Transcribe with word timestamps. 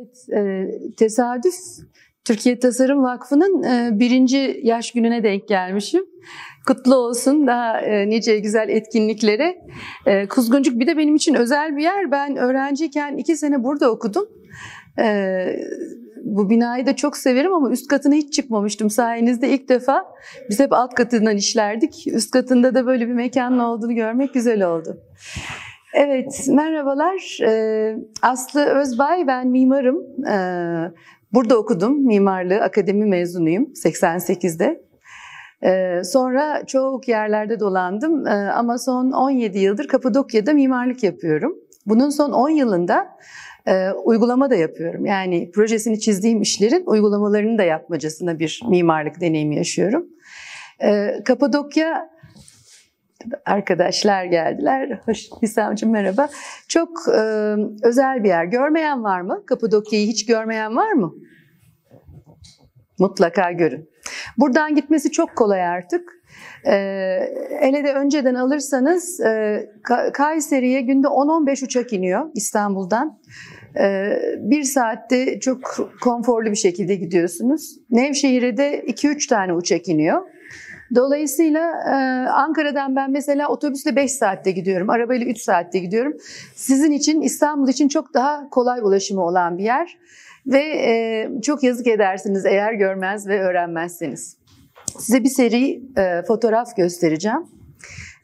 Evet, 0.00 0.28
e, 0.32 0.66
tesadüf 0.96 1.54
Türkiye 2.24 2.58
Tasarım 2.58 3.02
Vakfı'nın 3.02 3.62
e, 3.62 3.98
birinci 3.98 4.60
yaş 4.62 4.92
gününe 4.92 5.22
denk 5.22 5.48
gelmişim. 5.48 6.04
Kutlu 6.66 6.94
olsun 6.94 7.46
daha 7.46 7.80
e, 7.80 8.08
nice 8.08 8.38
güzel 8.38 8.68
etkinliklere. 8.68 9.56
Kuzguncuk 10.28 10.80
bir 10.80 10.86
de 10.86 10.96
benim 10.96 11.14
için 11.14 11.34
özel 11.34 11.76
bir 11.76 11.82
yer. 11.82 12.10
Ben 12.10 12.36
öğrenciyken 12.36 13.16
iki 13.16 13.36
sene 13.36 13.64
burada 13.64 13.90
okudum. 13.90 14.28
Bu 16.24 16.50
binayı 16.50 16.86
da 16.86 16.96
çok 16.96 17.16
severim 17.16 17.54
ama 17.54 17.70
üst 17.70 17.88
katına 17.88 18.14
hiç 18.14 18.34
çıkmamıştım. 18.34 18.90
Sayenizde 18.90 19.48
ilk 19.48 19.68
defa 19.68 20.04
biz 20.50 20.60
hep 20.60 20.72
alt 20.72 20.94
katından 20.94 21.36
işlerdik. 21.36 22.06
Üst 22.06 22.30
katında 22.30 22.74
da 22.74 22.86
böyle 22.86 23.08
bir 23.08 23.12
mekanın 23.12 23.58
olduğunu 23.58 23.94
görmek 23.94 24.34
güzel 24.34 24.68
oldu. 24.68 24.96
Evet, 25.94 26.46
merhabalar. 26.48 27.38
Ee, 27.42 27.96
Aslı 28.22 28.64
Özbay, 28.64 29.26
ben 29.26 29.48
mimarım. 29.48 30.26
Ee, 30.26 30.92
burada 31.32 31.58
okudum, 31.58 32.06
mimarlığı, 32.06 32.60
akademi 32.60 33.06
mezunuyum 33.06 33.72
88'de. 33.84 34.82
Ee, 35.64 36.04
sonra 36.04 36.66
çok 36.66 37.08
yerlerde 37.08 37.60
dolandım 37.60 38.24
ama 38.54 38.78
son 38.78 39.10
17 39.10 39.58
yıldır 39.58 39.88
Kapadokya'da 39.88 40.52
mimarlık 40.52 41.02
yapıyorum. 41.02 41.56
Bunun 41.86 42.10
son 42.10 42.32
10 42.32 42.48
yılında 42.48 43.08
e, 43.66 43.90
uygulama 43.90 44.50
da 44.50 44.54
yapıyorum. 44.54 45.06
Yani 45.06 45.50
projesini 45.50 46.00
çizdiğim 46.00 46.42
işlerin 46.42 46.82
uygulamalarını 46.86 47.58
da 47.58 47.62
yapmacasına 47.62 48.38
bir 48.38 48.60
mimarlık 48.68 49.20
deneyimi 49.20 49.56
yaşıyorum. 49.56 50.06
Kapadokya 51.24 52.10
arkadaşlar 53.46 54.24
geldiler. 54.24 55.00
Hoş 55.04 55.28
Hisamcığım 55.42 55.90
merhaba. 55.90 56.28
Çok 56.68 57.08
e, 57.08 57.20
özel 57.82 58.24
bir 58.24 58.28
yer. 58.28 58.44
Görmeyen 58.44 59.04
var 59.04 59.20
mı? 59.20 59.42
Kapadokya'yı 59.46 60.06
hiç 60.06 60.26
görmeyen 60.26 60.76
var 60.76 60.92
mı? 60.92 61.14
Mutlaka 62.98 63.52
görün. 63.52 63.90
Buradan 64.38 64.74
gitmesi 64.74 65.10
çok 65.10 65.36
kolay 65.36 65.62
artık. 65.66 66.12
E, 66.66 66.72
hele 67.60 67.84
de 67.84 67.94
önceden 67.94 68.34
alırsanız 68.34 69.20
e, 69.20 69.66
Kayseri'ye 70.14 70.80
günde 70.80 71.06
10-15 71.06 71.64
uçak 71.64 71.92
iniyor 71.92 72.30
İstanbul'dan. 72.34 73.20
E, 73.78 74.16
bir 74.38 74.62
saatte 74.62 75.40
çok 75.40 75.90
konforlu 76.00 76.50
bir 76.50 76.56
şekilde 76.56 76.94
gidiyorsunuz. 76.94 77.76
Nevşehir'e 77.90 78.56
de 78.56 78.80
2-3 78.80 79.28
tane 79.28 79.52
uçak 79.52 79.88
iniyor. 79.88 80.22
Dolayısıyla 80.94 81.70
e, 81.70 81.94
Ankara'dan 82.28 82.96
ben 82.96 83.10
mesela 83.10 83.48
otobüsle 83.48 83.96
5 83.96 84.12
saatte 84.12 84.50
gidiyorum, 84.50 84.90
arabayla 84.90 85.26
3 85.26 85.40
saatte 85.40 85.78
gidiyorum. 85.78 86.16
Sizin 86.54 86.92
için 86.92 87.20
İstanbul 87.20 87.68
için 87.68 87.88
çok 87.88 88.14
daha 88.14 88.50
kolay 88.50 88.80
ulaşımı 88.80 89.24
olan 89.24 89.58
bir 89.58 89.64
yer 89.64 89.98
ve 90.46 90.62
e, 90.62 91.28
çok 91.42 91.62
yazık 91.62 91.86
edersiniz 91.86 92.46
eğer 92.46 92.72
görmez 92.72 93.28
ve 93.28 93.40
öğrenmezseniz. 93.40 94.36
Size 94.98 95.24
bir 95.24 95.28
seri 95.28 95.82
e, 95.96 96.22
fotoğraf 96.22 96.76
göstereceğim. 96.76 97.59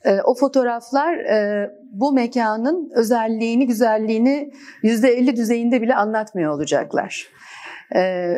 E, 0.07 0.23
o 0.23 0.35
fotoğraflar 0.35 1.15
e, 1.17 1.71
bu 1.93 2.13
mekanın 2.13 2.91
özelliğini, 2.95 3.67
güzelliğini 3.67 4.51
%50 4.83 5.37
düzeyinde 5.37 5.83
bile 5.83 5.95
anlatmıyor 5.95 6.53
olacaklar. 6.53 7.27
E, 7.97 8.33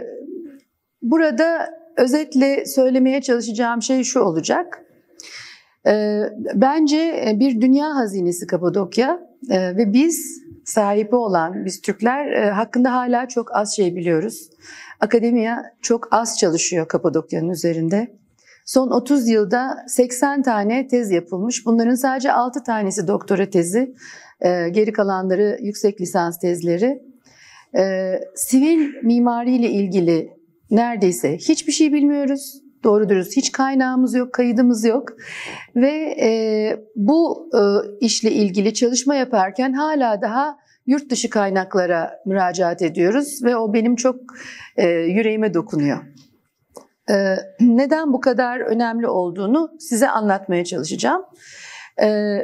burada 1.02 1.78
özetle 1.96 2.66
söylemeye 2.66 3.20
çalışacağım 3.20 3.82
şey 3.82 4.04
şu 4.04 4.20
olacak. 4.20 4.84
Ee, 5.86 6.22
bence 6.54 7.32
bir 7.40 7.60
dünya 7.60 7.96
hazinesi 7.96 8.46
Kapadokya 8.46 9.20
ee, 9.50 9.76
ve 9.76 9.92
biz 9.92 10.42
sahibi 10.64 11.16
olan 11.16 11.64
biz 11.64 11.80
Türkler 11.80 12.32
e, 12.32 12.50
hakkında 12.50 12.92
hala 12.92 13.28
çok 13.28 13.56
az 13.56 13.76
şey 13.76 13.96
biliyoruz. 13.96 14.50
Akademiya 15.00 15.62
çok 15.82 16.08
az 16.10 16.38
çalışıyor 16.38 16.88
Kapadokya'nın 16.88 17.48
üzerinde. 17.48 18.18
Son 18.68 18.90
30 18.90 19.28
yılda 19.28 19.84
80 19.86 20.42
tane 20.42 20.88
tez 20.88 21.10
yapılmış. 21.10 21.66
Bunların 21.66 21.94
sadece 21.94 22.32
6 22.32 22.62
tanesi 22.62 23.08
doktora 23.08 23.50
tezi, 23.50 23.94
ee, 24.40 24.68
geri 24.68 24.92
kalanları 24.92 25.58
yüksek 25.62 26.00
lisans 26.00 26.38
tezleri. 26.38 27.02
Sivil 28.34 29.02
mimariyle 29.02 29.70
ilgili 29.70 30.32
neredeyse 30.70 31.36
hiçbir 31.36 31.72
şey 31.72 31.92
bilmiyoruz. 31.92 32.62
Doğru 32.84 33.08
dürüst 33.08 33.36
hiç 33.36 33.52
kaynağımız 33.52 34.14
yok, 34.14 34.32
kaydımız 34.32 34.84
yok 34.84 35.08
ve 35.76 36.16
e, 36.20 36.30
bu 36.96 37.50
e, 37.54 37.60
işle 38.00 38.32
ilgili 38.32 38.74
çalışma 38.74 39.14
yaparken 39.14 39.72
hala 39.72 40.22
daha 40.22 40.58
yurt 40.86 41.10
dışı 41.10 41.30
kaynaklara 41.30 42.22
müracaat 42.26 42.82
ediyoruz 42.82 43.44
ve 43.44 43.56
o 43.56 43.74
benim 43.74 43.96
çok 43.96 44.16
e, 44.76 44.88
yüreğime 44.88 45.54
dokunuyor. 45.54 45.98
E, 47.10 47.36
neden 47.60 48.12
bu 48.12 48.20
kadar 48.20 48.60
önemli 48.60 49.06
olduğunu 49.06 49.70
size 49.78 50.08
anlatmaya 50.08 50.64
çalışacağım. 50.64 51.24
E, 52.02 52.38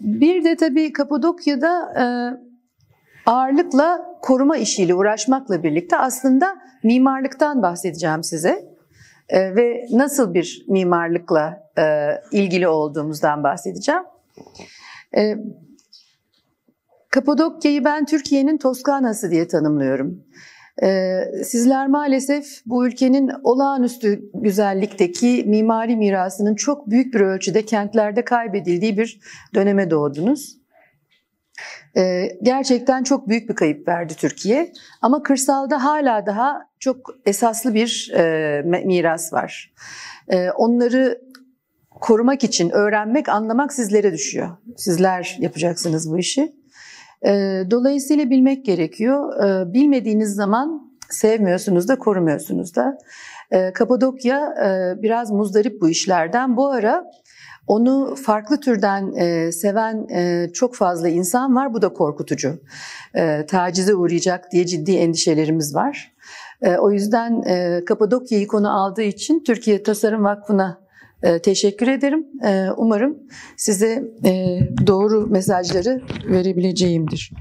bir 0.00 0.44
de 0.44 0.56
tabii 0.56 0.92
Kapadokya'da 0.92 1.92
e, 2.00 2.04
ağırlıkla 3.30 4.18
koruma 4.22 4.56
işiyle 4.56 4.94
uğraşmakla 4.94 5.62
birlikte 5.62 5.96
aslında 5.96 6.56
mimarlıktan 6.82 7.62
bahsedeceğim 7.62 8.22
size 8.24 8.68
e, 9.28 9.56
ve 9.56 9.86
nasıl 9.90 10.34
bir 10.34 10.64
mimarlıkla 10.68 11.70
e, 11.78 12.08
ilgili 12.32 12.68
olduğumuzdan 12.68 13.42
bahsedeceğim. 13.42 14.02
Kapadokya'yı 17.10 17.84
ben 17.84 18.06
Türkiye'nin 18.06 18.58
Toskana'sı 18.58 19.30
diye 19.30 19.48
tanımlıyorum. 19.48 20.24
E, 20.82 21.20
sizler 21.44 21.86
maalesef 21.86 22.46
bu 22.66 22.86
ülkenin 22.86 23.30
olağanüstü 23.44 24.30
güzellikteki 24.34 25.44
mimari 25.46 25.96
mirasının 25.96 26.54
çok 26.54 26.90
büyük 26.90 27.14
bir 27.14 27.20
ölçüde 27.20 27.64
kentlerde 27.64 28.24
kaybedildiği 28.24 28.98
bir 28.98 29.20
döneme 29.54 29.90
doğdunuz. 29.90 30.58
Ee, 31.96 32.38
gerçekten 32.42 33.02
çok 33.02 33.28
büyük 33.28 33.48
bir 33.48 33.54
kayıp 33.54 33.88
verdi 33.88 34.14
Türkiye. 34.14 34.72
Ama 35.02 35.22
kırsalda 35.22 35.84
hala 35.84 36.26
daha 36.26 36.68
çok 36.78 37.14
esaslı 37.26 37.74
bir 37.74 38.12
e, 38.14 38.62
miras 38.84 39.32
var. 39.32 39.72
E, 40.28 40.50
onları 40.50 41.22
korumak 41.90 42.44
için 42.44 42.70
öğrenmek, 42.70 43.28
anlamak 43.28 43.72
sizlere 43.72 44.12
düşüyor. 44.12 44.48
Sizler 44.76 45.36
yapacaksınız 45.40 46.12
bu 46.12 46.18
işi. 46.18 46.57
E, 47.26 47.62
dolayısıyla 47.70 48.30
bilmek 48.30 48.64
gerekiyor. 48.64 49.44
E, 49.44 49.72
bilmediğiniz 49.72 50.34
zaman 50.34 50.92
sevmiyorsunuz 51.10 51.88
da 51.88 51.98
korumuyorsunuz 51.98 52.76
da. 52.76 52.98
E, 53.50 53.72
Kapadokya 53.72 54.54
e, 54.64 55.02
biraz 55.02 55.30
muzdarip 55.30 55.80
bu 55.80 55.88
işlerden. 55.88 56.56
Bu 56.56 56.70
ara 56.70 57.04
onu 57.66 58.14
farklı 58.22 58.60
türden 58.60 59.12
e, 59.14 59.52
seven 59.52 60.08
e, 60.08 60.50
çok 60.52 60.74
fazla 60.74 61.08
insan 61.08 61.56
var. 61.56 61.74
Bu 61.74 61.82
da 61.82 61.88
korkutucu. 61.88 62.60
Tacize 63.48 63.94
uğrayacak 63.94 64.52
diye 64.52 64.66
ciddi 64.66 64.96
endişelerimiz 64.96 65.74
var. 65.74 66.12
O 66.78 66.90
yüzden 66.90 67.42
Kapadokya'yı 67.84 68.46
konu 68.46 68.80
aldığı 68.80 69.02
için 69.02 69.44
Türkiye 69.44 69.82
Tasarım 69.82 70.24
Vakfı'na 70.24 70.87
e, 71.22 71.38
teşekkür 71.38 71.88
ederim. 71.88 72.26
E, 72.44 72.70
umarım 72.76 73.18
size 73.56 74.04
e, 74.24 74.60
doğru 74.86 75.26
mesajları 75.26 76.02
verebileceğimdir. 76.30 77.32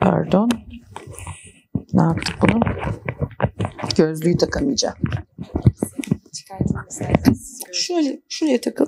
Pardon. 0.00 0.50
Ne 1.92 2.02
yaptık 2.02 2.34
bunu? 2.42 2.60
Gözlüğü 3.96 4.36
takamayacağım. 4.36 4.96
Şöyle, 7.72 8.20
şuraya 8.28 8.60
takıl. 8.60 8.86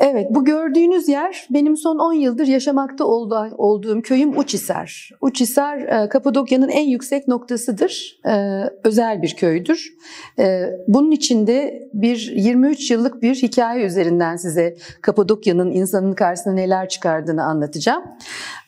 Evet, 0.00 0.26
bu 0.30 0.44
gördüğünüz 0.44 1.08
yer 1.08 1.46
benim 1.50 1.76
son 1.76 1.98
10 1.98 2.12
yıldır 2.12 2.46
yaşamakta 2.46 3.04
olduğum 3.04 4.02
köyüm 4.02 4.38
Uçhisar. 4.38 5.10
Uçhisar, 5.20 5.78
e, 5.78 6.08
Kapadokya'nın 6.08 6.68
en 6.68 6.88
yüksek 6.88 7.28
noktasıdır. 7.28 8.20
E, 8.26 8.64
özel 8.84 9.22
bir 9.22 9.36
köydür. 9.36 9.92
E, 10.38 10.66
bunun 10.88 11.10
içinde 11.10 11.88
bir 11.94 12.32
23 12.34 12.90
yıllık 12.90 13.22
bir 13.22 13.34
hikaye 13.34 13.86
üzerinden 13.86 14.36
size 14.36 14.76
Kapadokya'nın 15.02 15.70
insanın 15.70 16.12
karşısına 16.12 16.52
neler 16.52 16.88
çıkardığını 16.88 17.44
anlatacağım. 17.44 18.02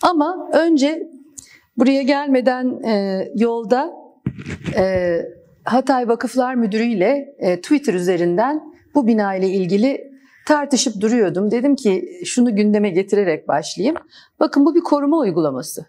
Ama 0.03 0.49
önce 0.53 1.09
buraya 1.77 2.03
gelmeden 2.03 2.81
yolda 3.35 3.93
Hatay 5.65 6.09
Vakıflar 6.09 6.55
Müdürü 6.55 6.85
ile 6.85 7.35
Twitter 7.63 7.95
üzerinden 7.95 8.63
bu 8.95 9.07
bina 9.07 9.35
ile 9.35 9.49
ilgili 9.49 10.12
tartışıp 10.47 11.01
duruyordum. 11.01 11.51
Dedim 11.51 11.77
ki 11.77 12.21
şunu 12.25 12.57
gündeme 12.57 12.91
getirerek 12.91 13.49
başlayayım. 13.49 13.97
Bakın 14.41 14.67
bu 14.67 14.75
bir 14.75 14.81
koruma 14.81 15.19
uygulaması. 15.19 15.87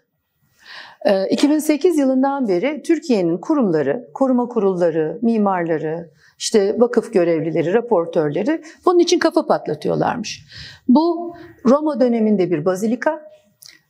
2008 1.30 1.98
yılından 1.98 2.48
beri 2.48 2.82
Türkiye'nin 2.82 3.38
kurumları, 3.38 4.08
koruma 4.14 4.48
kurulları, 4.48 5.18
mimarları, 5.22 6.10
işte 6.38 6.80
vakıf 6.80 7.12
görevlileri, 7.12 7.74
raportörleri 7.74 8.62
bunun 8.86 8.98
için 8.98 9.18
kafa 9.18 9.46
patlatıyorlarmış. 9.46 10.44
Bu 10.88 11.34
Roma 11.66 12.00
döneminde 12.00 12.50
bir 12.50 12.64
bazilika, 12.64 13.20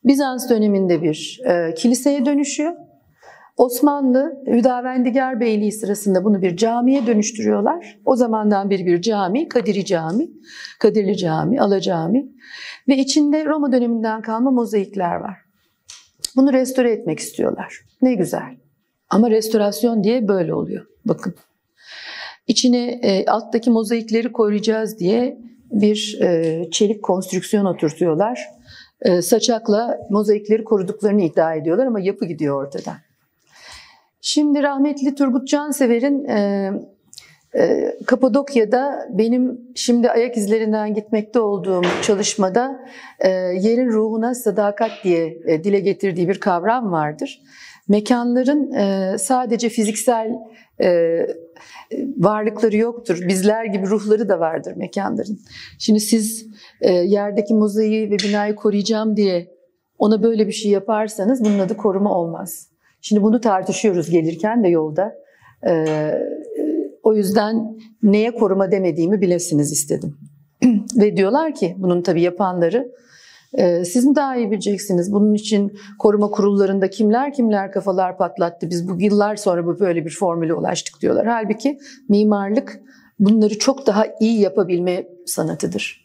Bizans 0.04 0.50
döneminde 0.50 1.02
bir 1.02 1.40
e, 1.44 1.74
kiliseye 1.74 2.26
dönüşüyor. 2.26 2.72
Osmanlı 3.56 4.42
Hüdavendigar 4.46 5.40
Beyliği 5.40 5.72
sırasında 5.72 6.24
bunu 6.24 6.42
bir 6.42 6.56
camiye 6.56 7.06
dönüştürüyorlar. 7.06 7.98
O 8.04 8.16
zamandan 8.16 8.70
beri 8.70 8.86
bir 8.86 9.02
cami, 9.02 9.48
Kadiri 9.48 9.84
Cami, 9.84 10.28
Kadirli 10.78 11.16
Cami, 11.16 11.60
Ala 11.60 11.80
Cami 11.80 12.26
ve 12.88 12.96
içinde 12.96 13.44
Roma 13.44 13.72
döneminden 13.72 14.22
kalma 14.22 14.50
mozaikler 14.50 15.14
var. 15.16 15.36
Bunu 16.36 16.52
restore 16.52 16.92
etmek 16.92 17.18
istiyorlar. 17.18 17.80
Ne 18.02 18.14
güzel. 18.14 18.56
Ama 19.10 19.30
restorasyon 19.30 20.04
diye 20.04 20.28
böyle 20.28 20.54
oluyor. 20.54 20.86
Bakın. 21.04 21.34
İçine 22.46 22.88
e, 22.88 23.26
alttaki 23.26 23.70
mozaikleri 23.70 24.32
koruyacağız 24.32 24.98
diye 24.98 25.38
bir 25.70 26.18
e, 26.22 26.62
çelik 26.70 27.02
konstrüksiyon 27.02 27.64
oturtuyorlar. 27.64 28.40
E, 29.00 29.22
saçakla 29.22 29.98
mozaikleri 30.10 30.64
koruduklarını 30.64 31.22
iddia 31.22 31.54
ediyorlar 31.54 31.86
ama 31.86 32.00
yapı 32.00 32.24
gidiyor 32.24 32.66
ortadan. 32.66 32.96
Şimdi 34.26 34.62
rahmetli 34.62 35.14
Turgut 35.14 35.48
Cansever'in 35.48 36.24
e, 36.24 36.70
e, 37.56 37.94
Kapadokya'da 38.06 39.08
benim 39.10 39.60
şimdi 39.74 40.10
ayak 40.10 40.36
izlerinden 40.36 40.94
gitmekte 40.94 41.40
olduğum 41.40 41.82
çalışmada 42.02 42.80
e, 43.20 43.30
yerin 43.30 43.88
ruhuna 43.88 44.34
sadakat 44.34 44.90
diye 45.04 45.38
e, 45.46 45.64
dile 45.64 45.80
getirdiği 45.80 46.28
bir 46.28 46.40
kavram 46.40 46.92
vardır. 46.92 47.40
Mekanların 47.88 48.72
e, 48.72 49.18
sadece 49.18 49.68
fiziksel 49.68 50.32
e, 50.80 51.18
varlıkları 52.16 52.76
yoktur. 52.76 53.18
Bizler 53.28 53.64
gibi 53.64 53.86
ruhları 53.86 54.28
da 54.28 54.40
vardır 54.40 54.76
mekanların. 54.76 55.40
Şimdi 55.78 56.00
siz 56.00 56.46
e, 56.80 56.92
yerdeki 56.92 57.54
mozaiği 57.54 58.10
ve 58.10 58.18
binayı 58.18 58.54
koruyacağım 58.54 59.16
diye 59.16 59.54
ona 59.98 60.22
böyle 60.22 60.46
bir 60.46 60.52
şey 60.52 60.70
yaparsanız 60.70 61.44
bunun 61.44 61.58
adı 61.58 61.76
koruma 61.76 62.18
olmaz. 62.18 62.73
Şimdi 63.06 63.22
bunu 63.22 63.40
tartışıyoruz 63.40 64.10
gelirken 64.10 64.64
de 64.64 64.68
yolda. 64.68 65.14
E, 65.66 65.84
o 67.02 67.14
yüzden 67.14 67.78
neye 68.02 68.30
koruma 68.30 68.70
demediğimi 68.70 69.20
bilesiniz 69.20 69.72
istedim. 69.72 70.16
ve 70.96 71.16
diyorlar 71.16 71.54
ki 71.54 71.74
bunun 71.78 72.02
tabii 72.02 72.22
yapanları 72.22 72.92
ee, 73.58 73.84
siz 73.84 74.04
mi 74.04 74.14
daha 74.14 74.36
iyi 74.36 74.50
bileceksiniz? 74.50 75.12
Bunun 75.12 75.34
için 75.34 75.78
koruma 75.98 76.30
kurullarında 76.30 76.90
kimler 76.90 77.32
kimler 77.32 77.72
kafalar 77.72 78.18
patlattı. 78.18 78.70
Biz 78.70 78.88
bu 78.88 79.00
yıllar 79.00 79.36
sonra 79.36 79.66
bu 79.66 79.80
böyle 79.80 80.04
bir 80.04 80.10
formüle 80.10 80.54
ulaştık 80.54 81.00
diyorlar. 81.00 81.26
Halbuki 81.26 81.78
mimarlık 82.08 82.80
bunları 83.18 83.58
çok 83.58 83.86
daha 83.86 84.06
iyi 84.20 84.40
yapabilme 84.40 85.06
sanatıdır. 85.26 86.04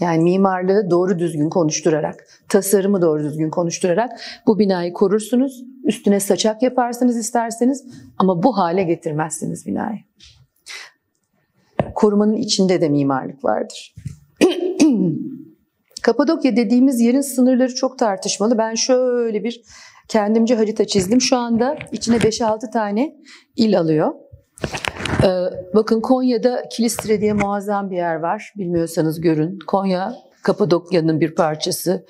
Yani 0.00 0.22
mimarlığı 0.22 0.90
doğru 0.90 1.18
düzgün 1.18 1.50
konuşturarak, 1.50 2.26
tasarımı 2.48 3.02
doğru 3.02 3.24
düzgün 3.24 3.50
konuşturarak 3.50 4.20
bu 4.46 4.58
binayı 4.58 4.92
korursunuz. 4.92 5.64
Üstüne 5.84 6.20
saçak 6.20 6.62
yaparsınız 6.62 7.16
isterseniz 7.16 7.84
ama 8.18 8.42
bu 8.42 8.56
hale 8.56 8.82
getirmezsiniz 8.82 9.66
binayı. 9.66 9.98
Korumanın 11.94 12.34
içinde 12.34 12.80
de 12.80 12.88
mimarlık 12.88 13.44
vardır. 13.44 13.94
Kapadokya 16.02 16.56
dediğimiz 16.56 17.00
yerin 17.00 17.20
sınırları 17.20 17.74
çok 17.74 17.98
tartışmalı. 17.98 18.58
Ben 18.58 18.74
şöyle 18.74 19.44
bir 19.44 19.62
kendimce 20.08 20.54
harita 20.54 20.84
çizdim. 20.84 21.20
Şu 21.20 21.36
anda 21.36 21.78
içine 21.92 22.16
5-6 22.16 22.70
tane 22.72 23.16
il 23.56 23.78
alıyor. 23.78 24.14
Ee, 25.24 25.28
bakın 25.74 26.00
Konya'da 26.00 26.68
Kilistre 26.68 27.20
diye 27.20 27.32
muazzam 27.32 27.90
bir 27.90 27.96
yer 27.96 28.14
var. 28.14 28.52
Bilmiyorsanız 28.56 29.20
görün. 29.20 29.58
Konya 29.66 30.14
Kapadokya'nın 30.42 31.20
bir 31.20 31.34
parçası. 31.34 32.06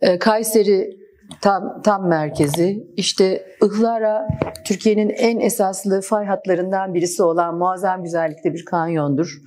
Ee, 0.00 0.18
Kayseri 0.18 1.01
tam 1.40 1.82
tam 1.82 2.08
merkezi. 2.08 2.86
İşte 2.96 3.46
Ihlara 3.64 4.28
Türkiye'nin 4.64 5.08
en 5.08 5.40
esaslı 5.40 6.00
fay 6.00 6.26
hatlarından 6.26 6.94
birisi 6.94 7.22
olan 7.22 7.56
muazzam 7.56 8.02
güzellikte 8.02 8.54
bir 8.54 8.64
kanyondur. 8.64 9.38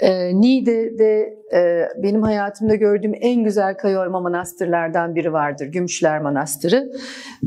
Ee, 0.00 0.40
Niğde'de 0.40 1.34
e, 1.54 1.88
benim 2.02 2.22
hayatımda 2.22 2.74
gördüğüm 2.74 3.12
en 3.20 3.44
güzel 3.44 3.76
kaya 3.76 4.00
oyma 4.00 4.20
manastırlardan 4.20 5.14
biri 5.14 5.32
vardır. 5.32 5.66
Gümüşler 5.66 6.20
Manastırı. 6.20 6.92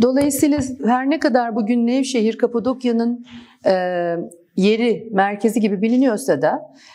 Dolayısıyla 0.01 0.59
her 0.85 1.09
ne 1.09 1.19
kadar 1.19 1.55
bugün 1.55 1.87
Nevşehir 1.87 2.37
Kapadokya'nın 2.37 3.25
e, 3.65 3.71
yeri, 4.55 5.09
merkezi 5.11 5.59
gibi 5.59 5.81
biliniyorsa 5.81 6.41
da 6.41 6.51
e, 6.51 6.94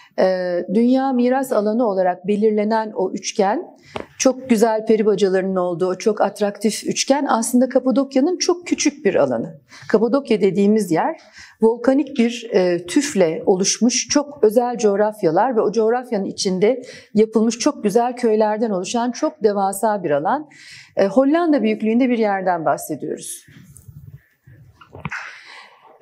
dünya 0.74 1.12
miras 1.12 1.52
alanı 1.52 1.88
olarak 1.88 2.26
belirlenen 2.26 2.92
o 2.94 3.12
üçgen 3.12 3.62
çok 4.18 4.50
güzel 4.50 4.86
peri 4.86 5.06
bacalarının 5.06 5.56
olduğu 5.56 5.98
çok 5.98 6.20
atraktif 6.20 6.86
üçgen 6.86 7.26
aslında 7.28 7.68
Kapadokya'nın 7.68 8.38
çok 8.38 8.66
küçük 8.66 9.04
bir 9.04 9.14
alanı. 9.14 9.60
Kapadokya 9.88 10.40
dediğimiz 10.40 10.90
yer 10.90 11.16
volkanik 11.62 12.18
bir 12.18 12.50
e, 12.52 12.86
tüfle 12.86 13.42
oluşmuş 13.46 14.08
çok 14.08 14.44
özel 14.44 14.78
coğrafyalar 14.78 15.56
ve 15.56 15.60
o 15.60 15.72
coğrafyanın 15.72 16.24
içinde 16.24 16.82
yapılmış 17.14 17.58
çok 17.58 17.84
güzel 17.84 18.16
köylerden 18.16 18.70
oluşan 18.70 19.10
çok 19.10 19.42
devasa 19.42 20.04
bir 20.04 20.10
alan. 20.10 20.48
E, 20.96 21.06
Hollanda 21.06 21.62
büyüklüğünde 21.62 22.08
bir 22.08 22.18
yerden 22.18 22.64
bahsediyoruz. 22.64 23.44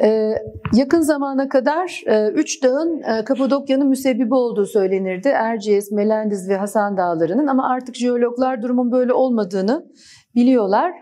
Ee, 0.03 0.35
yakın 0.75 1.01
zamana 1.01 1.49
kadar 1.49 2.03
e, 2.07 2.29
üç 2.29 2.63
dağın 2.63 3.03
e, 3.03 3.25
Kapadokya'nın 3.25 3.89
müsebbibi 3.89 4.35
olduğu 4.35 4.67
söylenirdi. 4.67 5.29
Erciyes, 5.29 5.91
Melendiz 5.93 6.49
ve 6.49 6.57
Hasan 6.57 6.97
Dağları'nın 6.97 7.47
ama 7.47 7.71
artık 7.71 7.97
jeologlar 7.97 8.63
durumun 8.63 8.93
böyle 8.93 9.13
olmadığını 9.13 9.87
biliyorlar. 10.35 10.93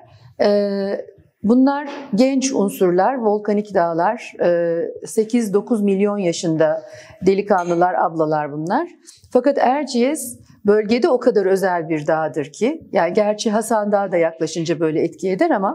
Ee, 0.41 1.01
bunlar 1.43 1.89
genç 2.15 2.53
unsurlar, 2.53 3.19
volkanik 3.19 3.75
dağlar, 3.75 4.33
8-9 4.39 5.81
e, 5.81 5.85
milyon 5.85 6.19
yaşında 6.19 6.83
delikanlılar, 7.27 7.95
ablalar 7.95 8.53
bunlar. 8.53 8.89
Fakat 9.33 9.59
Erciyes 9.59 10.39
bölgede 10.67 11.09
o 11.09 11.21
kadar 11.21 11.47
özel 11.47 11.89
bir 11.89 12.07
dağdır 12.07 12.53
ki, 12.53 12.89
yani 12.93 13.13
gerçi 13.13 13.51
Hasan 13.51 13.93
Dağı 13.93 14.13
da 14.13 14.17
yaklaşınca 14.17 14.81
böyle 14.81 15.03
etki 15.03 15.31
eder 15.31 15.51
ama 15.51 15.75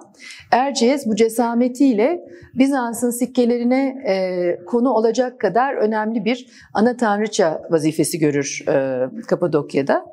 Erciyes 0.51 1.07
bu 1.07 1.15
cesametiyle 1.15 2.19
Bizans'ın 2.53 3.09
sikkelerine 3.09 4.03
e, 4.07 4.66
konu 4.66 4.89
olacak 4.89 5.39
kadar 5.39 5.73
önemli 5.73 6.25
bir 6.25 6.47
ana 6.73 6.97
tanrıça 6.97 7.61
vazifesi 7.69 8.19
görür 8.19 8.63
e, 8.68 9.06
Kapadokya'da. 9.27 10.06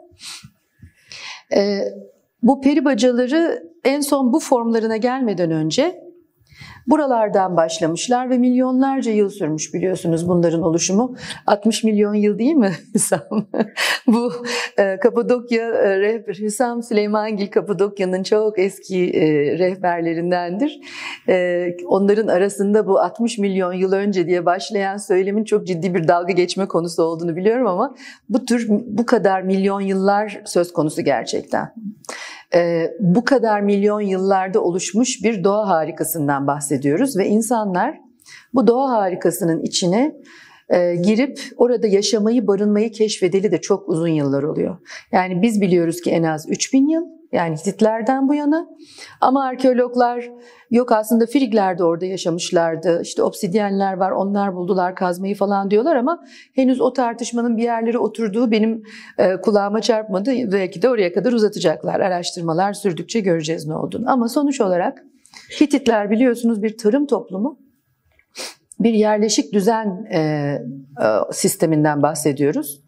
E, 1.54 1.80
bu 2.42 2.60
peri 2.60 2.84
bacaları 2.84 3.62
en 3.84 4.00
son 4.00 4.32
bu 4.32 4.40
formlarına 4.40 4.96
gelmeden 4.96 5.50
önce 5.50 6.07
Buralardan 6.88 7.56
başlamışlar 7.56 8.30
ve 8.30 8.38
milyonlarca 8.38 9.12
yıl 9.12 9.30
sürmüş 9.30 9.74
biliyorsunuz 9.74 10.28
bunların 10.28 10.62
oluşumu. 10.62 11.14
60 11.46 11.84
milyon 11.84 12.14
yıl 12.14 12.38
değil 12.38 12.54
mi 12.54 12.70
Hüsam? 12.94 13.20
Bu 14.06 14.32
e, 14.78 14.96
Kapadokya 14.96 15.68
e, 15.68 16.00
rehber, 16.00 16.34
Hüsam 16.34 16.82
Süleymangil 16.82 17.50
Kapadokya'nın 17.50 18.22
çok 18.22 18.58
eski 18.58 19.10
e, 19.10 19.58
rehberlerindendir. 19.58 20.80
Onların 21.86 22.28
arasında 22.28 22.86
bu 22.86 23.00
60 23.00 23.38
milyon 23.38 23.72
yıl 23.72 23.92
önce 23.92 24.26
diye 24.26 24.46
başlayan 24.46 24.96
söylemin 24.96 25.44
çok 25.44 25.66
ciddi 25.66 25.94
bir 25.94 26.08
dalga 26.08 26.32
geçme 26.32 26.68
konusu 26.68 27.02
olduğunu 27.02 27.36
biliyorum 27.36 27.66
ama 27.66 27.94
bu 28.28 28.44
tür 28.44 28.66
bu 28.68 29.06
kadar 29.06 29.42
milyon 29.42 29.80
yıllar 29.80 30.42
söz 30.44 30.72
konusu 30.72 31.02
gerçekten 31.02 31.74
bu 33.00 33.24
kadar 33.24 33.60
milyon 33.60 34.00
yıllarda 34.00 34.60
oluşmuş 34.60 35.24
bir 35.24 35.44
doğa 35.44 35.68
harikasından 35.68 36.46
bahsediyoruz 36.46 37.16
ve 37.16 37.26
insanlar 37.26 38.00
bu 38.54 38.66
doğa 38.66 38.90
harikasının 38.90 39.62
içine 39.62 40.16
e, 40.68 40.94
girip 40.96 41.40
orada 41.56 41.86
yaşamayı, 41.86 42.46
barınmayı 42.46 42.92
keşfedeli 42.92 43.52
de 43.52 43.60
çok 43.60 43.88
uzun 43.88 44.08
yıllar 44.08 44.42
oluyor. 44.42 44.76
Yani 45.12 45.42
biz 45.42 45.60
biliyoruz 45.60 46.00
ki 46.00 46.10
en 46.10 46.22
az 46.22 46.46
3000 46.48 46.88
yıl 46.88 47.17
yani 47.32 47.56
Hititlerden 47.56 48.28
bu 48.28 48.34
yana. 48.34 48.68
Ama 49.20 49.44
arkeologlar 49.44 50.30
yok 50.70 50.92
aslında 50.92 51.26
Frigler 51.26 51.78
de 51.78 51.84
orada 51.84 52.06
yaşamışlardı. 52.06 53.02
İşte 53.02 53.22
obsidyenler 53.22 53.96
var 53.96 54.10
onlar 54.10 54.54
buldular 54.54 54.94
kazmayı 54.94 55.34
falan 55.34 55.70
diyorlar 55.70 55.96
ama 55.96 56.24
henüz 56.54 56.80
o 56.80 56.92
tartışmanın 56.92 57.56
bir 57.56 57.62
yerlere 57.62 57.98
oturduğu 57.98 58.50
benim 58.50 58.82
e, 59.18 59.36
kulağıma 59.36 59.80
çarpmadı. 59.80 60.52
Belki 60.52 60.82
de 60.82 60.88
oraya 60.88 61.12
kadar 61.12 61.32
uzatacaklar. 61.32 62.00
Araştırmalar 62.00 62.72
sürdükçe 62.72 63.20
göreceğiz 63.20 63.66
ne 63.66 63.74
olduğunu. 63.74 64.10
Ama 64.10 64.28
sonuç 64.28 64.60
olarak 64.60 65.04
Hititler 65.60 66.10
biliyorsunuz 66.10 66.62
bir 66.62 66.78
tarım 66.78 67.06
toplumu. 67.06 67.58
Bir 68.80 68.92
yerleşik 68.92 69.52
düzen 69.52 70.06
e, 70.12 70.18
e, 70.18 70.58
sisteminden 71.32 72.02
bahsediyoruz. 72.02 72.80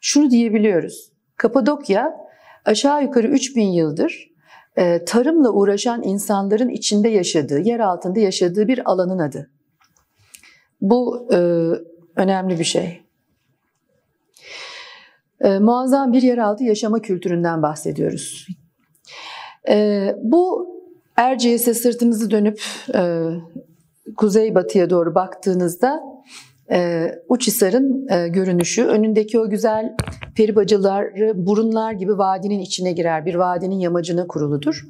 Şunu 0.00 0.30
diyebiliyoruz. 0.30 1.12
Kapadokya 1.36 2.29
aşağı 2.70 3.02
yukarı 3.02 3.28
3000 3.28 3.66
yıldır 3.66 4.30
e, 4.76 5.04
tarımla 5.04 5.50
uğraşan 5.50 6.02
insanların 6.02 6.68
içinde 6.68 7.08
yaşadığı, 7.08 7.60
yer 7.60 7.80
altında 7.80 8.20
yaşadığı 8.20 8.68
bir 8.68 8.90
alanın 8.90 9.18
adı. 9.18 9.50
Bu 10.80 11.28
e, 11.32 11.36
önemli 12.16 12.58
bir 12.58 12.64
şey. 12.64 13.02
E, 15.40 15.58
muazzam 15.58 16.12
bir 16.12 16.22
yeraltı 16.22 16.64
yaşama 16.64 17.02
kültüründen 17.02 17.62
bahsediyoruz. 17.62 18.46
Bu 20.22 20.70
Erciyes'e 21.16 21.74
sırtınızı 21.74 22.30
dönüp 22.30 22.62
e, 22.94 23.22
kuzeybatıya 24.16 24.90
doğru 24.90 25.14
baktığınızda 25.14 26.02
e, 26.72 27.10
Uçhisar'ın 27.28 28.08
e, 28.08 28.28
görünüşü, 28.28 28.84
önündeki 28.84 29.40
o 29.40 29.50
güzel 29.50 29.96
peribacaları 30.36 31.46
burunlar 31.46 31.92
gibi 31.92 32.18
vadinin 32.18 32.58
içine 32.58 32.92
girer. 32.92 33.26
Bir 33.26 33.34
vadinin 33.34 33.78
yamacına 33.78 34.26
kuruludur. 34.26 34.84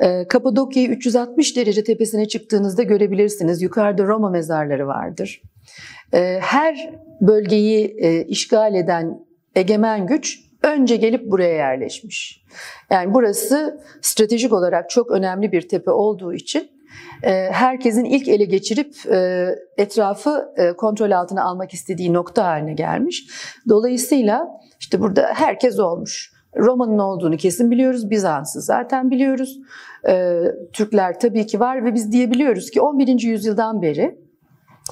E, 0.00 0.28
Kapadokya'yı 0.28 0.88
360 0.88 1.56
derece 1.56 1.84
tepesine 1.84 2.28
çıktığınızda 2.28 2.82
görebilirsiniz. 2.82 3.62
Yukarıda 3.62 4.04
Roma 4.04 4.30
mezarları 4.30 4.86
vardır. 4.86 5.42
E, 6.14 6.38
her 6.40 6.90
bölgeyi 7.20 7.96
e, 7.98 8.24
işgal 8.24 8.74
eden 8.74 9.18
egemen 9.54 10.06
güç 10.06 10.40
önce 10.62 10.96
gelip 10.96 11.30
buraya 11.30 11.54
yerleşmiş. 11.54 12.44
Yani 12.90 13.14
burası 13.14 13.80
stratejik 14.00 14.52
olarak 14.52 14.90
çok 14.90 15.10
önemli 15.10 15.52
bir 15.52 15.68
tepe 15.68 15.90
olduğu 15.90 16.34
için 16.34 16.73
herkesin 17.52 18.04
ilk 18.04 18.28
ele 18.28 18.44
geçirip 18.44 18.94
e, 19.06 19.48
etrafı 19.76 20.52
e, 20.56 20.72
kontrol 20.72 21.10
altına 21.10 21.44
almak 21.44 21.74
istediği 21.74 22.12
nokta 22.12 22.44
haline 22.44 22.74
gelmiş. 22.74 23.26
Dolayısıyla 23.68 24.48
işte 24.80 25.00
burada 25.00 25.30
herkes 25.34 25.78
olmuş. 25.78 26.32
Roma'nın 26.56 26.98
olduğunu 26.98 27.36
kesin 27.36 27.70
biliyoruz, 27.70 28.10
Bizans'ı 28.10 28.60
zaten 28.60 29.10
biliyoruz. 29.10 29.58
Türkler 30.72 31.20
tabii 31.20 31.46
ki 31.46 31.60
var 31.60 31.84
ve 31.84 31.94
biz 31.94 32.12
diyebiliyoruz 32.12 32.70
ki 32.70 32.80
11. 32.80 33.20
yüzyıldan 33.20 33.82
beri 33.82 34.18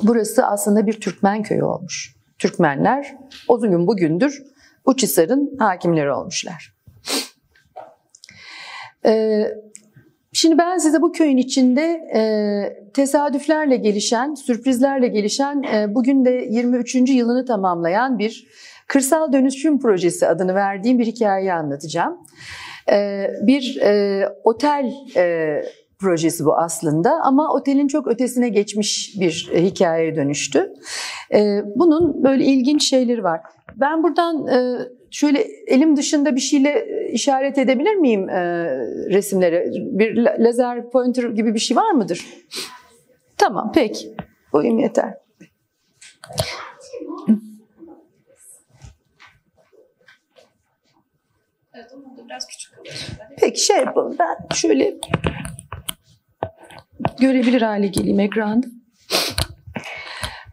burası 0.03 0.47
aslında 0.47 0.87
bir 0.87 1.01
Türkmen 1.01 1.43
köyü 1.43 1.65
olmuş. 1.65 2.17
Türkmenler 2.39 3.17
o 3.49 3.61
gün 3.61 3.87
bugündür 3.87 4.43
Uçhisar'ın 4.85 5.57
hakimleri 5.59 6.13
olmuşlar. 6.13 6.75
Ee, 9.07 9.49
şimdi 10.33 10.59
ben 10.59 10.79
size 10.79 11.03
bu 11.03 11.13
köyün 11.13 11.37
içinde 11.37 11.83
e, 12.15 12.23
tesadüflerle 12.93 13.77
gelişen, 13.77 14.35
sürprizlerle 14.35 15.09
gelişen, 15.09 15.63
e, 15.63 15.95
bugün 15.95 16.25
de 16.25 16.47
23. 16.51 16.95
yılını 16.95 17.47
tamamlayan 17.47 18.19
bir 18.19 18.47
kırsal 18.87 19.33
dönüşüm 19.33 19.81
projesi 19.81 20.27
adını 20.27 20.55
verdiğim 20.55 20.99
bir 20.99 21.07
hikayeyi 21.07 21.53
anlatacağım. 21.53 22.19
E, 22.91 23.27
bir 23.43 23.81
e, 23.83 24.25
otel 24.45 24.93
e, 25.17 25.63
projesi 25.99 26.45
bu 26.45 26.57
aslında 26.57 27.21
ama 27.23 27.55
otelin 27.55 27.89
çok 27.89 28.07
ötesine 28.07 28.49
geçmiş 28.49 29.15
bir 29.21 29.51
e, 29.53 29.65
hikayeye 29.65 30.17
dönüştü. 30.17 30.73
E, 31.33 31.63
bunun 31.77 32.25
böyle 32.25 32.45
ilginç 32.45 32.89
şeyleri 32.89 33.25
var. 33.25 33.41
Ben 33.77 34.03
buradan 34.03 34.47
e, 34.47 34.79
şöyle 35.11 35.39
elim 35.67 35.97
dışında 35.97 36.37
bir 36.37 36.41
şeyle 36.41 36.87
işaret 37.13 37.59
edebilir 37.59 37.95
miyim 37.95 38.29
resimlere? 39.11 39.71
Bir 39.75 40.17
lazer 40.17 40.91
pointer 40.91 41.23
gibi 41.25 41.55
bir 41.55 41.59
şey 41.59 41.77
var 41.77 41.91
mıdır? 41.91 42.27
Tamam, 43.39 43.73
peki. 43.75 44.15
Boyum 44.53 44.79
yeter. 44.79 45.15
Evet, 51.75 51.91
biraz 52.29 52.47
küçük. 52.47 52.73
Peki 53.39 53.65
şey 53.65 53.77
yapalım. 53.77 54.17
Ben 54.19 54.37
şöyle 54.55 54.97
görebilir 57.21 57.63
hale 57.63 57.87
geleyim 57.87 58.21
ekranda. 58.21 58.67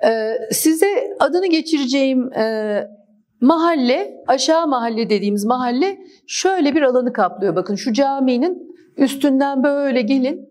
Ee, 0.05 0.33
size 0.51 1.15
adını 1.19 1.47
geçireceğim 1.47 2.33
e, 2.33 2.87
mahalle, 3.41 4.23
aşağı 4.27 4.67
mahalle 4.67 5.09
dediğimiz 5.09 5.45
mahalle 5.45 5.97
şöyle 6.27 6.75
bir 6.75 6.81
alanı 6.81 7.13
kaplıyor. 7.13 7.55
Bakın 7.55 7.75
şu 7.75 7.93
caminin 7.93 8.75
üstünden 8.97 9.63
böyle 9.63 10.01
gelin. 10.01 10.49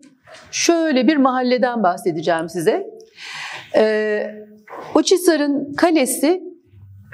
Şöyle 0.51 1.07
bir 1.07 1.17
mahalleden 1.17 1.83
bahsedeceğim 1.83 2.49
size. 2.49 2.87
Ee, 3.75 4.23
Uçhisar'ın 4.95 5.73
kalesi 5.73 6.43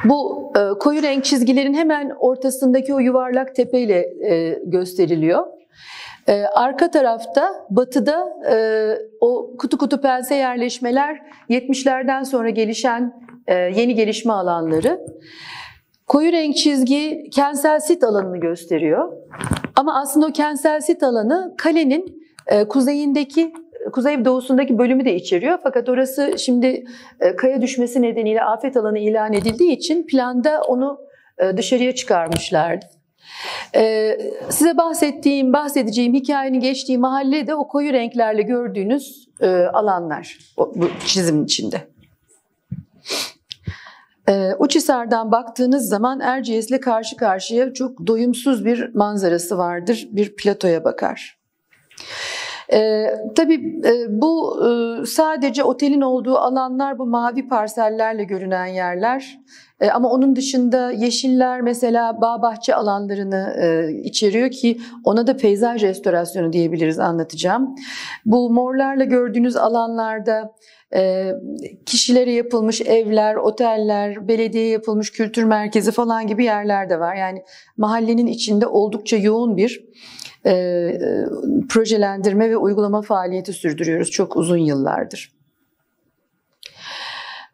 bu 0.06 0.52
e, 0.58 0.80
koyu 0.80 1.04
renk 1.04 1.26
çizgilerin 1.26 1.74
hemen 1.74 2.12
ortasındaki 2.20 2.94
o 2.94 3.00
yuvarlak 3.00 3.56
tepeyle 3.56 4.06
e, 4.30 4.60
gösteriliyor. 4.66 5.46
Ee, 6.28 6.44
arka 6.54 6.92
tarafta 6.92 7.66
batıda 7.70 8.28
e, 8.52 8.56
o 9.22 9.58
kutu 9.58 9.78
kutu 9.78 10.02
pense 10.02 10.36
yerleşmeler 10.36 11.22
70'lerden 11.50 12.24
sonra 12.24 12.50
gelişen 12.50 13.14
e, 13.48 13.54
yeni 13.54 13.96
gelişme 13.96 14.34
alanları. 14.34 15.00
Koyu 16.08 16.32
renk 16.32 16.56
çizgi 16.56 17.30
kentsel 17.34 17.80
sit 17.80 18.04
alanını 18.04 18.38
gösteriyor. 18.38 19.14
Ama 19.76 20.02
aslında 20.02 20.28
o 20.28 20.32
kentsel 20.32 20.82
sit 20.82 21.04
alanı 21.04 21.56
kalenin 21.58 22.24
e, 22.48 22.68
kuzeyindeki 22.68 23.54
kuzey 23.92 24.26
doğusundaki 24.26 24.78
bölümü 24.78 25.06
de 25.06 25.16
içeriyor. 25.16 25.60
Fakat 25.64 25.90
orası 25.90 26.36
şimdi 26.38 26.84
e, 27.20 27.36
kaya 27.36 27.62
düşmesi 27.62 28.02
nedeniyle 28.02 28.44
afet 28.44 28.78
alanı 28.78 29.00
ilan 29.00 29.34
edildiği 29.34 29.72
için 29.72 30.08
planda 30.08 30.62
onu 30.62 31.00
e, 31.38 31.58
dışarıya 31.58 31.96
çıkarmışlardı. 31.96 32.86
Ee, 33.76 34.18
size 34.50 34.78
bahsettiğim, 34.78 35.54
bahsedeceğim 35.54 36.14
hikayenin 36.14 36.60
geçtiği 36.60 36.98
mahalle 36.98 37.48
de 37.48 37.56
o 37.56 37.68
koyu 37.68 37.94
renklerle 37.94 38.42
gördüğünüz 38.42 39.30
e, 39.42 39.48
alanlar 39.74 40.38
o, 40.58 40.72
bu 40.76 40.90
çizim 41.06 41.44
içinde. 41.44 41.88
Ee, 44.30 44.52
Uçhisar'dan 44.60 45.32
baktığınız 45.32 45.90
zaman 45.90 46.20
Erciyes'le 46.20 46.80
karşı 46.82 47.18
karşıya 47.18 47.74
çok 47.74 48.08
doyumsuz 48.08 48.66
bir 48.66 48.96
manzarası 48.96 49.58
vardır. 49.58 50.08
Bir 50.12 50.36
platoya 50.36 50.84
bakar. 50.84 51.38
Ee, 52.74 53.06
tabii 53.36 53.82
e, 53.86 54.22
bu 54.22 54.60
e, 54.66 55.06
sadece 55.06 55.64
otelin 55.64 56.02
olduğu 56.02 56.38
alanlar 56.38 57.00
bu 57.00 57.06
mavi 57.06 57.48
parsellerle 57.48 58.24
görünen 58.24 58.66
yerler. 58.66 59.40
E, 59.80 59.90
ama 59.90 60.10
onun 60.10 60.36
dışında 60.36 60.92
yeşiller 60.92 61.62
mesela 61.62 62.22
bağ 62.22 62.42
bahçe 62.42 62.76
alanlarını 62.76 63.56
e, 63.62 63.94
içeriyor 64.04 64.52
ki 64.52 64.78
ona 65.04 65.28
da 65.28 65.38
peyzaj 65.38 65.84
restorasyonu 65.84 66.54
diyebiliriz 66.54 67.00
anlatacağım. 67.00 67.76
Bu 68.26 68.50
morlarla 68.50 69.04
gördüğünüz 69.04 69.56
alanlarda 69.56 70.54
e, 70.96 71.32
kişilere 71.86 72.32
yapılmış 72.32 72.82
evler, 72.82 73.36
oteller, 73.36 74.28
belediye 74.28 74.68
yapılmış 74.68 75.12
kültür 75.12 75.44
merkezi 75.44 75.92
falan 75.92 76.28
gibi 76.28 76.44
yerler 76.44 76.90
de 76.90 77.00
var. 77.00 77.16
Yani 77.16 77.44
mahallenin 77.78 78.28
içinde 78.28 78.68
oldukça 78.68 79.18
yoğun 79.18 79.58
bir 79.58 79.86
e, 80.46 80.92
projelendirme 81.70 82.50
ve 82.50 82.58
uygulama 82.58 83.02
faaliyeti 83.02 83.54
sürdürüyoruz 83.54 84.12
çok 84.12 84.38
uzun 84.38 84.58
yıllardır. 84.58 85.32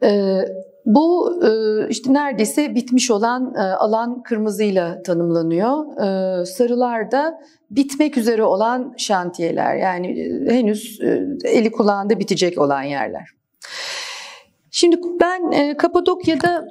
E, 0.04 0.42
bu 0.86 1.40
e, 1.46 1.50
işte 1.90 2.14
neredeyse 2.14 2.76
bitmiş 2.76 3.12
olan 3.12 3.54
e, 3.56 3.60
alan 3.60 4.24
kırmızıyla 4.24 5.04
tanımlanıyor. 5.04 5.98
E, 5.98 6.46
sarılar 6.46 7.12
da 7.12 7.42
bitmek 7.72 8.18
üzere 8.18 8.44
olan 8.44 8.94
şantiyeler 8.98 9.76
yani 9.76 10.08
henüz 10.50 11.00
eli 11.44 11.72
kulağında 11.72 12.20
bitecek 12.20 12.58
olan 12.58 12.84
yerler. 12.84 13.30
Şimdi 14.72 14.98
ben 15.22 15.78
Kapadokya'da 15.78 16.68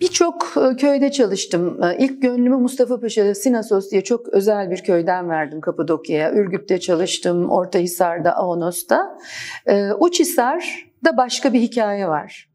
birçok 0.00 0.52
köyde 0.78 1.12
çalıştım. 1.12 1.80
İlk 1.98 2.22
gönlümü 2.22 2.56
Mustafa 2.56 3.00
Paşa'da 3.00 3.34
Sinasos 3.34 3.90
diye 3.90 4.04
çok 4.04 4.28
özel 4.28 4.70
bir 4.70 4.78
köyden 4.78 5.28
verdim 5.28 5.60
Kapadokya'ya. 5.60 6.32
Ürgüp'te 6.32 6.80
çalıştım, 6.80 7.50
Ortahisar'da, 7.50 8.36
Avanos'ta. 8.36 9.18
Uçhisar'da 9.98 11.16
başka 11.16 11.52
bir 11.52 11.60
hikaye 11.60 12.08
var. 12.08 12.48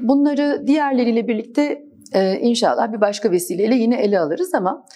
Bunları 0.00 0.64
diğerleriyle 0.66 1.28
birlikte 1.28 1.88
e, 2.12 2.38
inşallah 2.38 2.92
bir 2.92 3.00
başka 3.00 3.30
vesileyle 3.30 3.74
yine 3.74 3.96
ele 3.96 4.20
alırız 4.20 4.54
ama 4.54 4.86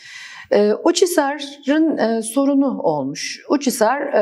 e, 0.51 0.73
Uçhisar'ın 0.85 1.99
e, 1.99 2.23
sorunu 2.23 2.81
olmuş. 2.83 3.41
Uçhisar 3.49 4.13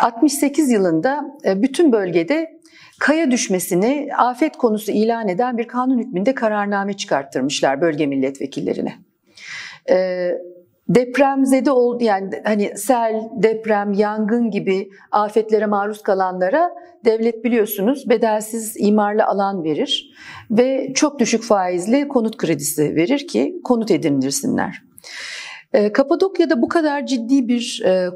68 0.00 0.70
yılında 0.70 1.24
bütün 1.44 1.92
bölgede 1.92 2.61
kaya 3.02 3.30
düşmesini 3.30 4.08
afet 4.18 4.56
konusu 4.56 4.92
ilan 4.92 5.28
eden 5.28 5.58
bir 5.58 5.68
kanun 5.68 5.98
hükmünde 5.98 6.34
kararname 6.34 6.92
çıkarttırmışlar 6.92 7.80
bölge 7.80 8.06
milletvekillerine 8.06 8.94
depremzede 10.88 11.70
oldu 11.70 12.04
yani 12.04 12.30
hani 12.44 12.78
sel, 12.78 13.14
deprem, 13.42 13.92
yangın 13.92 14.50
gibi 14.50 14.90
afetlere 15.10 15.66
maruz 15.66 16.02
kalanlara 16.02 16.70
devlet 17.04 17.44
biliyorsunuz 17.44 18.08
bedelsiz 18.08 18.74
imarlı 18.78 19.24
alan 19.24 19.64
verir 19.64 20.12
ve 20.50 20.92
çok 20.94 21.18
düşük 21.18 21.42
faizli 21.42 22.08
konut 22.08 22.36
kredisi 22.36 22.96
verir 22.96 23.26
ki 23.26 23.60
konut 23.64 23.90
edindirsinler. 23.90 24.82
E, 25.72 25.92
Kapadokya'da 25.92 26.62
bu 26.62 26.68
kadar 26.68 27.06
ciddi 27.06 27.48
bir 27.48 27.82
e, 27.84 28.10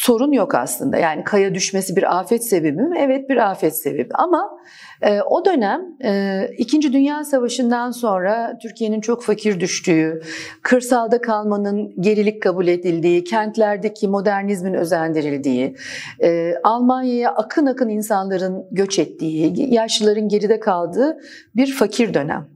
sorun 0.00 0.32
yok 0.32 0.54
aslında. 0.54 0.96
Yani 0.96 1.24
kaya 1.24 1.54
düşmesi 1.54 1.96
bir 1.96 2.18
afet 2.18 2.46
sebebi 2.46 2.82
mi? 2.82 2.98
Evet 3.00 3.28
bir 3.28 3.50
afet 3.50 3.76
sebebi 3.76 4.08
ama 4.14 4.58
e, 5.02 5.20
o 5.22 5.44
dönem 5.44 5.80
e, 6.04 6.42
İkinci 6.58 6.92
Dünya 6.92 7.24
Savaşı'ndan 7.24 7.90
sonra 7.90 8.58
Türkiye'nin 8.62 9.00
çok 9.00 9.22
fakir 9.22 9.60
düştüğü, 9.60 10.22
kırsalda 10.62 11.20
kalmanın 11.20 11.94
gerilik 12.00 12.42
kabul 12.42 12.66
edildiği, 12.66 13.24
kentlerdeki 13.24 14.08
modernizmin 14.08 14.74
özendirildiği, 14.74 15.76
e, 16.22 16.54
Almanya'ya 16.64 17.30
akın 17.30 17.66
akın 17.66 17.88
insanların 17.88 18.66
göç 18.70 18.98
ettiği, 18.98 19.74
yaşlıların 19.74 20.28
geride 20.28 20.60
kaldığı 20.60 21.18
bir 21.56 21.72
fakir 21.72 22.14
dönem. 22.14 22.48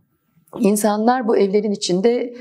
İnsanlar 0.61 1.29
bu 1.29 1.37
evlerin 1.37 1.73
içinde 1.73 2.35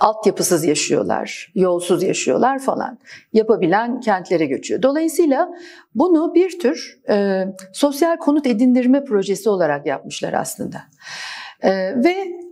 altyapısız 0.00 0.64
yaşıyorlar, 0.64 1.52
yolsuz 1.54 2.02
yaşıyorlar 2.02 2.58
falan. 2.58 2.98
Yapabilen 3.32 4.00
kentlere 4.00 4.46
göçüyor. 4.46 4.82
Dolayısıyla 4.82 5.48
bunu 5.94 6.34
bir 6.34 6.58
tür 6.58 7.00
e, 7.08 7.44
sosyal 7.72 8.16
konut 8.16 8.46
edindirme 8.46 9.04
projesi 9.04 9.48
olarak 9.48 9.86
yapmışlar 9.86 10.32
aslında. 10.32 10.82
E, 11.62 11.70
ve 12.04 12.43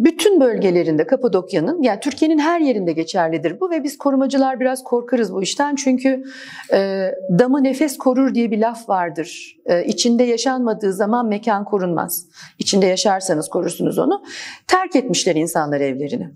bütün 0.00 0.40
bölgelerinde 0.40 1.06
Kapadokya'nın, 1.06 1.82
yani 1.82 2.00
Türkiye'nin 2.00 2.38
her 2.38 2.60
yerinde 2.60 2.92
geçerlidir 2.92 3.60
bu 3.60 3.70
ve 3.70 3.84
biz 3.84 3.98
korumacılar 3.98 4.60
biraz 4.60 4.84
korkarız 4.84 5.32
bu 5.32 5.42
işten 5.42 5.74
çünkü 5.74 6.24
e, 6.72 7.10
damı 7.38 7.64
nefes 7.64 7.98
korur 7.98 8.34
diye 8.34 8.50
bir 8.50 8.58
laf 8.58 8.88
vardır. 8.88 9.56
E, 9.66 9.84
içinde 9.84 10.22
yaşanmadığı 10.22 10.92
zaman 10.92 11.26
mekan 11.26 11.64
korunmaz. 11.64 12.26
İçinde 12.58 12.86
yaşarsanız 12.86 13.48
korursunuz 13.48 13.98
onu. 13.98 14.22
Terk 14.66 14.96
etmişler 14.96 15.36
insanlar 15.36 15.80
evlerini. 15.80 16.30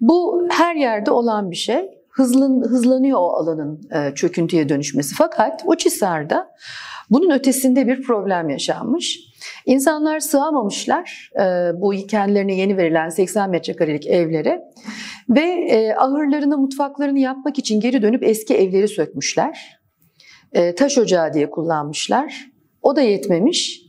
Bu 0.00 0.48
her 0.50 0.74
yerde 0.74 1.10
olan 1.10 1.50
bir 1.50 1.56
şey. 1.56 1.90
Hızlan, 2.10 2.62
hızlanıyor 2.68 3.18
o 3.18 3.30
alanın 3.32 3.80
e, 3.94 4.14
çöküntüye 4.14 4.68
dönüşmesi. 4.68 5.14
Fakat 5.14 5.62
Uçhisar'da 5.66 6.50
bunun 7.10 7.30
ötesinde 7.30 7.86
bir 7.86 8.02
problem 8.02 8.50
yaşanmış. 8.50 9.31
İnsanlar 9.66 10.20
sığamamışlar 10.20 11.30
e, 11.40 11.42
bu 11.80 11.90
kendilerine 11.90 12.54
yeni 12.54 12.76
verilen 12.76 13.08
80 13.08 13.50
metrekarelik 13.50 14.06
evlere 14.06 14.62
ve 15.28 15.40
e, 15.68 15.94
ahırlarını, 15.94 16.58
mutfaklarını 16.58 17.18
yapmak 17.18 17.58
için 17.58 17.80
geri 17.80 18.02
dönüp 18.02 18.22
eski 18.22 18.54
evleri 18.54 18.88
sökmüşler. 18.88 19.78
E, 20.52 20.74
taş 20.74 20.98
ocağı 20.98 21.32
diye 21.32 21.50
kullanmışlar. 21.50 22.52
O 22.82 22.96
da 22.96 23.00
yetmemiş. 23.00 23.82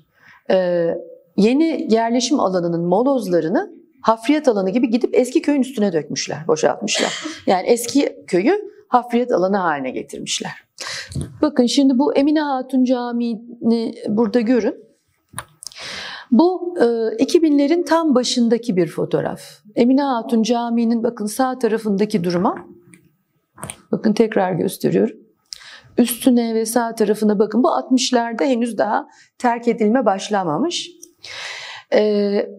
Yeni 1.38 1.88
yerleşim 1.89 2.39
alanının 2.39 2.86
molozlarını 2.86 3.74
hafriyat 4.01 4.48
alanı 4.48 4.69
gibi 4.69 4.89
gidip 4.89 5.15
eski 5.15 5.41
köyün 5.41 5.62
üstüne 5.62 5.93
dökmüşler, 5.93 6.48
boşaltmışlar. 6.48 7.24
Yani 7.48 7.67
eski 7.67 8.15
köyü 8.27 8.74
hafriyat 8.88 9.31
alanı 9.31 9.57
haline 9.57 9.91
getirmişler. 9.91 10.51
Bakın 11.41 11.65
şimdi 11.65 12.00
bu 12.00 12.15
Emine 12.15 12.41
Hatun 12.41 12.83
Camii'ni 12.83 13.93
burada 14.07 14.41
görün. 14.41 14.75
Bu 16.32 16.75
2000'lerin 17.20 17.86
tam 17.86 18.15
başındaki 18.15 18.75
bir 18.75 18.88
fotoğraf. 18.88 19.42
Emine 19.75 20.01
Hatun 20.01 20.44
Camii'nin 20.44 21.03
bakın 21.03 21.25
sağ 21.25 21.60
tarafındaki 21.60 22.24
duruma. 22.24 22.68
Bakın 23.92 24.13
tekrar 24.13 24.53
gösteriyorum. 24.53 25.18
Üstüne 25.98 26.56
ve 26.56 26.65
sağ 26.65 26.96
tarafına 26.96 27.39
bakın. 27.39 27.63
Bu 27.63 27.68
60'larda 27.68 28.46
henüz 28.46 28.77
daha 28.77 29.08
terk 29.38 29.68
edilme 29.68 30.06
başlamamış. 30.06 30.89
Ee, 31.94 32.50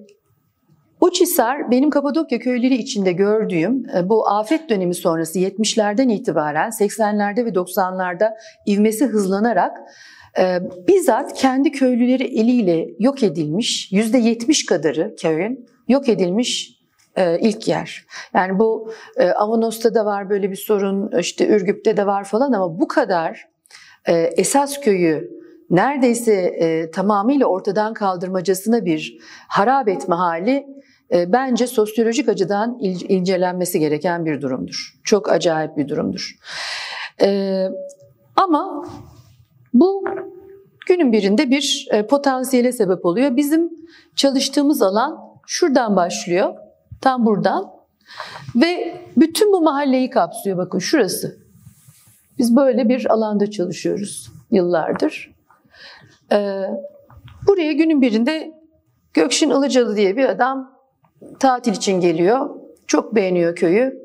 Uçhisar 1.01 1.71
benim 1.71 1.91
Kapadokya 1.91 2.39
köyleri 2.39 2.75
içinde 2.75 3.13
gördüğüm 3.13 3.83
e, 3.97 4.09
bu 4.09 4.29
afet 4.29 4.69
dönemi 4.71 4.95
sonrası 4.95 5.39
70'lerden 5.39 6.09
itibaren 6.09 6.69
80'lerde 6.71 7.45
ve 7.45 7.49
90'larda 7.49 8.31
ivmesi 8.67 9.07
hızlanarak 9.07 9.79
e, 10.39 10.59
bizzat 10.89 11.35
kendi 11.35 11.73
köylüleri 11.73 12.41
eliyle 12.41 12.89
yok 12.99 13.23
edilmiş 13.23 13.93
%70 13.93 14.67
kadarı 14.67 15.15
köyün 15.17 15.67
yok 15.89 16.09
edilmiş 16.09 16.81
e, 17.17 17.39
ilk 17.39 17.69
yer. 17.69 18.07
Yani 18.35 18.59
bu 18.59 18.93
Avanos'ta 19.37 19.95
da 19.95 20.05
var 20.05 20.31
böyle 20.31 20.51
bir 20.51 20.57
sorun, 20.57 21.19
işte 21.19 21.49
Ürgüp'te 21.49 21.97
de 21.97 22.07
var 22.07 22.25
falan 22.25 22.53
ama 22.53 22.81
bu 22.81 22.89
kadar 22.89 23.49
esas 24.37 24.81
köyü 24.81 25.31
neredeyse 25.71 26.91
tamamıyla 26.95 27.47
ortadan 27.47 27.95
kaldırmacasına 27.95 28.85
bir 28.85 29.19
harap 29.49 29.89
etme 29.89 30.15
hali 30.15 30.67
e, 31.13 31.33
bence 31.33 31.67
sosyolojik 31.67 32.29
açıdan 32.29 32.79
incelenmesi 33.09 33.81
gereken 33.81 34.25
bir 34.25 34.41
durumdur. 34.41 34.95
Çok 35.05 35.33
acayip 35.33 35.77
bir 35.77 35.89
durumdur. 35.89 36.37
E, 37.23 37.69
ama 38.37 38.87
bu 39.75 40.05
günün 40.87 41.13
birinde 41.13 41.51
bir 41.51 41.89
e, 41.91 42.07
potansiyele 42.07 42.73
sebep 42.73 43.07
oluyor. 43.07 43.37
Bizim 43.37 43.73
çalıştığımız 44.17 44.83
alan 44.83 45.19
şuradan 45.47 45.97
başlıyor, 45.97 46.55
tam 47.01 47.27
buradan 47.27 47.71
ve 48.57 49.01
bütün 49.17 49.53
bu 49.53 49.61
mahalleyi 49.61 50.11
kapsıyor. 50.11 50.59
Bakın 50.59 50.79
şurası. 50.79 51.37
Biz 52.39 52.57
böyle 52.57 52.89
bir 52.89 53.13
alanda 53.13 53.51
çalışıyoruz 53.51 54.31
yıllardır. 54.51 55.35
Buraya 57.47 57.73
günün 57.73 58.03
birinde 58.03 58.55
Gökşin 59.15 59.51
Ilıcalı 59.51 59.97
diye 59.97 60.17
bir 60.17 60.25
adam 60.25 60.79
tatil 61.39 61.73
için 61.73 62.01
geliyor. 62.01 62.51
Çok 62.87 63.15
beğeniyor 63.15 63.57
köyü. 63.57 64.05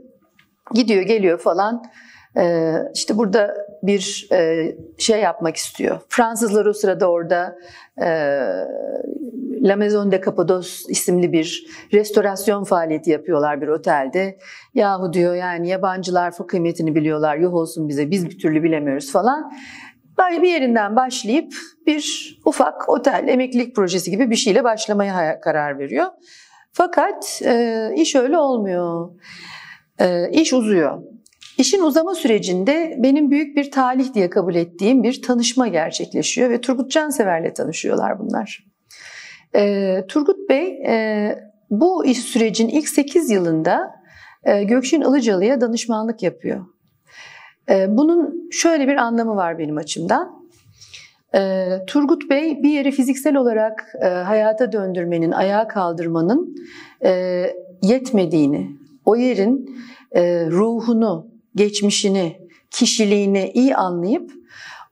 Gidiyor 0.74 1.04
geliyor 1.04 1.40
falan. 1.40 1.84
Ee, 2.38 2.74
işte 2.94 3.18
burada 3.18 3.56
bir 3.84 4.28
e, 4.32 4.72
şey 4.98 5.20
yapmak 5.20 5.56
istiyor. 5.56 6.00
Fransızlar 6.10 6.66
o 6.66 6.74
sırada 6.74 7.12
orada 7.12 7.56
e, 8.02 8.08
La 9.62 9.76
Maison 9.76 10.12
de 10.12 10.22
Capados 10.26 10.86
isimli 10.90 11.34
bir 11.34 11.68
restorasyon 11.94 12.64
faaliyeti 12.64 13.10
yapıyorlar 13.10 13.62
bir 13.62 13.68
otelde. 13.68 14.38
Yahu 14.74 15.14
diyor 15.14 15.36
yani 15.36 15.70
yabancılar 15.70 16.34
kıymetini 16.48 16.96
biliyorlar. 16.96 17.38
Yuh 17.38 17.54
olsun 17.54 17.90
bize 17.90 18.12
biz 18.12 18.30
bir 18.30 18.40
türlü 18.40 18.64
bilemiyoruz 18.64 19.12
falan. 19.12 19.52
Böyle 20.18 20.42
bir 20.42 20.50
yerinden 20.50 20.96
başlayıp 20.96 21.54
bir 21.88 22.38
ufak 22.46 22.90
otel 22.90 23.26
emeklilik 23.28 23.76
projesi 23.76 24.12
gibi 24.12 24.30
bir 24.30 24.36
şeyle 24.36 24.64
başlamaya 24.64 25.42
karar 25.42 25.80
veriyor. 25.80 26.08
Fakat 26.72 27.42
e, 27.46 27.90
iş 27.96 28.16
öyle 28.16 28.38
olmuyor. 28.38 29.10
E, 30.00 30.30
iş 30.32 30.54
uzuyor. 30.54 31.02
İşin 31.60 31.82
uzama 31.82 32.16
sürecinde 32.16 32.96
benim 32.98 33.32
büyük 33.32 33.58
bir 33.58 33.72
talih 33.72 34.14
diye 34.14 34.30
kabul 34.30 34.56
ettiğim 34.56 35.04
bir 35.04 35.22
tanışma 35.22 35.68
gerçekleşiyor 35.68 36.50
ve 36.50 36.62
Turgut 36.62 36.92
Cansever'le 36.92 37.54
tanışıyorlar 37.54 38.20
bunlar. 38.20 38.66
E, 39.56 40.06
Turgut 40.08 40.50
Bey 40.50 40.82
e, 40.88 41.36
bu 41.70 42.06
iş 42.06 42.20
sürecin 42.20 42.68
ilk 42.68 42.90
8 42.90 43.30
yılında 43.30 43.96
e, 44.44 44.64
Gökşin 44.64 45.02
Ilıcalı'ya 45.02 45.62
danışmanlık 45.62 46.24
yapıyor. 46.24 46.66
E, 47.70 47.98
bunun 47.98 48.50
şöyle 48.52 48.88
bir 48.88 48.96
anlamı 48.96 49.36
var 49.36 49.60
benim 49.60 49.78
açımdan. 49.78 50.48
E, 51.36 51.68
Turgut 51.88 52.30
Bey 52.30 52.64
bir 52.64 52.70
yeri 52.70 52.92
fiziksel 52.92 53.36
olarak 53.36 53.86
e, 54.02 54.08
hayata 54.08 54.72
döndürmenin, 54.72 55.32
ayağa 55.32 55.68
kaldırmanın 55.68 56.56
e, 57.04 57.44
yetmediğini, 57.82 58.70
o 59.06 59.16
yerin 59.16 59.80
e, 60.12 60.46
ruhunu, 60.46 61.29
geçmişini, 61.56 62.40
kişiliğini 62.72 63.52
iyi 63.54 63.76
anlayıp 63.76 64.32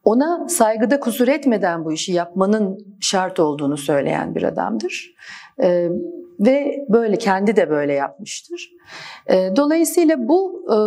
ona 0.03 0.47
saygıda 0.49 0.99
kusur 0.99 1.27
etmeden 1.27 1.85
bu 1.85 1.93
işi 1.93 2.11
yapmanın 2.11 2.77
şart 3.01 3.39
olduğunu 3.39 3.77
söyleyen 3.77 4.35
bir 4.35 4.43
adamdır. 4.43 5.15
E, 5.63 5.89
ve 6.39 6.85
böyle 6.89 7.17
kendi 7.17 7.55
de 7.55 7.69
böyle 7.69 7.93
yapmıştır. 7.93 8.71
E, 9.27 9.55
dolayısıyla 9.55 10.27
bu 10.27 10.65
e, 10.73 10.77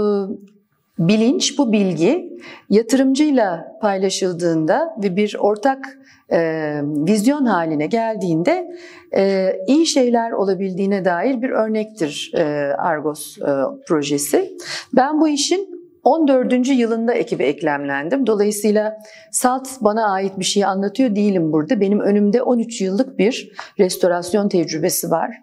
bilinç, 1.01 1.59
bu 1.59 1.73
bilgi 1.73 2.39
yatırımcıyla 2.71 3.79
paylaşıldığında 3.81 4.97
ve 5.03 5.17
bir 5.17 5.37
ortak 5.39 5.99
e, 6.33 6.39
vizyon 6.85 7.45
haline 7.45 7.87
geldiğinde 7.87 8.71
e, 9.17 9.53
iyi 9.67 9.87
şeyler 9.87 10.33
olabildiğine 10.33 11.05
dair 11.05 11.43
bir 11.43 11.51
örnektir 11.51 12.33
e, 12.35 12.43
Argos 12.79 13.39
e, 13.39 13.51
projesi. 13.87 14.57
Ben 14.93 15.21
bu 15.21 15.29
işin 15.29 15.81
14. 16.05 16.69
yılında 16.69 17.15
ekibe 17.15 17.45
eklemlendim. 17.45 18.27
Dolayısıyla 18.27 18.97
SALT 19.31 19.69
bana 19.81 20.13
ait 20.13 20.39
bir 20.39 20.45
şey 20.45 20.65
anlatıyor 20.65 21.17
değilim 21.17 21.53
burada. 21.53 21.81
Benim 21.81 22.01
önümde 22.01 22.43
13 22.43 22.81
yıllık 22.81 23.19
bir 23.19 23.53
restorasyon 23.79 24.49
tecrübesi 24.49 25.11
var. 25.11 25.37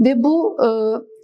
Ve 0.00 0.22
bu 0.22 0.56
e, 0.62 0.68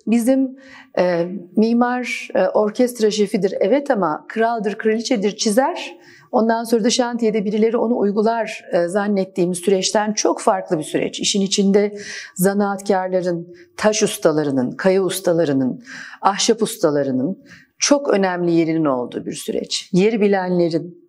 bizim 0.06 0.56
e, 0.98 1.26
mimar 1.56 2.28
e, 2.34 2.48
orkestra 2.48 3.10
şefidir 3.10 3.54
evet 3.60 3.90
ama 3.90 4.24
kraldır, 4.28 4.74
kraliçedir 4.74 5.36
çizer. 5.36 5.96
Ondan 6.32 6.64
sonra 6.64 6.84
da 6.84 6.90
şantiyede 6.90 7.44
birileri 7.44 7.76
onu 7.76 7.98
uygular 7.98 8.64
e, 8.72 8.88
zannettiğimiz 8.88 9.58
süreçten 9.58 10.12
çok 10.12 10.40
farklı 10.40 10.78
bir 10.78 10.82
süreç. 10.82 11.20
İşin 11.20 11.40
içinde 11.40 11.98
zanaatkarların, 12.34 13.54
taş 13.76 14.02
ustalarının, 14.02 14.70
kaya 14.70 15.02
ustalarının, 15.02 15.82
ahşap 16.22 16.62
ustalarının, 16.62 17.38
çok 17.78 18.08
önemli 18.08 18.52
yerinin 18.52 18.84
olduğu 18.84 19.26
bir 19.26 19.32
süreç. 19.32 19.90
Yeri 19.92 20.20
bilenlerin, 20.20 21.06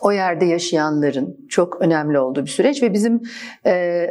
o 0.00 0.12
yerde 0.12 0.44
yaşayanların 0.44 1.46
çok 1.48 1.80
önemli 1.80 2.18
olduğu 2.18 2.42
bir 2.42 2.50
süreç 2.50 2.82
ve 2.82 2.92
bizim 2.92 3.22
e, 3.66 4.06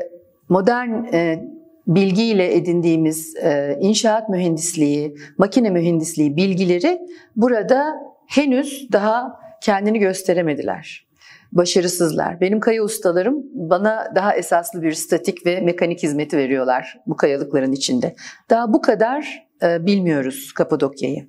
modern 0.49 1.13
e, 1.13 1.49
bilgiyle 1.87 2.55
edindiğimiz 2.55 3.35
e, 3.35 3.77
inşaat 3.81 4.29
mühendisliği, 4.29 5.15
makine 5.37 5.69
mühendisliği 5.69 6.35
bilgileri 6.35 6.99
burada 7.35 7.95
henüz 8.27 8.87
daha 8.91 9.39
kendini 9.63 9.99
gösteremediler. 9.99 11.07
Başarısızlar. 11.51 12.41
Benim 12.41 12.59
kaya 12.59 12.83
ustalarım 12.83 13.43
bana 13.53 14.11
daha 14.15 14.35
esaslı 14.35 14.81
bir 14.81 14.91
statik 14.91 15.45
ve 15.45 15.61
mekanik 15.61 16.03
hizmeti 16.03 16.37
veriyorlar 16.37 16.99
bu 17.07 17.15
kayalıkların 17.15 17.71
içinde. 17.71 18.15
Daha 18.49 18.73
bu 18.73 18.81
kadar 18.81 19.47
e, 19.63 19.85
bilmiyoruz 19.85 20.53
Kapadokya'yı. 20.53 21.27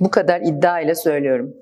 Bu 0.00 0.10
kadar 0.10 0.40
iddia 0.40 0.80
ile 0.80 0.94
söylüyorum. 0.94 1.54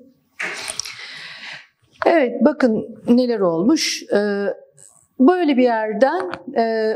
Evet 2.05 2.35
bakın 2.45 2.97
neler 3.07 3.39
olmuş. 3.39 4.03
Ee, 4.13 4.45
böyle 5.19 5.57
bir 5.57 5.63
yerden 5.63 6.31
e, 6.57 6.93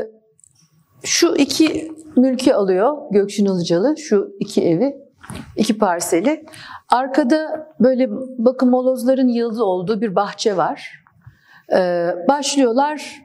şu 1.04 1.34
iki 1.36 1.92
mülkü 2.16 2.52
alıyor 2.52 2.96
Gökşin 3.10 3.46
Ilıcalı, 3.46 3.96
şu 3.98 4.36
iki 4.40 4.64
evi, 4.64 4.96
iki 5.56 5.78
parseli. 5.78 6.46
Arkada 6.88 7.68
böyle 7.80 8.08
bakın 8.38 8.70
molozların 8.70 9.28
yıldız 9.28 9.60
olduğu 9.60 10.00
bir 10.00 10.14
bahçe 10.14 10.56
var. 10.56 11.04
Ee, 11.72 12.14
başlıyorlar 12.28 13.22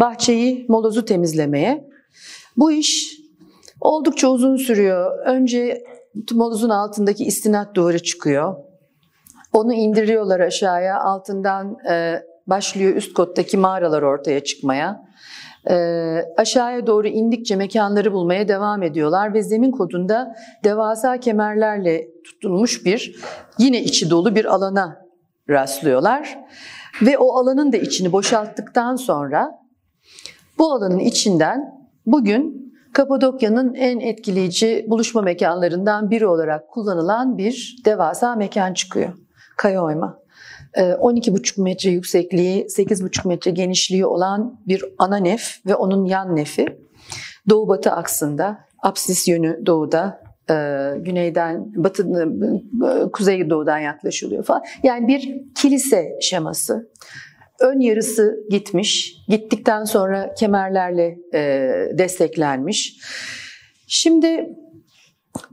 bahçeyi, 0.00 0.66
molozu 0.68 1.04
temizlemeye. 1.04 1.88
Bu 2.56 2.72
iş 2.72 3.18
oldukça 3.80 4.28
uzun 4.28 4.56
sürüyor. 4.56 5.26
Önce 5.26 5.84
molozun 6.32 6.70
altındaki 6.70 7.24
istinat 7.24 7.74
duvarı 7.74 8.02
çıkıyor. 8.02 8.56
Onu 9.52 9.72
indiriyorlar 9.72 10.40
aşağıya, 10.40 11.00
altından 11.00 11.76
e, 11.90 12.22
başlıyor 12.46 12.96
üst 12.96 13.14
kottaki 13.14 13.56
mağaralar 13.56 14.02
ortaya 14.02 14.44
çıkmaya. 14.44 15.02
E, 15.70 15.74
aşağıya 16.36 16.86
doğru 16.86 17.08
indikçe 17.08 17.56
mekanları 17.56 18.12
bulmaya 18.12 18.48
devam 18.48 18.82
ediyorlar 18.82 19.34
ve 19.34 19.42
zemin 19.42 19.70
kodunda 19.70 20.34
devasa 20.64 21.20
kemerlerle 21.20 22.08
tutunmuş 22.24 22.84
bir 22.84 23.16
yine 23.58 23.82
içi 23.82 24.10
dolu 24.10 24.34
bir 24.34 24.44
alana 24.44 25.06
rastlıyorlar. 25.48 26.38
Ve 27.02 27.18
o 27.18 27.36
alanın 27.36 27.72
da 27.72 27.76
içini 27.76 28.12
boşalttıktan 28.12 28.96
sonra 28.96 29.58
bu 30.58 30.72
alanın 30.72 30.98
içinden 30.98 31.72
bugün 32.06 32.72
Kapadokya'nın 32.92 33.74
en 33.74 34.00
etkileyici 34.00 34.86
buluşma 34.88 35.22
mekanlarından 35.22 36.10
biri 36.10 36.26
olarak 36.26 36.68
kullanılan 36.68 37.38
bir 37.38 37.76
devasa 37.84 38.36
mekan 38.36 38.74
çıkıyor. 38.74 39.12
Kaya 39.56 39.84
oyma. 39.84 40.21
12,5 40.76 41.60
ee, 41.60 41.62
metre 41.62 41.90
yüksekliği, 41.90 42.64
8,5 42.64 43.28
metre 43.28 43.50
genişliği 43.50 44.06
olan 44.06 44.60
bir 44.68 44.84
ana 44.98 45.16
nef 45.16 45.66
ve 45.66 45.74
onun 45.74 46.04
yan 46.04 46.36
nefi. 46.36 46.66
Doğu-batı 47.48 47.90
aksında, 47.90 48.58
apsis 48.82 49.28
yönü 49.28 49.66
doğuda, 49.66 50.22
e, 50.50 50.54
güneyden, 50.98 51.72
batı, 51.74 52.02
e, 52.02 53.10
kuzey 53.10 53.50
doğudan 53.50 53.78
yaklaşılıyor 53.78 54.44
falan. 54.44 54.62
Yani 54.82 55.08
bir 55.08 55.42
kilise 55.54 56.18
şeması. 56.20 56.90
Ön 57.60 57.80
yarısı 57.80 58.44
gitmiş, 58.50 59.16
gittikten 59.28 59.84
sonra 59.84 60.34
kemerlerle 60.34 61.18
e, 61.34 61.40
desteklenmiş. 61.98 62.96
Şimdi 63.86 64.56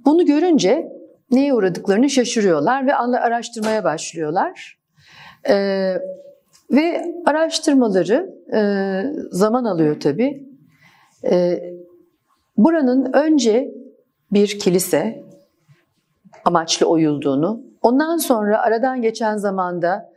bunu 0.06 0.26
görünce 0.26 0.88
neye 1.32 1.54
uğradıklarını 1.54 2.10
şaşırıyorlar 2.10 2.88
ve 2.88 2.96
araştırmaya 2.96 3.84
başlıyorlar. 3.84 4.79
Ee, 5.50 5.96
ve 6.72 7.16
araştırmaları 7.26 8.36
e, 8.54 8.62
zaman 9.32 9.66
alıyor 9.66 10.00
tabii. 10.00 10.48
E, 11.24 11.64
buranın 12.58 13.14
önce 13.14 13.72
bir 14.32 14.60
kilise 14.60 15.24
amaçlı 16.46 16.86
oyulduğunu, 16.86 17.62
ondan 17.82 18.18
sonra 18.18 18.62
aradan 18.62 19.02
geçen 19.02 19.38
zamanda 19.38 20.10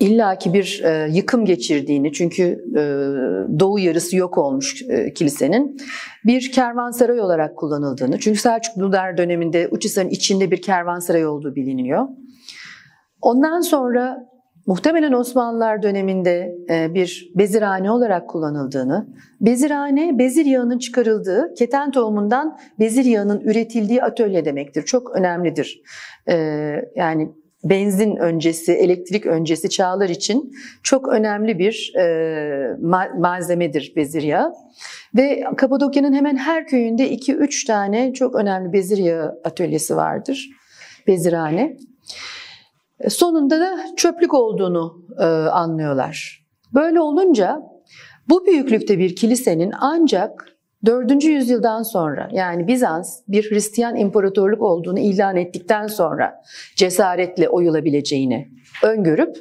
illaki 0.00 0.54
bir 0.54 0.82
e, 0.84 1.08
yıkım 1.12 1.44
geçirdiğini 1.44 2.12
çünkü 2.12 2.42
e, 2.76 2.80
doğu 3.60 3.78
yarısı 3.78 4.16
yok 4.16 4.38
olmuş 4.38 4.82
e, 4.88 5.14
kilisenin 5.14 5.80
bir 6.24 6.52
kervansaray 6.52 7.20
olarak 7.20 7.56
kullanıldığını 7.56 8.18
çünkü 8.18 8.40
Selçuklular 8.40 9.18
döneminde 9.18 9.68
Uçhisar'ın 9.68 10.08
içinde 10.08 10.50
bir 10.50 10.62
kervansaray 10.62 11.26
olduğu 11.26 11.54
biliniyor. 11.54 12.08
Ondan 13.22 13.60
sonra 13.60 14.28
muhtemelen 14.66 15.12
Osmanlılar 15.12 15.82
döneminde 15.82 16.54
e, 16.70 16.94
bir 16.94 17.32
bezirhane 17.34 17.90
olarak 17.90 18.28
kullanıldığını, 18.28 19.06
bezirhane 19.40 20.18
bezir 20.18 20.44
yağının 20.44 20.78
çıkarıldığı, 20.78 21.54
keten 21.58 21.90
tohumundan 21.90 22.58
bezir 22.78 23.04
yağının 23.04 23.40
üretildiği 23.40 24.02
atölye 24.02 24.44
demektir. 24.44 24.82
Çok 24.82 25.16
önemlidir. 25.16 25.82
E, 26.28 26.36
yani 26.96 27.32
benzin 27.64 28.16
öncesi, 28.16 28.72
elektrik 28.72 29.26
öncesi 29.26 29.70
çağlar 29.70 30.08
için 30.08 30.52
çok 30.82 31.08
önemli 31.08 31.58
bir 31.58 31.92
e, 31.98 32.76
malzemedir 33.18 33.92
bezir 33.96 34.22
yağı. 34.22 34.52
Ve 35.16 35.44
Kapadokya'nın 35.56 36.12
hemen 36.12 36.36
her 36.36 36.66
köyünde 36.66 37.14
2-3 37.14 37.66
tane 37.66 38.12
çok 38.12 38.34
önemli 38.34 38.72
bezir 38.72 38.98
yağı 38.98 39.40
atölyesi 39.44 39.96
vardır. 39.96 40.50
Bezirhane. 41.06 41.76
E, 43.00 43.10
sonunda 43.10 43.60
da 43.60 43.76
çöplük 43.96 44.34
olduğunu 44.34 45.06
e, 45.18 45.24
anlıyorlar. 45.24 46.46
Böyle 46.74 47.00
olunca 47.00 47.62
bu 48.28 48.46
büyüklükte 48.46 48.98
bir 48.98 49.16
kilisenin 49.16 49.72
ancak 49.80 50.56
4. 50.86 51.24
yüzyıldan 51.24 51.82
sonra 51.82 52.28
yani 52.32 52.68
Bizans 52.68 53.20
bir 53.28 53.50
Hristiyan 53.50 53.96
imparatorluk 53.96 54.62
olduğunu 54.62 54.98
ilan 54.98 55.36
ettikten 55.36 55.86
sonra 55.86 56.34
cesaretle 56.76 57.48
oyulabileceğini 57.48 58.48
öngörüp 58.84 59.36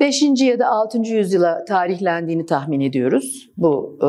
5. 0.00 0.22
ya 0.40 0.58
da 0.58 0.66
6. 0.68 0.98
yüzyıla 0.98 1.64
tarihlendiğini 1.64 2.46
tahmin 2.46 2.80
ediyoruz 2.80 3.50
bu 3.56 3.98
e, 4.02 4.08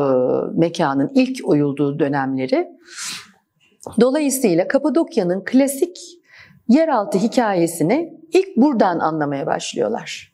mekanın 0.58 1.10
ilk 1.14 1.48
oyulduğu 1.48 1.98
dönemleri. 1.98 2.68
Dolayısıyla 4.00 4.68
Kapadokya'nın 4.68 5.44
klasik 5.44 6.17
yeraltı 6.68 7.18
hikayesini 7.18 8.18
ilk 8.32 8.56
buradan 8.56 8.98
anlamaya 8.98 9.46
başlıyorlar. 9.46 10.32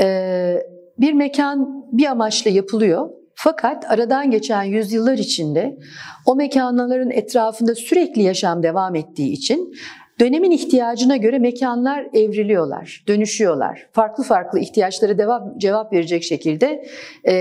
Ee, 0.00 0.56
bir 0.98 1.12
mekan 1.12 1.84
bir 1.92 2.06
amaçla 2.06 2.50
yapılıyor 2.50 3.10
fakat 3.34 3.90
aradan 3.90 4.30
geçen 4.30 4.62
yüzyıllar 4.62 5.18
içinde 5.18 5.78
o 6.26 6.36
mekanların 6.36 7.10
etrafında 7.10 7.74
sürekli 7.74 8.22
yaşam 8.22 8.62
devam 8.62 8.94
ettiği 8.94 9.32
için 9.32 9.74
dönemin 10.20 10.50
ihtiyacına 10.50 11.16
göre 11.16 11.38
mekanlar 11.38 12.06
evriliyorlar, 12.14 13.04
dönüşüyorlar. 13.08 13.88
Farklı 13.92 14.24
farklı 14.24 14.58
ihtiyaçlara 14.58 15.18
devam, 15.18 15.58
cevap 15.58 15.92
verecek 15.92 16.22
şekilde 16.22 16.84
e, 17.28 17.34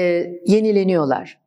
yenileniyorlar. 0.45 1.39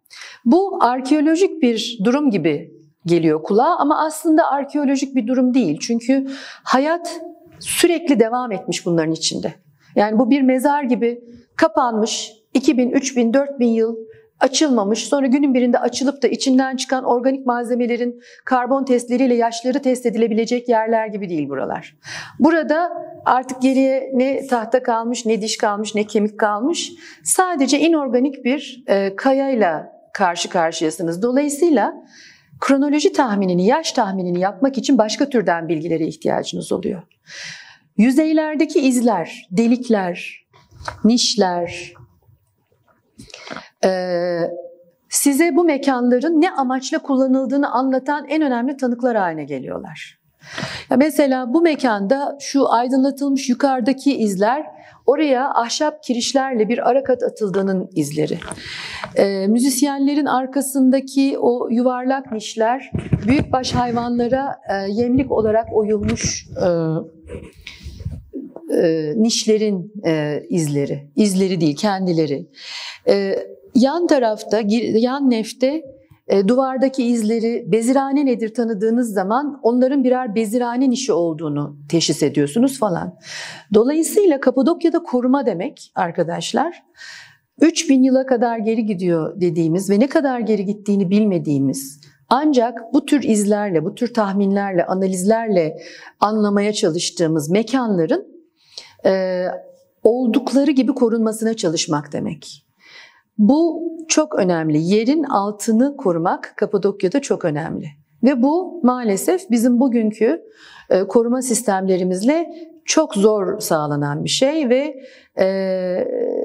Bu 0.45 0.79
arkeolojik 0.85 1.63
bir 1.63 1.99
durum 2.05 2.31
gibi 2.31 2.80
geliyor 3.07 3.43
kulağa 3.43 3.77
ama 3.79 4.05
aslında 4.05 4.51
arkeolojik 4.51 5.15
bir 5.15 5.27
durum 5.27 5.55
değil. 5.55 5.79
Çünkü 5.81 6.27
hayat 6.65 7.21
sürekli 7.61 8.21
devam 8.21 8.53
etmiş 8.53 8.87
bunların 8.87 9.13
içinde. 9.13 9.55
Yani 9.97 10.19
bu 10.19 10.31
bir 10.31 10.43
mezar 10.43 10.83
gibi 10.83 11.25
kapanmış 11.57 12.33
2000, 12.55 12.91
3000, 12.91 13.35
4000 13.35 13.67
yıl 13.67 13.97
açılmamış. 14.41 15.09
Sonra 15.09 15.27
günün 15.27 15.55
birinde 15.55 15.79
açılıp 15.79 16.23
da 16.23 16.29
içinden 16.29 16.77
çıkan 16.77 17.05
organik 17.05 17.47
malzemelerin 17.47 18.21
karbon 18.45 18.85
testleriyle 18.85 19.35
yaşları 19.35 19.83
test 19.83 20.07
edilebilecek 20.07 20.69
yerler 20.69 21.07
gibi 21.07 21.29
değil 21.29 21.49
buralar. 21.49 21.97
Burada 22.39 22.93
artık 23.25 23.63
geriye 23.63 24.11
ne 24.15 24.47
tahta 24.47 24.83
kalmış, 24.83 25.27
ne 25.27 25.43
diş 25.43 25.57
kalmış, 25.57 25.95
ne 25.95 26.05
kemik 26.05 26.39
kalmış. 26.39 26.93
Sadece 27.25 27.81
inorganik 27.81 28.45
bir 28.45 28.85
e, 28.87 29.17
kayayla 29.17 29.93
karşı 30.13 30.49
karşıyasınız. 30.49 31.23
Dolayısıyla 31.23 31.95
kronoloji 32.61 33.13
tahminini, 33.13 33.67
yaş 33.67 33.93
tahminini 33.93 34.41
yapmak 34.41 34.79
için 34.79 34.99
başka 34.99 35.29
türden 35.29 35.69
bilgilere 35.69 36.07
ihtiyacınız 36.07 36.73
oluyor. 36.73 37.03
Yüzeylerdeki 37.97 38.81
izler, 38.81 39.49
delikler, 39.51 40.47
nişler, 41.05 41.93
ee, 43.85 44.41
size 45.09 45.57
bu 45.57 45.65
mekanların 45.65 46.41
ne 46.41 46.51
amaçla 46.51 46.99
kullanıldığını 46.99 47.71
anlatan 47.71 48.27
en 48.29 48.43
önemli 48.43 48.77
tanıklar 48.77 49.17
haline 49.17 49.45
geliyorlar. 49.45 50.21
Mesela 50.97 51.55
bu 51.55 51.61
mekanda 51.61 52.37
şu 52.41 52.73
aydınlatılmış 52.73 53.49
yukarıdaki 53.49 54.17
izler 54.17 54.67
oraya 55.07 55.55
ahşap 55.55 56.03
kirişlerle 56.03 56.69
bir 56.69 56.91
arakat 56.91 57.23
atıldığının 57.23 57.91
izleri. 57.95 58.39
E, 59.17 59.47
müzisyenlerin 59.47 60.27
arkasındaki 60.27 61.39
o 61.39 61.69
yuvarlak 61.71 62.33
nişler 62.33 62.91
büyükbaş 63.29 63.73
hayvanlara 63.73 64.57
e, 64.71 64.75
yemlik 64.93 65.33
olarak 65.33 65.67
oyulmuş 65.73 66.47
e, 66.57 66.69
e, 68.83 69.13
nişlerin 69.17 69.93
e, 70.07 70.43
izleri. 70.49 71.11
İzleri 71.17 71.61
değil, 71.61 71.77
kendileri. 71.77 72.49
E, 73.09 73.37
yan 73.75 74.07
tarafta, 74.07 74.61
yan 74.95 75.31
nefte 75.31 75.83
duvardaki 76.49 77.05
izleri 77.05 77.65
bezirane 77.73 78.27
nedir 78.27 78.55
tanıdığınız 78.55 79.13
zaman 79.13 79.61
onların 79.63 80.05
birer 80.05 80.35
bezirane 80.35 80.91
nişi 80.91 81.13
olduğunu 81.13 81.77
teşhis 81.89 82.23
ediyorsunuz 82.23 82.79
falan. 82.79 83.19
Dolayısıyla 83.75 84.41
Kapadokya'da 84.41 85.03
koruma 85.03 85.47
demek 85.47 85.93
arkadaşlar 85.95 86.83
3000 87.61 88.03
yıla 88.03 88.27
kadar 88.27 88.59
geri 88.59 88.87
gidiyor 88.87 89.41
dediğimiz 89.41 89.91
ve 89.91 90.01
ne 90.01 90.07
kadar 90.07 90.41
geri 90.41 90.65
gittiğini 90.65 91.11
bilmediğimiz 91.11 92.01
ancak 92.29 92.95
bu 92.95 93.07
tür 93.07 93.23
izlerle, 93.23 93.85
bu 93.85 93.95
tür 93.95 94.15
tahminlerle, 94.15 94.87
analizlerle 94.87 95.77
anlamaya 96.21 96.73
çalıştığımız 96.73 97.51
mekanların 97.51 98.27
e, 99.07 99.45
oldukları 100.03 100.71
gibi 100.71 100.95
korunmasına 100.95 101.55
çalışmak 101.55 102.13
demek. 102.13 102.70
Bu 103.41 103.83
çok 104.09 104.39
önemli. 104.39 104.79
Yerin 104.79 105.25
altını 105.25 105.97
korumak 105.97 106.53
Kapadokya'da 106.57 107.21
çok 107.21 107.45
önemli. 107.45 107.87
Ve 108.23 108.43
bu 108.43 108.81
maalesef 108.83 109.51
bizim 109.51 109.81
bugünkü 109.81 110.43
e, 110.91 111.05
koruma 111.05 111.43
sistemlerimizle 111.43 112.51
çok 112.85 113.15
zor 113.15 113.61
sağlanan 113.61 114.25
bir 114.25 114.29
şey 114.29 114.69
ve 114.69 114.95
e, 115.39 115.47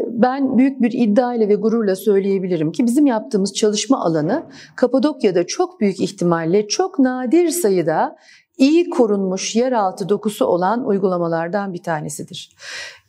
ben 0.07 0.57
büyük 0.57 0.81
bir 0.81 0.91
iddia 0.91 1.33
ile 1.33 1.49
ve 1.49 1.55
gururla 1.55 1.95
söyleyebilirim 1.95 2.71
ki 2.71 2.85
bizim 2.85 3.05
yaptığımız 3.05 3.53
çalışma 3.53 4.05
alanı 4.05 4.43
Kapadokya'da 4.75 5.47
çok 5.47 5.79
büyük 5.79 5.99
ihtimalle 5.99 6.67
çok 6.67 6.99
nadir 6.99 7.49
sayıda 7.49 8.15
iyi 8.57 8.89
korunmuş 8.89 9.55
yeraltı 9.55 10.09
dokusu 10.09 10.45
olan 10.45 10.85
uygulamalardan 10.85 11.73
bir 11.73 11.83
tanesidir. 11.83 12.55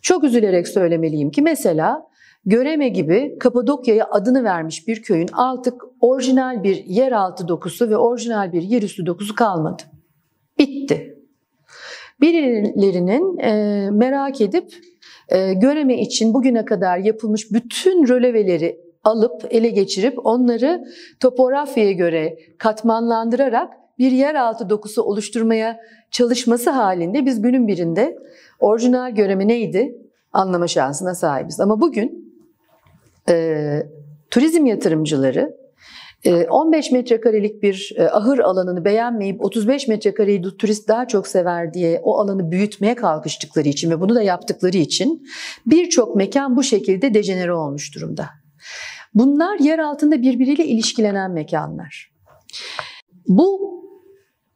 Çok 0.02 0.24
üzülerek 0.24 0.68
söylemeliyim 0.68 1.30
ki 1.30 1.42
mesela 1.42 2.06
Göreme 2.46 2.88
gibi 2.88 3.36
Kapadokya'ya 3.40 4.08
adını 4.10 4.44
vermiş 4.44 4.88
bir 4.88 5.02
köyün 5.02 5.28
artık 5.32 5.82
orijinal 6.00 6.62
bir 6.62 6.84
yeraltı 6.84 7.48
dokusu 7.48 7.90
ve 7.90 7.96
orijinal 7.96 8.52
bir 8.52 8.62
yerüstü 8.62 9.06
dokusu 9.06 9.34
kalmadı. 9.34 9.82
Bitti. 10.58 11.18
Birilerinin 12.20 13.38
e, 13.38 13.90
merak 13.90 14.40
edip 14.40 14.74
e, 15.28 15.54
Göreme 15.54 16.00
için 16.00 16.34
bugüne 16.34 16.64
kadar 16.64 16.98
yapılmış 16.98 17.52
bütün 17.52 18.08
röleveleri 18.08 18.80
alıp 19.04 19.46
ele 19.50 19.68
geçirip 19.68 20.26
onları 20.26 20.84
topografyaya 21.20 21.92
göre 21.92 22.38
katmanlandırarak 22.58 23.72
bir 23.98 24.10
yeraltı 24.10 24.70
dokusu 24.70 25.02
oluşturmaya 25.02 25.80
çalışması 26.10 26.70
halinde 26.70 27.26
biz 27.26 27.42
günün 27.42 27.68
birinde 27.68 28.18
orijinal 28.60 29.10
göreme 29.10 29.48
neydi 29.48 29.96
anlama 30.32 30.66
şansına 30.66 31.14
sahibiz. 31.14 31.60
Ama 31.60 31.80
bugün 31.80 32.25
e, 33.28 33.82
turizm 34.30 34.66
yatırımcıları 34.66 35.56
15 36.50 36.90
e, 36.90 36.92
metrekarelik 36.92 37.62
bir 37.62 37.92
e, 37.96 38.04
ahır 38.08 38.38
alanını 38.38 38.84
beğenmeyip 38.84 39.44
35 39.44 39.88
metrekareyi 39.88 40.42
turist 40.42 40.88
daha 40.88 41.08
çok 41.08 41.26
sever 41.26 41.74
diye 41.74 42.00
o 42.02 42.18
alanı 42.18 42.50
büyütmeye 42.50 42.94
kalkıştıkları 42.94 43.68
için 43.68 43.90
ve 43.90 44.00
bunu 44.00 44.14
da 44.14 44.22
yaptıkları 44.22 44.76
için 44.76 45.26
birçok 45.66 46.16
mekan 46.16 46.56
bu 46.56 46.62
şekilde 46.62 47.14
dejenere 47.14 47.52
olmuş 47.52 47.94
durumda. 47.94 48.28
Bunlar 49.14 49.58
yer 49.58 49.78
altında 49.78 50.22
birbiriyle 50.22 50.66
ilişkilenen 50.66 51.30
mekanlar. 51.30 52.12
Bu 53.28 53.76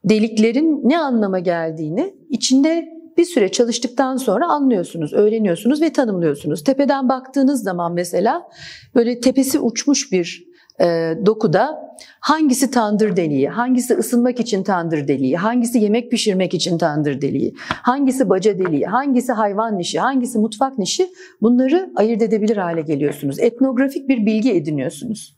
deliklerin 0.04 0.80
ne 0.84 0.98
anlama 0.98 1.38
geldiğini 1.38 2.14
içinde 2.28 2.99
bir 3.20 3.24
süre 3.24 3.48
çalıştıktan 3.48 4.16
sonra 4.16 4.46
anlıyorsunuz, 4.46 5.12
öğreniyorsunuz 5.12 5.82
ve 5.82 5.92
tanımlıyorsunuz. 5.92 6.64
Tepeden 6.64 7.08
baktığınız 7.08 7.62
zaman 7.62 7.92
mesela 7.92 8.48
böyle 8.94 9.20
tepesi 9.20 9.58
uçmuş 9.58 10.12
bir 10.12 10.44
e, 10.80 11.14
dokuda 11.26 11.96
hangisi 12.20 12.70
tandır 12.70 13.16
deliği, 13.16 13.48
hangisi 13.48 13.94
ısınmak 13.94 14.40
için 14.40 14.62
tandır 14.62 15.08
deliği, 15.08 15.36
hangisi 15.36 15.78
yemek 15.78 16.10
pişirmek 16.10 16.54
için 16.54 16.78
tandır 16.78 17.20
deliği, 17.20 17.54
hangisi 17.68 18.28
baca 18.28 18.58
deliği, 18.58 18.86
hangisi 18.86 19.32
hayvan 19.32 19.78
nişi, 19.78 20.00
hangisi 20.00 20.38
mutfak 20.38 20.78
nişi 20.78 21.08
bunları 21.42 21.90
ayırt 21.96 22.22
edebilir 22.22 22.56
hale 22.56 22.80
geliyorsunuz. 22.80 23.38
Etnografik 23.38 24.08
bir 24.08 24.26
bilgi 24.26 24.52
ediniyorsunuz. 24.52 25.36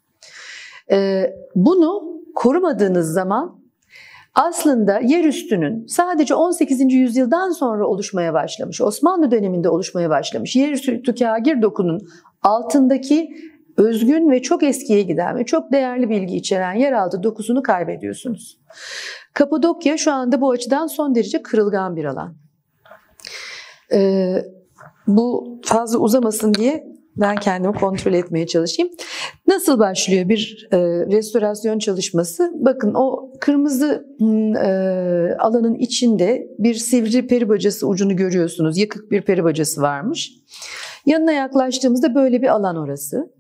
E, 0.91 1.27
bunu 1.55 2.21
korumadığınız 2.35 3.13
zaman 3.13 3.62
aslında 4.35 5.01
yer 5.01 5.25
üstünün 5.25 5.87
sadece 5.87 6.35
18. 6.35 6.93
yüzyıldan 6.93 7.51
sonra 7.51 7.87
oluşmaya 7.87 8.35
başlamış, 8.35 8.81
Osmanlı 8.81 9.31
döneminde 9.31 9.69
oluşmaya 9.69 10.11
başlamış 10.11 10.57
yer 10.57 10.73
üstü 10.73 11.15
kagir 11.15 11.63
dokunun 11.63 12.01
altındaki 12.43 13.29
özgün 13.77 14.31
ve 14.31 14.43
çok 14.43 14.63
eskiye 14.63 15.03
giden 15.03 15.37
ve 15.37 15.45
çok 15.45 15.73
değerli 15.73 16.11
bilgi 16.11 16.37
içeren 16.37 16.73
yeraltı 16.73 17.23
dokusunu 17.23 17.63
kaybediyorsunuz. 17.63 18.59
Kapadokya 19.35 19.99
şu 19.99 20.13
anda 20.13 20.41
bu 20.41 20.51
açıdan 20.51 20.87
son 20.87 21.15
derece 21.15 21.43
kırılgan 21.43 21.97
bir 21.97 22.05
alan. 22.05 22.37
Ee, 23.93 24.37
bu 25.07 25.61
fazla 25.65 25.99
uzamasın 25.99 26.55
diye 26.55 26.92
ben 27.17 27.37
kendimi 27.37 27.75
kontrol 27.75 28.13
etmeye 28.13 28.47
çalışayım. 28.47 28.93
Nasıl 29.47 29.79
başlıyor 29.79 30.29
bir 30.29 30.69
e, 30.73 30.79
restorasyon 31.17 31.79
çalışması? 31.79 32.53
Bakın 32.55 32.95
o 32.95 33.33
kırmızı 33.41 34.07
e, 34.57 34.69
alanın 35.39 35.75
içinde 35.75 36.47
bir 36.59 36.75
sivri 36.75 37.27
peri 37.27 37.49
bacası 37.49 37.89
ucunu 37.89 38.17
görüyorsunuz. 38.17 38.79
Yıkık 38.79 39.11
bir 39.11 39.23
peri 39.23 39.45
bacası 39.45 39.83
varmış. 39.83 40.33
Yanına 41.07 41.33
yaklaştığımızda 41.33 42.15
böyle 42.15 42.43
bir 42.43 42.49
alan 42.49 42.77
orası. 42.77 43.33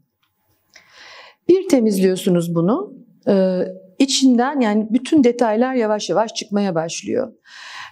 Bir 1.49 1.69
temizliyorsunuz 1.69 2.55
bunu. 2.55 2.95
E, 3.29 3.65
içinden 3.99 4.61
yani 4.61 4.87
bütün 4.91 5.25
detaylar 5.25 5.75
yavaş 5.75 6.11
yavaş 6.11 6.35
çıkmaya 6.35 6.75
başlıyor. 6.75 7.33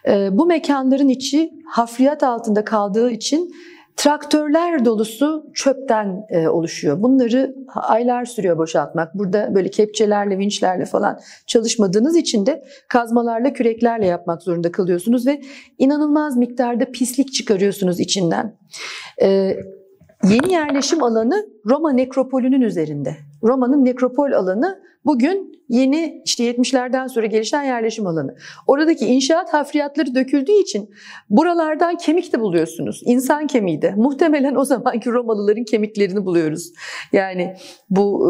E, 0.09 0.29
bu 0.33 0.47
mekanların 0.47 1.09
içi 1.09 1.53
hafriyat 1.71 2.23
altında 2.23 2.65
kaldığı 2.65 3.11
için 3.11 3.53
Traktörler 3.97 4.85
dolusu 4.85 5.47
çöpten 5.55 6.27
e, 6.29 6.49
oluşuyor. 6.49 7.03
Bunları 7.03 7.55
aylar 7.75 8.25
sürüyor 8.25 8.59
boşaltmak. 8.59 9.15
Burada 9.15 9.55
böyle 9.55 9.71
kepçelerle, 9.71 10.39
vinçlerle 10.39 10.85
falan 10.85 11.19
çalışmadığınız 11.47 12.17
için 12.17 12.47
de 12.47 12.65
kazmalarla, 12.89 13.53
küreklerle 13.53 14.07
yapmak 14.07 14.43
zorunda 14.43 14.73
kalıyorsunuz 14.73 15.27
ve 15.27 15.41
inanılmaz 15.79 16.37
miktarda 16.37 16.85
pislik 16.85 17.33
çıkarıyorsunuz 17.33 18.01
içinden. 18.01 18.57
E, 19.23 19.57
yeni 20.25 20.53
yerleşim 20.53 21.03
alanı 21.03 21.47
Roma 21.67 21.93
nekropolünün 21.93 22.61
üzerinde. 22.61 23.17
Roma'nın 23.43 23.85
nekropol 23.85 24.33
alanı 24.33 24.81
bugün 25.05 25.50
yeni 25.71 26.23
işte 26.25 26.51
70'lerden 26.51 27.07
sonra 27.07 27.27
gelişen 27.27 27.63
yerleşim 27.63 28.07
alanı. 28.07 28.35
Oradaki 28.67 29.07
inşaat 29.07 29.53
hafriyatları 29.53 30.15
döküldüğü 30.15 30.63
için 30.63 30.91
buralardan 31.31 31.97
kemik 31.97 32.33
de 32.33 32.41
buluyorsunuz. 32.41 33.03
İnsan 33.05 33.47
kemiği 33.47 33.83
de. 33.83 33.95
Muhtemelen 33.97 34.55
o 34.55 34.65
zamanki 34.65 35.11
Romalıların 35.11 35.65
kemiklerini 35.65 36.25
buluyoruz. 36.25 36.73
Yani 37.13 37.55
bu 37.91 38.29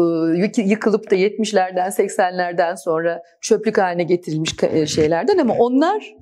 e, 0.57 0.61
yıkılıp 0.61 1.11
da 1.11 1.15
70'lerden 1.15 1.89
80'lerden 1.89 2.75
sonra 2.75 3.21
çöplük 3.41 3.77
haline 3.77 4.03
getirilmiş 4.03 4.55
e, 4.63 4.85
şeylerden 4.85 5.37
ama 5.37 5.53
onlar 5.53 6.15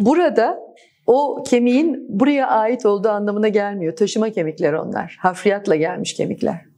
burada 0.00 0.58
o 1.06 1.42
kemiğin 1.46 2.06
buraya 2.08 2.48
ait 2.48 2.86
olduğu 2.86 3.08
anlamına 3.08 3.48
gelmiyor. 3.48 3.96
Taşıma 3.96 4.30
kemikler 4.30 4.72
onlar. 4.72 5.16
Hafriyatla 5.20 5.76
gelmiş 5.76 6.14
kemikler. 6.14 6.74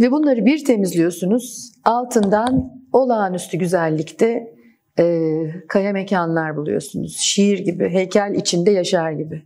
Ve 0.00 0.10
bunları 0.10 0.44
bir 0.44 0.64
temizliyorsunuz. 0.64 1.72
Altından 1.88 2.72
olağanüstü 2.92 3.58
güzellikte 3.58 4.54
e, 4.98 5.24
kaya 5.68 5.92
mekanlar 5.92 6.56
buluyorsunuz. 6.56 7.16
Şiir 7.18 7.58
gibi, 7.58 7.88
heykel 7.88 8.34
içinde 8.34 8.70
yaşar 8.70 9.12
gibi. 9.12 9.42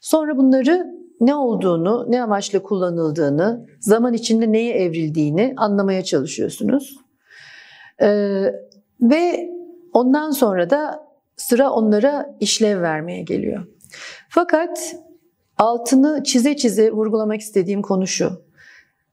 Sonra 0.00 0.36
bunları 0.36 0.86
ne 1.20 1.34
olduğunu, 1.34 2.06
ne 2.08 2.22
amaçla 2.22 2.62
kullanıldığını, 2.62 3.66
zaman 3.80 4.14
içinde 4.14 4.52
neye 4.52 4.74
evrildiğini 4.74 5.54
anlamaya 5.56 6.04
çalışıyorsunuz. 6.04 6.96
Ee, 8.02 8.44
ve 9.00 9.50
ondan 9.92 10.30
sonra 10.30 10.70
da 10.70 11.08
sıra 11.36 11.70
onlara 11.70 12.36
işlev 12.40 12.82
vermeye 12.82 13.22
geliyor. 13.22 13.66
Fakat 14.28 14.96
altını 15.58 16.22
çize 16.24 16.56
çize 16.56 16.90
vurgulamak 16.90 17.40
istediğim 17.40 17.82
konu 17.82 18.06
şu. 18.06 18.43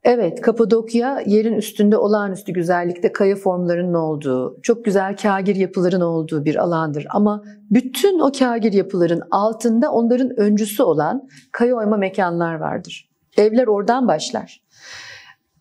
Evet, 0.03 0.41
Kapadokya 0.41 1.23
yerin 1.25 1.53
üstünde 1.53 1.97
olağanüstü 1.97 2.53
güzellikte 2.53 3.11
kaya 3.11 3.35
formlarının 3.35 3.93
olduğu, 3.93 4.59
çok 4.61 4.85
güzel 4.85 5.17
kagir 5.17 5.55
yapıların 5.55 6.01
olduğu 6.01 6.45
bir 6.45 6.55
alandır. 6.55 7.05
Ama 7.09 7.43
bütün 7.71 8.19
o 8.19 8.31
kagir 8.39 8.73
yapıların 8.73 9.21
altında 9.31 9.91
onların 9.91 10.39
öncüsü 10.39 10.83
olan 10.83 11.29
kaya 11.51 11.75
oyma 11.75 11.97
mekanlar 11.97 12.55
vardır. 12.55 13.09
Evler 13.37 13.67
oradan 13.67 14.07
başlar. 14.07 14.63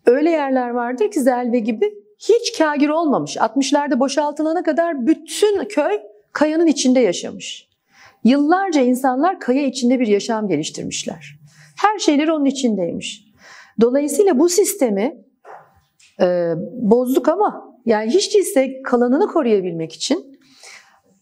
Öyle 0.07 0.31
yerler 0.31 0.71
vardır 0.71 1.11
ki 1.11 1.21
Zelve 1.21 1.59
gibi 1.59 1.95
hiç 2.19 2.59
kagir 2.59 2.89
olmamış. 2.89 3.37
60'larda 3.37 4.01
boşaltılana 4.01 4.63
kadar 4.63 5.07
bütün 5.07 5.65
köy 5.65 5.99
kayanın 6.33 6.67
içinde 6.67 7.01
yaşamış. 7.01 7.69
Yıllarca 8.25 8.81
insanlar 8.81 9.41
kaya 9.41 9.67
içinde 9.67 10.01
bir 10.01 10.07
yaşam 10.07 10.49
geliştirmişler. 10.49 11.39
Her 11.77 11.99
şeyleri 11.99 12.33
onun 12.33 12.45
içindeymiş. 12.45 13.30
Dolayısıyla 13.81 14.39
bu 14.39 14.49
sistemi 14.49 15.25
e, 16.21 16.55
bozduk 16.73 17.29
ama 17.29 17.75
yani 17.87 18.11
hiç 18.11 18.35
değilse 18.35 18.83
kalanını 18.83 19.27
koruyabilmek 19.27 19.93
için 19.93 20.41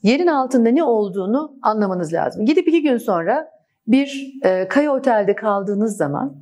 yerin 0.02 0.26
altında 0.26 0.68
ne 0.68 0.84
olduğunu 0.84 1.58
anlamanız 1.62 2.12
lazım. 2.12 2.46
Gidip 2.46 2.68
iki 2.68 2.82
gün 2.82 2.96
sonra 2.96 3.48
bir 3.86 4.34
e, 4.44 4.68
kaya 4.68 4.92
otelde 4.92 5.34
kaldığınız 5.34 5.96
zaman 5.96 6.36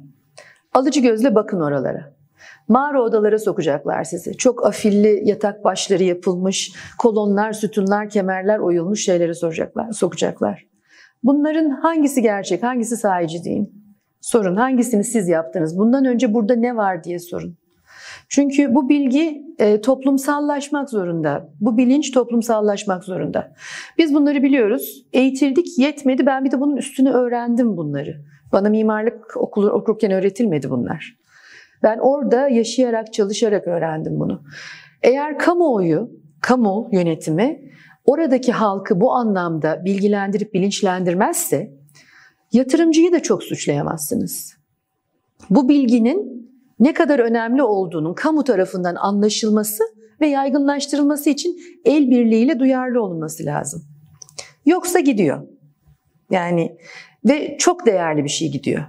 alıcı 0.74 1.00
gözle 1.00 1.34
bakın 1.34 1.60
oralara. 1.60 2.16
Mağara 2.68 3.02
odalara 3.02 3.38
sokacaklar 3.38 4.04
sizi. 4.04 4.36
Çok 4.36 4.66
afilli 4.66 5.22
yatak 5.24 5.64
başları 5.64 6.02
yapılmış, 6.02 6.72
kolonlar, 6.98 7.52
sütunlar, 7.52 8.10
kemerler 8.10 8.58
oyulmuş 8.58 9.04
şeyleri 9.04 9.34
soracaklar, 9.34 9.92
sokacaklar. 9.92 10.66
Bunların 11.22 11.70
hangisi 11.70 12.22
gerçek, 12.22 12.62
hangisi 12.62 12.96
sahici 12.96 13.44
diyeyim? 13.44 13.70
Sorun 14.26 14.56
hangisini 14.56 15.04
siz 15.04 15.28
yaptınız? 15.28 15.78
Bundan 15.78 16.04
önce 16.04 16.34
burada 16.34 16.54
ne 16.54 16.76
var 16.76 17.04
diye 17.04 17.18
sorun. 17.18 17.56
Çünkü 18.28 18.74
bu 18.74 18.88
bilgi 18.88 19.42
e, 19.58 19.80
toplumsallaşmak 19.80 20.90
zorunda. 20.90 21.48
Bu 21.60 21.76
bilinç 21.76 22.10
toplumsallaşmak 22.10 23.04
zorunda. 23.04 23.52
Biz 23.98 24.14
bunları 24.14 24.42
biliyoruz. 24.42 25.06
Eğitildik, 25.12 25.78
yetmedi. 25.78 26.26
Ben 26.26 26.44
bir 26.44 26.50
de 26.50 26.60
bunun 26.60 26.76
üstünü 26.76 27.10
öğrendim 27.10 27.76
bunları. 27.76 28.24
Bana 28.52 28.68
mimarlık 28.68 29.36
okulu 29.36 29.70
okurken 29.70 30.10
öğretilmedi 30.10 30.70
bunlar. 30.70 31.16
Ben 31.82 31.98
orada 31.98 32.48
yaşayarak, 32.48 33.12
çalışarak 33.12 33.66
öğrendim 33.66 34.20
bunu. 34.20 34.42
Eğer 35.02 35.38
kamuoyu, 35.38 36.10
kamu 36.40 36.88
yönetimi 36.92 37.60
oradaki 38.04 38.52
halkı 38.52 39.00
bu 39.00 39.12
anlamda 39.12 39.84
bilgilendirip 39.84 40.54
bilinçlendirmezse 40.54 41.75
yatırımcıyı 42.52 43.12
da 43.12 43.22
çok 43.22 43.42
suçlayamazsınız. 43.42 44.56
Bu 45.50 45.68
bilginin 45.68 46.50
ne 46.80 46.94
kadar 46.94 47.18
önemli 47.18 47.62
olduğunun 47.62 48.14
kamu 48.14 48.44
tarafından 48.44 48.94
anlaşılması 48.94 49.84
ve 50.20 50.26
yaygınlaştırılması 50.26 51.30
için 51.30 51.60
el 51.84 52.10
birliğiyle 52.10 52.58
duyarlı 52.58 53.02
olunması 53.02 53.44
lazım. 53.44 53.84
Yoksa 54.66 55.00
gidiyor. 55.00 55.48
Yani 56.30 56.76
ve 57.24 57.56
çok 57.58 57.86
değerli 57.86 58.24
bir 58.24 58.28
şey 58.28 58.52
gidiyor. 58.52 58.84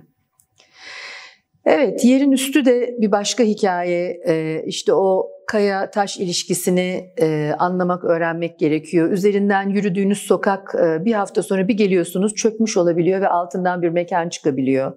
Evet, 1.66 2.06
yerin 2.06 2.32
üstü 2.32 2.66
de 2.66 2.96
bir 2.98 3.12
başka 3.12 3.44
hikaye. 3.44 4.22
Ee, 4.28 4.64
işte 4.66 4.94
o 4.94 5.30
kaya 5.48 5.92
taş 5.92 6.18
ilişkisini 6.18 7.10
e, 7.22 7.54
anlamak, 7.60 8.04
öğrenmek 8.04 8.60
gerekiyor. 8.60 9.12
Üzerinden 9.12 9.70
yürüdüğünüz 9.70 10.18
sokak 10.18 10.76
e, 10.76 11.06
bir 11.06 11.14
hafta 11.14 11.44
sonra 11.44 11.68
bir 11.68 11.74
geliyorsunuz 11.74 12.36
çökmüş 12.36 12.78
olabiliyor 12.78 13.22
ve 13.22 13.28
altından 13.28 13.82
bir 13.82 13.90
mekan 13.90 14.30
çıkabiliyor. 14.30 14.94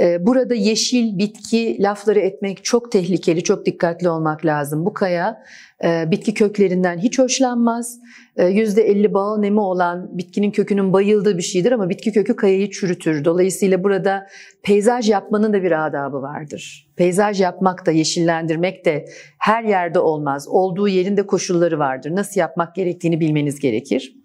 E, 0.00 0.26
burada 0.26 0.54
yeşil, 0.54 1.18
bitki 1.18 1.82
lafları 1.82 2.20
etmek 2.20 2.64
çok 2.64 2.92
tehlikeli, 2.92 3.44
çok 3.44 3.66
dikkatli 3.66 4.08
olmak 4.08 4.44
lazım. 4.46 4.84
Bu 4.84 4.92
kaya 4.92 5.42
bitki 5.82 6.34
köklerinden 6.34 6.98
hiç 6.98 7.18
hoşlanmaz. 7.18 7.98
%50 8.36 9.06
e, 9.06 9.14
bağ 9.14 9.38
nemi 9.38 9.60
olan 9.60 10.18
bitkinin 10.18 10.50
kökünün 10.50 10.92
bayıldığı 10.92 11.36
bir 11.36 11.42
şeydir 11.42 11.72
ama 11.72 11.88
bitki 11.88 12.12
kökü 12.12 12.36
kayayı 12.36 12.70
çürütür. 12.70 13.24
Dolayısıyla 13.24 13.84
burada 13.84 14.26
peyzaj 14.62 15.10
yapmanın 15.10 15.52
da 15.52 15.62
bir 15.62 15.86
adabı 15.86 16.22
vardır. 16.22 16.92
Peyzaj 16.96 17.40
yapmak 17.40 17.86
da, 17.86 17.90
yeşillendirmek 17.90 18.84
de 18.84 19.04
her 19.38 19.64
yerde 19.64 19.98
olmaz. 19.98 20.48
Olduğu 20.48 20.88
yerinde 20.88 21.26
koşulları 21.26 21.78
vardır. 21.78 22.10
Nasıl 22.14 22.40
yapmak 22.40 22.74
gerektiğini 22.74 23.20
bilmeniz 23.20 23.60
gerekir. 23.60 24.16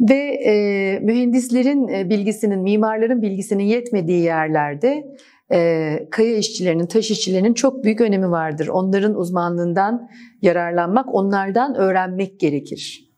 Ve 0.00 0.40
e, 0.46 0.98
mühendislerin 1.02 1.88
e, 1.88 2.10
bilgisinin, 2.10 2.60
mimarların 2.60 3.22
bilgisinin 3.22 3.64
yetmediği 3.64 4.22
yerlerde 4.22 5.04
e, 5.52 6.08
kaya 6.10 6.36
işçilerinin, 6.36 6.86
taş 6.86 7.10
işçilerinin 7.10 7.54
çok 7.54 7.84
büyük 7.84 8.00
önemi 8.00 8.30
vardır. 8.30 8.68
Onların 8.68 9.14
uzmanlığından 9.14 10.08
yararlanmak, 10.42 11.14
onlardan 11.14 11.74
öğrenmek 11.74 12.40
gerekir. 12.40 13.10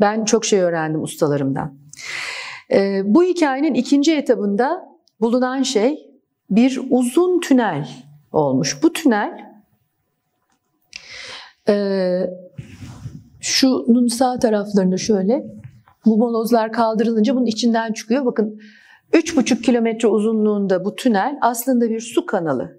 Ben 0.00 0.24
çok 0.24 0.44
şey 0.44 0.60
öğrendim 0.60 1.02
ustalarımdan. 1.02 1.78
E, 2.72 3.02
bu 3.04 3.24
hikayenin 3.24 3.74
ikinci 3.74 4.16
etabında 4.16 4.88
bulunan 5.20 5.62
şey 5.62 6.10
bir 6.50 6.80
uzun 6.90 7.40
tünel 7.40 7.88
olmuş. 8.32 8.82
Bu 8.82 8.92
tünel 8.92 9.30
e, 11.68 11.76
şunun 13.40 14.06
sağ 14.06 14.38
taraflarında 14.38 14.96
şöyle 14.96 15.44
bu 16.06 16.18
molozlar 16.18 16.72
kaldırılınca 16.72 17.36
bunun 17.36 17.46
içinden 17.46 17.92
çıkıyor. 17.92 18.24
Bakın 18.24 18.60
3,5 19.12 19.62
kilometre 19.62 20.08
uzunluğunda 20.08 20.84
bu 20.84 20.96
tünel 20.96 21.38
aslında 21.40 21.90
bir 21.90 22.00
su 22.00 22.26
kanalı. 22.26 22.78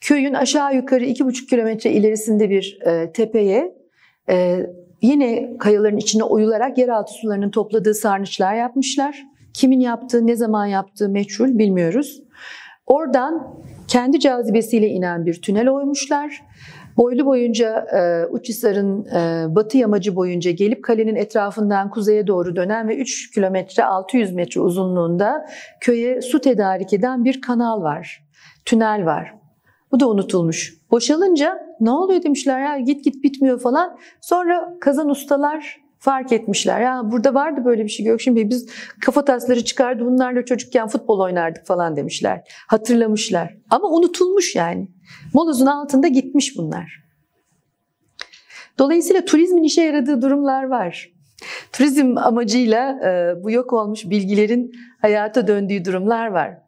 Köyün 0.00 0.34
aşağı 0.34 0.76
yukarı 0.76 1.04
2,5 1.04 1.46
kilometre 1.46 1.90
ilerisinde 1.90 2.50
bir 2.50 2.78
e, 2.86 3.12
tepeye 3.12 3.74
e, 4.28 4.66
yine 5.02 5.56
kayaların 5.58 5.96
içine 5.96 6.22
oyularak 6.22 6.78
yeraltı 6.78 7.12
sularının 7.12 7.50
topladığı 7.50 7.94
sarnıçlar 7.94 8.54
yapmışlar. 8.54 9.22
Kimin 9.54 9.80
yaptığı, 9.80 10.26
ne 10.26 10.36
zaman 10.36 10.66
yaptığı 10.66 11.08
meçhul 11.08 11.58
bilmiyoruz. 11.58 12.22
Oradan 12.86 13.56
kendi 13.88 14.20
cazibesiyle 14.20 14.88
inen 14.88 15.26
bir 15.26 15.42
tünel 15.42 15.68
oymuşlar. 15.68 16.42
Boylu 16.96 17.26
boyunca 17.26 17.86
e, 17.92 18.26
Uçhisar'ın 18.26 19.04
e, 19.04 19.54
batı 19.54 19.78
yamacı 19.78 20.16
boyunca 20.16 20.50
gelip 20.50 20.84
kalenin 20.84 21.16
etrafından 21.16 21.90
kuzeye 21.90 22.26
doğru 22.26 22.56
dönen 22.56 22.88
ve 22.88 22.96
3 22.96 23.30
kilometre 23.34 23.84
600 23.84 24.34
metre 24.34 24.60
uzunluğunda 24.60 25.46
köye 25.80 26.22
su 26.22 26.40
tedarik 26.40 26.92
eden 26.92 27.24
bir 27.24 27.40
kanal 27.40 27.82
var. 27.82 28.26
Tünel 28.64 29.06
var. 29.06 29.34
Bu 29.92 30.00
da 30.00 30.08
unutulmuş. 30.08 30.74
Boşalınca 30.90 31.58
ne 31.80 31.90
oluyor 31.90 32.22
demişler 32.22 32.60
ya 32.60 32.78
git 32.78 33.04
git 33.04 33.24
bitmiyor 33.24 33.60
falan. 33.60 33.98
Sonra 34.20 34.76
kazan 34.80 35.08
ustalar 35.08 35.86
fark 35.98 36.32
etmişler. 36.32 36.80
Ya 36.80 37.02
burada 37.04 37.34
vardı 37.34 37.64
böyle 37.64 37.84
bir 37.84 37.88
şey 37.88 38.06
Gökşin 38.06 38.36
Bey. 38.36 38.50
Biz 38.50 38.68
kafa 39.04 39.24
tasları 39.24 39.64
çıkardı 39.64 40.06
bunlarla 40.06 40.44
çocukken 40.44 40.88
futbol 40.88 41.20
oynardık 41.20 41.66
falan 41.66 41.96
demişler. 41.96 42.42
Hatırlamışlar. 42.66 43.56
Ama 43.70 43.88
unutulmuş 43.88 44.56
yani. 44.56 44.88
Molozun 45.34 45.66
altında 45.66 46.08
gitmiş 46.08 46.58
bunlar. 46.58 47.06
Dolayısıyla 48.78 49.24
turizmin 49.24 49.62
işe 49.62 49.82
yaradığı 49.82 50.22
durumlar 50.22 50.64
var. 50.64 51.10
Turizm 51.72 52.18
amacıyla 52.18 52.90
e, 52.90 53.42
bu 53.44 53.50
yok 53.50 53.72
olmuş 53.72 54.10
bilgilerin 54.10 54.72
hayata 55.00 55.46
döndüğü 55.46 55.84
durumlar 55.84 56.26
var. 56.26 56.58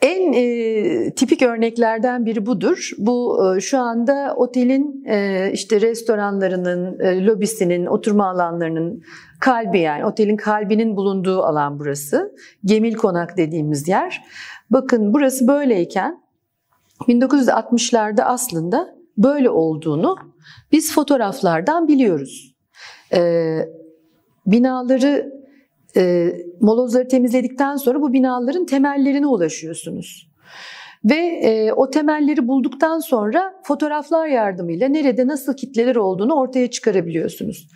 En 0.00 0.32
e, 0.32 1.14
tipik 1.14 1.42
örneklerden 1.42 2.26
biri 2.26 2.46
budur. 2.46 2.90
Bu 2.98 3.40
e, 3.56 3.60
şu 3.60 3.78
anda 3.78 4.34
otelin 4.36 5.04
e, 5.08 5.50
işte 5.52 5.80
restoranlarının, 5.80 7.00
e, 7.00 7.26
lobisinin, 7.26 7.86
oturma 7.86 8.30
alanlarının 8.30 9.02
kalbi 9.40 9.80
yani 9.80 10.04
otelin 10.04 10.36
kalbinin 10.36 10.96
bulunduğu 10.96 11.42
alan 11.42 11.78
burası. 11.78 12.34
Gemil 12.64 12.94
Konak 12.94 13.36
dediğimiz 13.36 13.88
yer. 13.88 14.22
Bakın 14.70 15.14
burası 15.14 15.48
böyleyken 15.48 16.22
1960'larda 17.00 18.22
aslında 18.22 18.94
böyle 19.16 19.50
olduğunu 19.50 20.16
biz 20.72 20.94
fotoğraflardan 20.94 21.88
biliyoruz. 21.88 22.54
E, 23.14 23.58
binaları 24.46 25.32
e, 25.96 26.32
molozları 26.60 27.08
temizledikten 27.08 27.76
sonra 27.76 28.00
bu 28.00 28.12
binaların 28.12 28.66
temellerine 28.66 29.26
ulaşıyorsunuz. 29.26 30.28
Ve 31.04 31.14
e, 31.16 31.72
o 31.72 31.90
temelleri 31.90 32.48
bulduktan 32.48 32.98
sonra 32.98 33.54
fotoğraflar 33.62 34.26
yardımıyla 34.26 34.88
nerede 34.88 35.26
nasıl 35.26 35.56
kitleler 35.56 35.96
olduğunu 35.96 36.34
ortaya 36.34 36.70
çıkarabiliyorsunuz. 36.70 37.68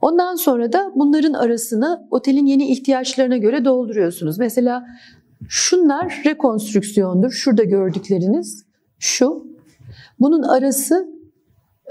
Ondan 0.00 0.34
sonra 0.34 0.72
da 0.72 0.92
bunların 0.94 1.32
arasını 1.32 2.06
otelin 2.10 2.46
yeni 2.46 2.70
ihtiyaçlarına 2.72 3.36
göre 3.36 3.64
dolduruyorsunuz. 3.64 4.38
Mesela 4.38 4.86
şunlar 5.48 6.22
rekonstrüksiyondur. 6.26 7.30
Şurada 7.30 7.64
gördükleriniz 7.64 8.64
şu. 8.98 9.46
Bunun 10.20 10.42
arası 10.42 11.08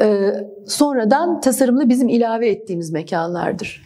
e, 0.01 0.33
sonradan 0.67 1.41
tasarımlı 1.41 1.89
bizim 1.89 2.09
ilave 2.09 2.49
ettiğimiz 2.49 2.91
mekanlardır. 2.91 3.83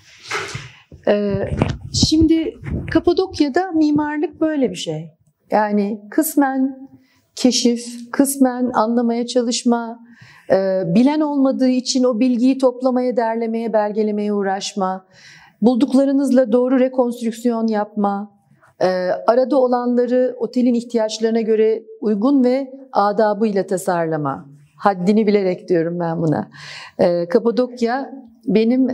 Ee, 1.08 1.50
şimdi 1.94 2.54
Kapadokya'da 2.92 3.72
mimarlık 3.72 4.42
böyle 4.42 4.70
bir 4.70 4.76
şey. 4.76 5.12
Yani 5.52 6.02
kısmen 6.12 6.90
keşif, 7.36 8.12
kısmen 8.12 8.72
anlamaya 8.74 9.28
çalışma, 9.28 10.00
e, 10.52 10.84
bilen 10.96 11.20
olmadığı 11.20 11.70
için 11.70 12.04
o 12.04 12.20
bilgiyi 12.20 12.58
toplamaya, 12.58 13.18
derlemeye, 13.18 13.74
belgelemeye 13.74 14.34
uğraşma, 14.34 15.06
bulduklarınızla 15.62 16.52
doğru 16.52 16.80
rekonstrüksiyon 16.80 17.68
yapma, 17.68 18.37
e, 18.82 18.88
arada 19.28 19.58
olanları 19.58 20.36
otelin 20.40 20.74
ihtiyaçlarına 20.74 21.42
göre 21.42 21.84
uygun 22.02 22.44
ve 22.44 22.72
adabıyla 22.92 23.68
tasarlama. 23.68 24.46
Haddini 24.78 25.28
bilerek 25.28 25.70
diyorum 25.70 26.00
ben 26.00 26.22
buna. 26.22 26.50
E, 27.00 27.28
Kapadokya 27.28 28.12
benim 28.46 28.88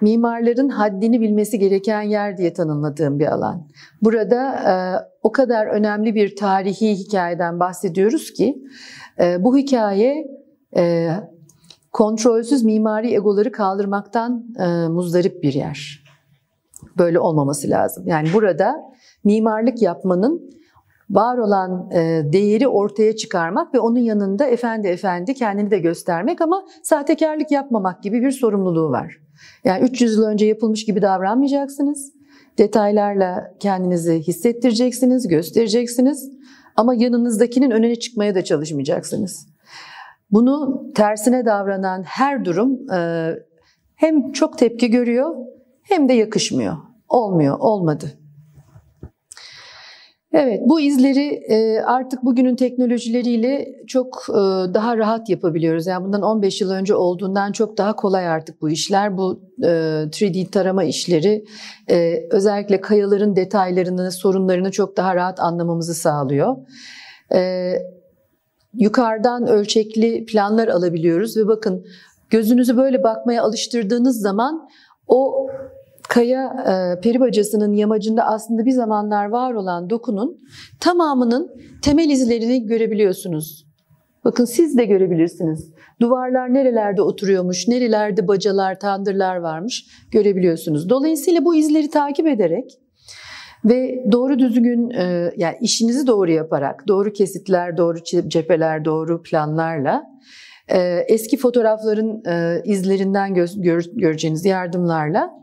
mimarların 0.00 0.68
haddini 0.68 1.20
bilmesi 1.20 1.58
gereken 1.58 2.02
yer 2.02 2.36
diye 2.36 2.52
tanımladığım 2.52 3.18
bir 3.18 3.26
alan. 3.26 3.68
Burada 4.02 4.52
e, 4.52 4.74
o 5.22 5.32
kadar 5.32 5.66
önemli 5.66 6.14
bir 6.14 6.36
tarihi 6.36 6.94
hikayeden 6.94 7.60
bahsediyoruz 7.60 8.32
ki 8.32 8.62
e, 9.20 9.44
bu 9.44 9.56
hikaye 9.56 10.26
e, 10.76 11.10
kontrolsüz 11.92 12.64
mimari 12.64 13.14
egoları 13.14 13.52
kaldırmaktan 13.52 14.44
e, 14.58 14.88
muzdarip 14.88 15.42
bir 15.42 15.52
yer. 15.52 16.04
Böyle 17.00 17.20
olmaması 17.20 17.70
lazım. 17.70 18.04
Yani 18.06 18.28
burada 18.34 18.74
mimarlık 19.24 19.82
yapmanın 19.82 20.50
var 21.10 21.38
olan 21.38 21.90
e, 21.90 22.22
değeri 22.32 22.68
ortaya 22.68 23.16
çıkarmak 23.16 23.74
ve 23.74 23.80
onun 23.80 23.98
yanında 23.98 24.46
efendi 24.46 24.88
efendi 24.88 25.34
kendini 25.34 25.70
de 25.70 25.78
göstermek 25.78 26.40
ama 26.40 26.64
sahtekarlık 26.82 27.50
yapmamak 27.50 28.02
gibi 28.02 28.22
bir 28.22 28.30
sorumluluğu 28.30 28.90
var. 28.90 29.20
Yani 29.64 29.84
300 29.84 30.16
yıl 30.16 30.24
önce 30.24 30.46
yapılmış 30.46 30.84
gibi 30.84 31.02
davranmayacaksınız. 31.02 32.12
Detaylarla 32.58 33.54
kendinizi 33.60 34.20
hissettireceksiniz, 34.20 35.28
göstereceksiniz. 35.28 36.30
Ama 36.76 36.94
yanınızdakinin 36.94 37.70
önüne 37.70 37.96
çıkmaya 37.96 38.34
da 38.34 38.44
çalışmayacaksınız. 38.44 39.46
Bunu 40.30 40.84
tersine 40.94 41.44
davranan 41.44 42.02
her 42.02 42.44
durum 42.44 42.92
e, 42.92 43.30
hem 43.94 44.32
çok 44.32 44.58
tepki 44.58 44.90
görüyor 44.90 45.34
hem 45.82 46.08
de 46.08 46.12
yakışmıyor. 46.12 46.89
Olmuyor, 47.10 47.58
olmadı. 47.58 48.06
Evet, 50.32 50.60
bu 50.66 50.80
izleri 50.80 51.26
e, 51.28 51.80
artık 51.80 52.24
bugünün 52.24 52.56
teknolojileriyle 52.56 53.68
çok 53.86 54.26
e, 54.28 54.34
daha 54.74 54.96
rahat 54.96 55.28
yapabiliyoruz. 55.28 55.86
Yani 55.86 56.04
bundan 56.04 56.22
15 56.22 56.60
yıl 56.60 56.70
önce 56.70 56.94
olduğundan 56.94 57.52
çok 57.52 57.78
daha 57.78 57.96
kolay 57.96 58.28
artık 58.28 58.62
bu 58.62 58.70
işler. 58.70 59.16
Bu 59.16 59.40
3D 59.58 60.40
e, 60.40 60.50
tarama 60.50 60.84
işleri 60.84 61.44
özellikle 62.30 62.80
kayaların 62.80 63.36
detaylarını, 63.36 64.12
sorunlarını 64.12 64.70
çok 64.70 64.96
daha 64.96 65.14
rahat 65.14 65.40
anlamamızı 65.40 65.94
sağlıyor. 65.94 66.56
Yukarıdan 68.74 69.46
ölçekli 69.46 70.24
planlar 70.24 70.68
alabiliyoruz 70.68 71.36
ve 71.36 71.46
bakın 71.46 71.84
gözünüzü 72.30 72.76
böyle 72.76 73.02
bakmaya 73.02 73.42
alıştırdığınız 73.42 74.20
zaman 74.20 74.68
o 75.06 75.46
Kaya 76.10 76.44
e, 76.46 77.00
peri 77.00 77.20
bacasının 77.20 77.72
yamacında 77.72 78.24
aslında 78.24 78.64
bir 78.64 78.70
zamanlar 78.70 79.28
var 79.28 79.54
olan 79.54 79.90
dokunun 79.90 80.38
tamamının 80.80 81.50
temel 81.82 82.10
izlerini 82.10 82.66
görebiliyorsunuz. 82.66 83.66
Bakın 84.24 84.44
siz 84.44 84.78
de 84.78 84.84
görebilirsiniz. 84.84 85.72
Duvarlar 86.00 86.54
nerelerde 86.54 87.02
oturuyormuş, 87.02 87.68
nerelerde 87.68 88.28
bacalar, 88.28 88.80
tandırlar 88.80 89.36
varmış 89.36 89.86
görebiliyorsunuz. 90.10 90.90
Dolayısıyla 90.90 91.44
bu 91.44 91.54
izleri 91.54 91.90
takip 91.90 92.26
ederek 92.26 92.78
ve 93.64 94.04
doğru 94.12 94.38
düzgün 94.38 94.90
e, 94.90 95.32
yani 95.36 95.56
işinizi 95.60 96.06
doğru 96.06 96.30
yaparak, 96.30 96.88
doğru 96.88 97.12
kesitler, 97.12 97.76
doğru 97.76 97.98
cepheler, 98.28 98.84
doğru 98.84 99.22
planlarla 99.22 100.02
e, 100.68 101.04
eski 101.08 101.36
fotoğrafların 101.36 102.22
e, 102.26 102.62
izlerinden 102.64 103.34
göreceğiniz 103.94 104.44
yardımlarla 104.44 105.40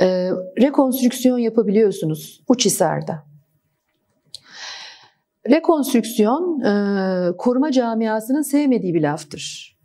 e, 0.00 0.30
rekonstrüksiyon 0.60 1.38
yapabiliyorsunuz 1.38 2.42
Uçhisar'da. 2.48 3.26
Rekonstrüksiyon 5.50 6.60
e, 6.60 7.36
koruma 7.36 7.72
camiasının 7.72 8.42
sevmediği 8.42 8.94
bir 8.94 9.02
laftır. 9.02 9.76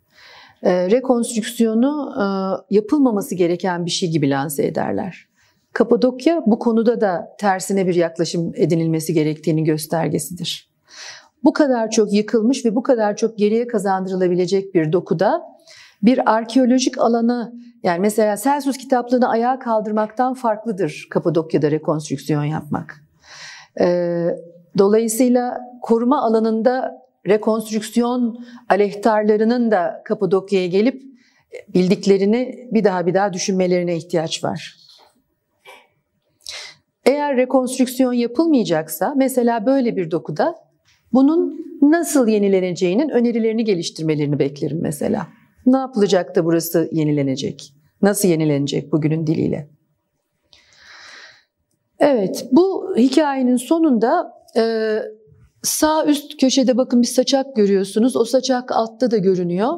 E, 0.62 0.90
rekonstrüksiyonu 0.90 2.14
e, 2.18 2.24
yapılmaması 2.74 3.34
gereken 3.34 3.86
bir 3.86 3.90
şey 3.90 4.10
gibi 4.10 4.30
lanse 4.30 4.66
ederler. 4.66 5.28
Kapadokya 5.72 6.42
bu 6.46 6.58
konuda 6.58 7.00
da 7.00 7.36
tersine 7.38 7.86
bir 7.86 7.94
yaklaşım 7.94 8.52
edinilmesi 8.56 9.14
gerektiğini 9.14 9.64
göstergesidir. 9.64 10.72
Bu 11.44 11.52
kadar 11.52 11.90
çok 11.90 12.12
yıkılmış 12.12 12.64
ve 12.64 12.74
bu 12.74 12.82
kadar 12.82 13.16
çok 13.16 13.38
geriye 13.38 13.66
kazandırılabilecek 13.66 14.74
bir 14.74 14.92
dokuda 14.92 15.42
bir 16.02 16.32
arkeolojik 16.34 16.98
alanı 16.98 17.52
yani 17.82 18.00
mesela 18.00 18.36
Celsus 18.36 18.76
kitaplığını 18.76 19.28
ayağa 19.28 19.58
kaldırmaktan 19.58 20.34
farklıdır 20.34 21.06
Kapadokya'da 21.10 21.70
rekonstrüksiyon 21.70 22.44
yapmak. 22.44 23.04
Ee, 23.80 24.26
dolayısıyla 24.78 25.58
koruma 25.82 26.22
alanında 26.22 27.02
rekonstrüksiyon 27.26 28.44
aleyhtarlarının 28.68 29.70
da 29.70 30.02
Kapadokya'ya 30.04 30.66
gelip 30.66 31.02
bildiklerini 31.74 32.68
bir 32.72 32.84
daha 32.84 33.06
bir 33.06 33.14
daha 33.14 33.32
düşünmelerine 33.32 33.96
ihtiyaç 33.96 34.44
var. 34.44 34.76
Eğer 37.06 37.36
rekonstrüksiyon 37.36 38.12
yapılmayacaksa 38.12 39.14
mesela 39.16 39.66
böyle 39.66 39.96
bir 39.96 40.10
dokuda 40.10 40.54
bunun 41.12 41.64
nasıl 41.82 42.28
yenileneceğinin 42.28 43.08
önerilerini 43.08 43.64
geliştirmelerini 43.64 44.38
beklerim 44.38 44.78
mesela. 44.82 45.26
Ne 45.66 45.76
yapılacak 45.76 46.36
da 46.36 46.44
burası 46.44 46.88
yenilenecek? 46.92 47.74
Nasıl 48.02 48.28
yenilenecek 48.28 48.92
bugünün 48.92 49.26
diliyle? 49.26 49.68
Evet, 51.98 52.46
bu 52.52 52.94
hikayenin 52.96 53.56
sonunda 53.56 54.32
e, 54.56 54.96
sağ 55.62 56.06
üst 56.06 56.40
köşede 56.40 56.76
bakın 56.76 57.02
bir 57.02 57.06
saçak 57.06 57.56
görüyorsunuz. 57.56 58.16
O 58.16 58.24
saçak 58.24 58.72
altta 58.72 59.10
da 59.10 59.16
görünüyor. 59.16 59.72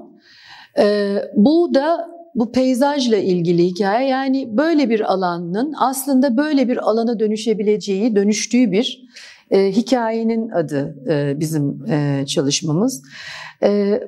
E, 0.78 1.16
bu 1.36 1.74
da 1.74 2.14
bu 2.34 2.52
peyzajla 2.52 3.16
ilgili 3.16 3.66
hikaye. 3.66 4.08
Yani 4.08 4.56
böyle 4.56 4.90
bir 4.90 5.12
alanın 5.12 5.74
aslında 5.78 6.36
böyle 6.36 6.68
bir 6.68 6.90
alana 6.90 7.18
dönüşebileceği, 7.18 8.16
dönüştüğü 8.16 8.72
bir 8.72 9.04
e, 9.50 9.72
hikayenin 9.72 10.50
adı 10.50 10.96
e, 11.08 11.40
bizim 11.40 11.84
e, 11.90 12.26
çalışmamız. 12.26 13.02
E, 13.62 14.00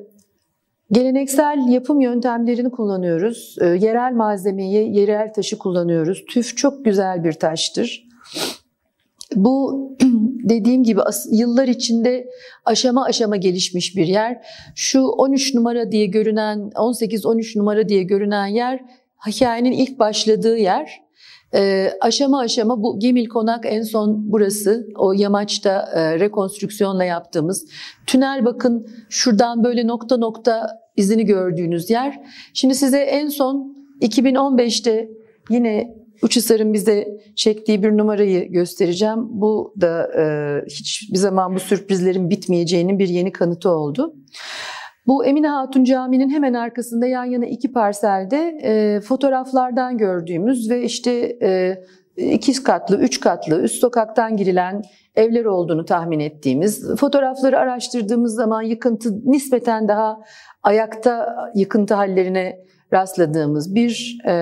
Geleneksel 0.92 1.68
yapım 1.68 2.00
yöntemlerini 2.00 2.70
kullanıyoruz. 2.70 3.56
E, 3.60 3.66
yerel 3.66 4.12
malzemeyi, 4.12 4.96
yerel 4.96 5.32
taşı 5.32 5.58
kullanıyoruz. 5.58 6.24
Tüf 6.28 6.56
çok 6.56 6.84
güzel 6.84 7.24
bir 7.24 7.32
taştır. 7.32 8.08
Bu 9.36 9.86
dediğim 10.48 10.84
gibi 10.84 11.00
yıllar 11.30 11.68
içinde 11.68 12.26
aşama 12.64 13.04
aşama 13.04 13.36
gelişmiş 13.36 13.96
bir 13.96 14.06
yer. 14.06 14.38
Şu 14.74 15.00
13 15.00 15.54
numara 15.54 15.92
diye 15.92 16.06
görünen, 16.06 16.58
18-13 16.58 17.58
numara 17.58 17.88
diye 17.88 18.02
görünen 18.02 18.46
yer 18.46 18.80
hikayenin 19.26 19.72
ilk 19.72 19.98
başladığı 19.98 20.56
yer. 20.56 21.05
E, 21.54 21.90
aşama 22.00 22.40
aşama 22.40 22.82
bu 22.82 22.98
Gemil 22.98 23.28
Konak 23.28 23.64
en 23.66 23.82
son 23.82 24.32
burası 24.32 24.86
o 24.96 25.12
yamaçta 25.12 25.88
e, 25.94 26.20
rekonstrüksiyonla 26.20 27.04
yaptığımız 27.04 27.66
tünel 28.06 28.44
bakın 28.44 28.86
şuradan 29.10 29.64
böyle 29.64 29.86
nokta 29.86 30.16
nokta 30.16 30.70
izini 30.96 31.24
gördüğünüz 31.24 31.90
yer. 31.90 32.20
Şimdi 32.54 32.74
size 32.74 32.98
en 32.98 33.28
son 33.28 33.76
2015'te 34.00 35.08
yine 35.50 35.96
Uçhisar'ın 36.22 36.72
bize 36.72 37.08
çektiği 37.36 37.82
bir 37.82 37.96
numarayı 37.96 38.52
göstereceğim. 38.52 39.18
Bu 39.28 39.74
da 39.80 40.10
e, 40.18 40.24
hiçbir 40.70 41.18
zaman 41.18 41.54
bu 41.54 41.60
sürprizlerin 41.60 42.30
bitmeyeceğinin 42.30 42.98
bir 42.98 43.08
yeni 43.08 43.32
kanıtı 43.32 43.70
oldu. 43.70 44.14
Bu 45.06 45.24
Emine 45.24 45.48
Hatun 45.48 45.84
Camii'nin 45.84 46.30
hemen 46.30 46.54
arkasında 46.54 47.06
yan 47.06 47.24
yana 47.24 47.46
iki 47.46 47.72
parselde 47.72 48.58
e, 48.62 49.00
fotoğraflardan 49.00 49.98
gördüğümüz 49.98 50.70
ve 50.70 50.82
işte 50.82 51.36
e, 51.42 51.82
iki 52.16 52.62
katlı, 52.62 52.96
üç 52.98 53.20
katlı, 53.20 53.62
üst 53.62 53.80
sokaktan 53.80 54.36
girilen 54.36 54.82
evler 55.16 55.44
olduğunu 55.44 55.84
tahmin 55.84 56.20
ettiğimiz, 56.20 56.96
fotoğrafları 56.96 57.58
araştırdığımız 57.58 58.34
zaman 58.34 58.62
yıkıntı 58.62 59.30
nispeten 59.30 59.88
daha 59.88 60.20
ayakta 60.62 61.36
yıkıntı 61.54 61.94
hallerine 61.94 62.58
rastladığımız 62.92 63.74
bir 63.74 64.18
e, 64.26 64.34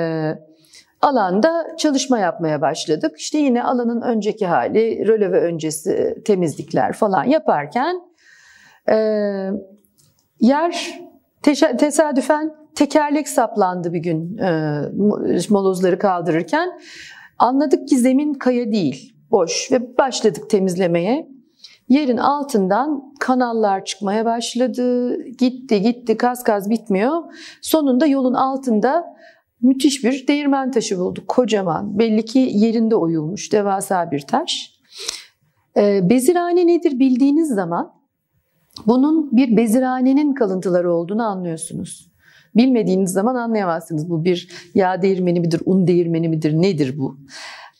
alanda 1.02 1.66
çalışma 1.78 2.18
yapmaya 2.18 2.60
başladık. 2.60 3.14
İşte 3.18 3.38
yine 3.38 3.62
alanın 3.62 4.00
önceki 4.00 4.46
hali, 4.46 5.06
röleve 5.08 5.40
öncesi 5.40 6.22
temizlikler 6.24 6.92
falan 6.92 7.24
yaparken 7.24 7.96
e, 8.88 8.96
Yer 10.44 11.00
tesadüfen 11.78 12.54
tekerlek 12.74 13.28
saplandı 13.28 13.92
bir 13.92 13.98
gün 13.98 14.38
e, 14.38 14.80
molozları 15.50 15.98
kaldırırken. 15.98 16.80
Anladık 17.38 17.88
ki 17.88 17.98
zemin 17.98 18.34
kaya 18.34 18.72
değil, 18.72 19.16
boş 19.30 19.72
ve 19.72 19.98
başladık 19.98 20.50
temizlemeye. 20.50 21.28
yerin 21.88 22.16
altından 22.16 23.14
kanallar 23.20 23.84
çıkmaya 23.84 24.24
başladı. 24.24 25.16
Gitti 25.22 25.82
gitti 25.82 26.16
kaz 26.16 26.44
kaz 26.44 26.70
bitmiyor. 26.70 27.22
Sonunda 27.62 28.06
yolun 28.06 28.34
altında 28.34 29.04
müthiş 29.62 30.04
bir 30.04 30.26
değirmen 30.26 30.70
taşı 30.70 30.98
bulduk. 30.98 31.28
Kocaman 31.28 31.98
belli 31.98 32.24
ki 32.24 32.50
yerinde 32.54 32.96
oyulmuş 32.96 33.52
devasa 33.52 34.10
bir 34.10 34.20
taş. 34.20 34.70
Ee, 35.76 36.00
bezirhane 36.10 36.66
nedir 36.66 36.98
bildiğiniz 36.98 37.48
zaman 37.48 38.03
bunun 38.86 39.36
bir 39.36 39.56
bezirhanenin 39.56 40.34
kalıntıları 40.34 40.92
olduğunu 40.92 41.22
anlıyorsunuz. 41.22 42.10
Bilmediğiniz 42.56 43.12
zaman 43.12 43.34
anlayamazsınız. 43.34 44.10
Bu 44.10 44.24
bir 44.24 44.48
yağ 44.74 45.02
değirmeni 45.02 45.40
midir, 45.40 45.62
un 45.66 45.86
değirmeni 45.86 46.28
midir, 46.28 46.52
nedir 46.52 46.98
bu? 46.98 47.16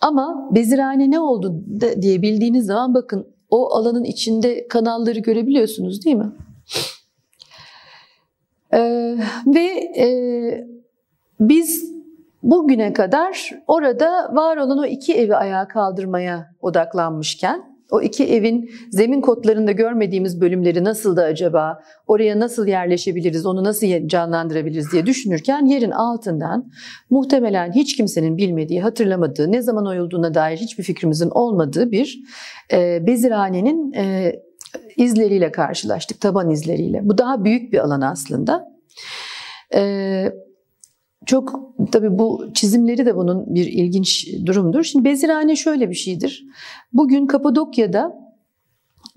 Ama 0.00 0.48
bezirhane 0.54 1.10
ne 1.10 1.20
oldu 1.20 1.64
diye 2.00 2.22
bildiğiniz 2.22 2.66
zaman 2.66 2.94
bakın 2.94 3.26
o 3.50 3.74
alanın 3.74 4.04
içinde 4.04 4.68
kanalları 4.68 5.18
görebiliyorsunuz 5.18 6.04
değil 6.04 6.16
mi? 6.16 6.32
Ee, 8.72 9.16
ve 9.46 9.64
e, 9.96 10.08
biz 11.40 11.94
bugüne 12.42 12.92
kadar 12.92 13.50
orada 13.66 14.30
var 14.34 14.56
olan 14.56 14.78
o 14.78 14.86
iki 14.86 15.14
evi 15.14 15.36
ayağa 15.36 15.68
kaldırmaya 15.68 16.54
odaklanmışken 16.60 17.73
o 17.94 18.02
iki 18.02 18.24
evin 18.24 18.70
zemin 18.90 19.20
kodlarında 19.20 19.72
görmediğimiz 19.72 20.40
bölümleri 20.40 20.84
nasıl 20.84 21.16
da 21.16 21.22
acaba, 21.22 21.80
oraya 22.06 22.40
nasıl 22.40 22.66
yerleşebiliriz, 22.66 23.46
onu 23.46 23.64
nasıl 23.64 24.08
canlandırabiliriz 24.08 24.92
diye 24.92 25.06
düşünürken 25.06 25.66
yerin 25.66 25.90
altından 25.90 26.72
muhtemelen 27.10 27.72
hiç 27.72 27.96
kimsenin 27.96 28.36
bilmediği, 28.36 28.80
hatırlamadığı, 28.80 29.52
ne 29.52 29.62
zaman 29.62 29.86
oyulduğuna 29.86 30.34
dair 30.34 30.56
hiçbir 30.56 30.84
fikrimizin 30.84 31.30
olmadığı 31.30 31.90
bir 31.90 32.18
e, 32.72 33.06
bezirhanenin 33.06 33.92
e, 33.92 34.32
izleriyle 34.96 35.52
karşılaştık, 35.52 36.20
taban 36.20 36.50
izleriyle. 36.50 37.00
Bu 37.02 37.18
daha 37.18 37.44
büyük 37.44 37.72
bir 37.72 37.78
alan 37.78 38.00
aslında. 38.00 38.68
E, 39.74 40.32
çok 41.26 41.74
tabii 41.92 42.18
bu 42.18 42.50
çizimleri 42.54 43.06
de 43.06 43.16
bunun 43.16 43.54
bir 43.54 43.66
ilginç 43.66 44.28
durumdur. 44.46 44.82
Şimdi 44.82 45.04
bezirhane 45.04 45.56
şöyle 45.56 45.90
bir 45.90 45.94
şeydir. 45.94 46.44
Bugün 46.92 47.26
Kapadokya'da 47.26 48.34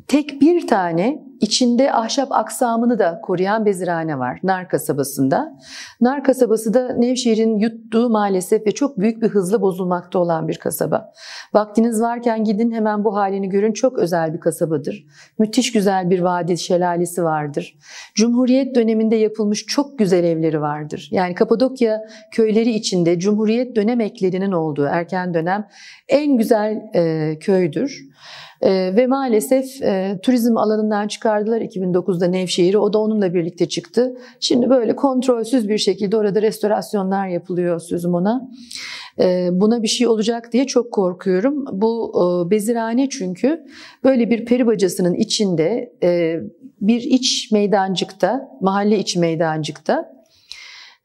tek 0.08 0.41
bir 0.41 0.68
tane 0.68 1.26
içinde 1.41 1.93
ahşap 1.93 2.31
aksamını 2.31 2.99
da 2.99 3.21
koruyan 3.23 3.65
bezirhane 3.65 4.19
var 4.19 4.39
Nar 4.43 4.69
kasabasında. 4.69 5.57
Nar 6.01 6.23
kasabası 6.23 6.73
da 6.73 6.93
Nevşehir'in 6.93 7.55
yuttuğu 7.55 8.09
maalesef 8.09 8.67
ve 8.67 8.71
çok 8.71 8.99
büyük 8.99 9.21
bir 9.21 9.27
hızla 9.27 9.61
bozulmakta 9.61 10.19
olan 10.19 10.47
bir 10.47 10.57
kasaba. 10.57 11.13
Vaktiniz 11.53 12.01
varken 12.01 12.43
gidin 12.43 12.71
hemen 12.71 13.03
bu 13.03 13.15
halini 13.15 13.49
görün. 13.49 13.73
Çok 13.73 13.99
özel 13.99 14.33
bir 14.33 14.39
kasabadır. 14.39 15.05
Müthiş 15.39 15.71
güzel 15.71 16.09
bir 16.09 16.19
vadi 16.19 16.57
şelalesi 16.57 17.23
vardır. 17.23 17.77
Cumhuriyet 18.15 18.75
döneminde 18.75 19.15
yapılmış 19.15 19.65
çok 19.65 19.99
güzel 19.99 20.23
evleri 20.23 20.61
vardır. 20.61 21.09
Yani 21.11 21.35
Kapadokya 21.35 22.01
köyleri 22.31 22.71
içinde 22.71 23.19
Cumhuriyet 23.19 23.75
dönem 23.75 24.01
eklerinin 24.01 24.51
olduğu 24.51 24.85
erken 24.85 25.33
dönem 25.33 25.67
en 26.07 26.38
güzel 26.38 26.81
e, 26.95 27.33
köydür. 27.39 28.07
E, 28.62 28.95
ve 28.95 29.08
maalesef 29.08 29.82
e, 29.82 30.20
turizm 30.24 30.58
alanından 30.58 31.08
çıkardılar 31.08 31.62
2009'da 31.62 32.26
Nevşehir'i. 32.26 32.78
O 32.78 32.93
da 32.93 32.99
onunla 32.99 33.34
birlikte 33.34 33.70
çıktı. 33.70 34.18
Şimdi 34.39 34.70
böyle 34.70 34.95
kontrolsüz 34.95 35.70
bir 35.70 35.78
şekilde 35.78 36.18
orada 36.18 36.41
restorasyonlar 36.41 37.28
yapılıyor 37.28 37.80
sözüm 37.80 38.14
ona. 38.14 38.49
E, 39.20 39.49
buna 39.51 39.84
bir 39.84 39.88
şey 39.88 40.08
olacak 40.08 40.53
diye 40.53 40.68
çok 40.68 40.91
korkuyorum. 40.91 41.66
Bu 41.72 42.14
e, 42.16 42.51
bezirhane 42.51 43.10
çünkü 43.10 43.64
böyle 44.03 44.30
bir 44.30 44.45
peri 44.45 44.68
bacasının 44.68 45.14
içinde 45.14 45.93
e, 46.03 46.39
bir 46.82 47.01
iç 47.01 47.51
meydancıkta, 47.51 48.49
mahalle 48.62 48.99
içi 48.99 49.20
meydancıkta 49.20 50.18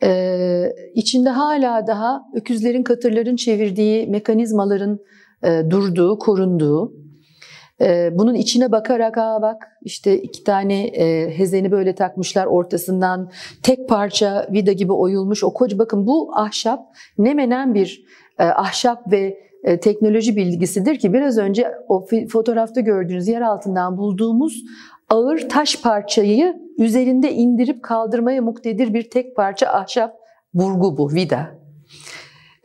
ee, 0.03 0.73
içinde 0.95 1.31
hala 1.31 1.87
daha 1.87 2.23
öküzlerin, 2.35 2.83
katırların 2.83 3.37
çevirdiği 3.37 4.07
mekanizmaların 4.07 4.99
e, 5.45 5.63
durduğu, 5.71 6.19
korunduğu, 6.19 6.93
bunun 8.13 8.35
içine 8.35 8.73
bakarak 8.73 9.19
aa 9.19 9.43
bak 9.43 9.69
işte 9.83 10.23
iki 10.23 10.45
tane 10.45 10.85
e, 10.85 11.39
hezeni 11.39 11.71
böyle 11.73 11.95
takmışlar 11.95 12.47
ortasından 12.47 13.31
tek 13.63 13.89
parça 13.89 14.49
vida 14.53 14.73
gibi 14.73 14.93
oyulmuş 14.93 15.45
o 15.45 15.53
koca 15.53 15.79
bakın 15.79 16.07
bu 16.07 16.31
ahşap 16.35 16.81
ne 17.19 17.35
menen 17.35 17.75
bir 17.75 18.05
e, 18.39 18.45
ahşap 18.45 19.13
ve 19.13 19.39
e, 19.65 19.81
teknoloji 19.81 20.37
bilgisidir 20.37 20.99
ki 20.99 21.13
biraz 21.13 21.39
önce 21.39 21.73
o 21.89 22.07
fotoğrafta 22.33 22.81
gördüğünüz 22.81 23.29
yer 23.29 23.41
altından 23.41 23.99
bulduğumuz 23.99 24.65
ağır 25.09 25.49
taş 25.49 25.83
parçayı 25.83 26.55
üzerinde 26.79 27.33
indirip 27.33 27.83
kaldırmaya 27.83 28.43
muktedir 28.43 28.95
bir 28.95 29.11
tek 29.11 29.37
parça 29.37 29.67
ahşap 29.67 30.15
burgu 30.55 30.97
bu 30.97 31.13
vida. 31.13 31.62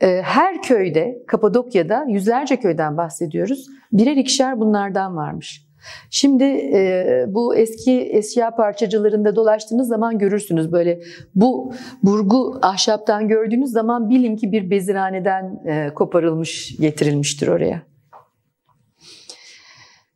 Ee, 0.02 0.22
her 0.24 0.62
köyde, 0.62 1.22
Kapadokya'da 1.26 2.04
yüzlerce 2.08 2.56
köyden 2.56 2.96
bahsediyoruz. 2.96 3.66
Birer 3.92 4.16
ikişer 4.16 4.60
bunlardan 4.60 5.16
varmış. 5.16 5.68
Şimdi 6.10 6.44
e, 6.44 7.24
bu 7.28 7.56
eski 7.56 8.10
eşya 8.12 8.50
parçacılarında 8.50 9.36
dolaştığınız 9.36 9.88
zaman 9.88 10.18
görürsünüz 10.18 10.72
böyle 10.72 11.00
bu 11.34 11.72
burgu 12.02 12.58
ahşaptan 12.62 13.28
gördüğünüz 13.28 13.70
zaman 13.70 14.10
bilin 14.10 14.36
ki 14.36 14.52
bir 14.52 14.70
bezirhaneden 14.70 15.62
e, 15.66 15.94
koparılmış 15.94 16.76
getirilmiştir 16.80 17.48
oraya. 17.48 17.82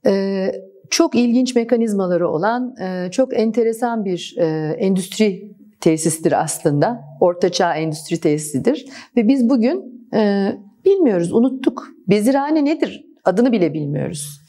E, 0.06 0.46
çok 0.90 1.14
ilginç 1.14 1.54
mekanizmaları 1.54 2.28
olan 2.28 2.74
e, 2.82 3.10
çok 3.10 3.38
enteresan 3.38 4.04
bir 4.04 4.34
e, 4.38 4.44
endüstri 4.78 5.52
tesistir 5.82 6.42
aslında. 6.42 7.00
Ortaçağ 7.20 7.74
endüstri 7.74 8.20
tesisidir. 8.20 8.86
Ve 9.16 9.28
biz 9.28 9.48
bugün 9.48 10.08
e, 10.14 10.52
bilmiyoruz, 10.84 11.32
unuttuk. 11.32 11.88
Bezirhane 12.08 12.64
nedir? 12.64 13.04
Adını 13.24 13.52
bile 13.52 13.74
bilmiyoruz. 13.74 14.40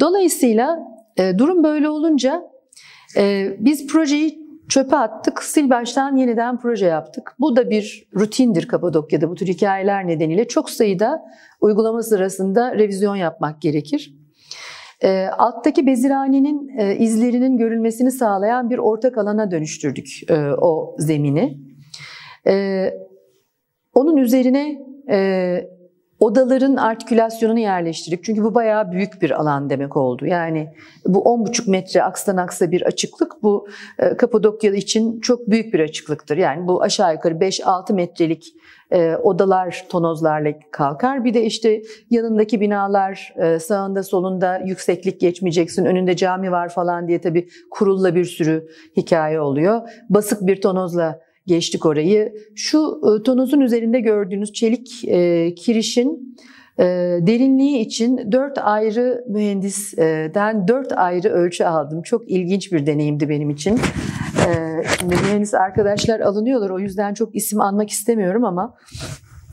Dolayısıyla 0.00 0.78
e, 1.16 1.38
durum 1.38 1.64
böyle 1.64 1.88
olunca 1.88 2.42
e, 3.16 3.56
biz 3.58 3.86
projeyi 3.86 4.48
çöpe 4.68 4.96
attık, 4.96 5.42
sil 5.52 5.66
baştan 5.70 6.16
yeniden 6.16 6.58
proje 6.58 6.86
yaptık. 6.86 7.34
Bu 7.38 7.56
da 7.56 7.70
bir 7.70 8.08
rutindir 8.14 8.68
Kapadokya'da 8.68 9.30
bu 9.30 9.34
tür 9.34 9.46
hikayeler 9.46 10.06
nedeniyle. 10.06 10.48
Çok 10.48 10.70
sayıda 10.70 11.24
uygulama 11.60 12.02
sırasında 12.02 12.74
revizyon 12.74 13.16
yapmak 13.16 13.62
gerekir. 13.62 14.17
E, 15.02 15.26
alttaki 15.26 15.86
bezirhanenin 15.86 16.68
e, 16.78 16.96
izlerinin 16.96 17.56
görülmesini 17.56 18.10
sağlayan 18.10 18.70
bir 18.70 18.78
ortak 18.78 19.18
alana 19.18 19.50
dönüştürdük 19.50 20.30
e, 20.30 20.34
o 20.52 20.96
zemini. 20.98 21.58
E, 22.46 22.90
onun 23.94 24.16
üzerine 24.16 24.78
e, 25.10 25.70
odaların 26.20 26.76
artikülasyonunu 26.76 27.58
yerleştirdik. 27.58 28.24
Çünkü 28.24 28.42
bu 28.42 28.54
bayağı 28.54 28.92
büyük 28.92 29.22
bir 29.22 29.30
alan 29.30 29.70
demek 29.70 29.96
oldu. 29.96 30.26
Yani 30.26 30.74
bu 31.06 31.18
10,5 31.18 31.70
metre 31.70 32.02
akstan 32.02 32.36
aksa 32.36 32.70
bir 32.70 32.82
açıklık 32.82 33.42
bu 33.42 33.68
e, 33.98 34.16
Kapadokya 34.16 34.74
için 34.74 35.20
çok 35.20 35.50
büyük 35.50 35.74
bir 35.74 35.80
açıklıktır. 35.80 36.36
Yani 36.36 36.66
bu 36.68 36.82
aşağı 36.82 37.12
yukarı 37.12 37.34
5-6 37.34 37.94
metrelik 37.94 38.54
e, 38.92 39.16
odalar 39.16 39.86
tonozlarla 39.88 40.52
kalkar. 40.70 41.24
Bir 41.24 41.34
de 41.34 41.44
işte 41.44 41.82
yanındaki 42.10 42.60
binalar 42.60 43.34
e, 43.36 43.58
sağında 43.58 44.02
solunda 44.02 44.58
yükseklik 44.66 45.20
geçmeyeceksin, 45.20 45.84
önünde 45.84 46.16
cami 46.16 46.50
var 46.50 46.68
falan 46.68 47.08
diye 47.08 47.20
tabii 47.20 47.48
kurulla 47.70 48.14
bir 48.14 48.24
sürü 48.24 48.68
hikaye 48.96 49.40
oluyor. 49.40 49.80
Basık 50.10 50.46
bir 50.46 50.60
tonozla 50.60 51.20
geçtik 51.46 51.86
orayı. 51.86 52.32
Şu 52.54 53.00
e, 53.02 53.22
tonozun 53.22 53.60
üzerinde 53.60 54.00
gördüğünüz 54.00 54.52
çelik 54.52 55.04
e, 55.08 55.54
kirişin 55.54 56.36
e, 56.78 56.84
derinliği 57.20 57.78
için 57.78 58.32
dört 58.32 58.58
ayrı 58.58 59.24
mühendisten 59.28 60.68
dört 60.68 60.92
ayrı 60.92 61.28
ölçü 61.28 61.64
aldım. 61.64 62.02
Çok 62.02 62.30
ilginç 62.30 62.72
bir 62.72 62.86
deneyimdi 62.86 63.28
benim 63.28 63.50
için. 63.50 63.78
E, 64.46 64.82
şimdi 64.98 65.14
mühendis 65.16 65.54
arkadaşlar 65.54 66.20
alınıyorlar 66.20 66.70
o 66.70 66.78
yüzden 66.78 67.14
çok 67.14 67.36
isim 67.36 67.60
anmak 67.60 67.90
istemiyorum 67.90 68.44
ama 68.44 68.74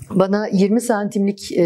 bana 0.09 0.47
20 0.47 0.81
santimlik 0.81 1.51
e, 1.51 1.63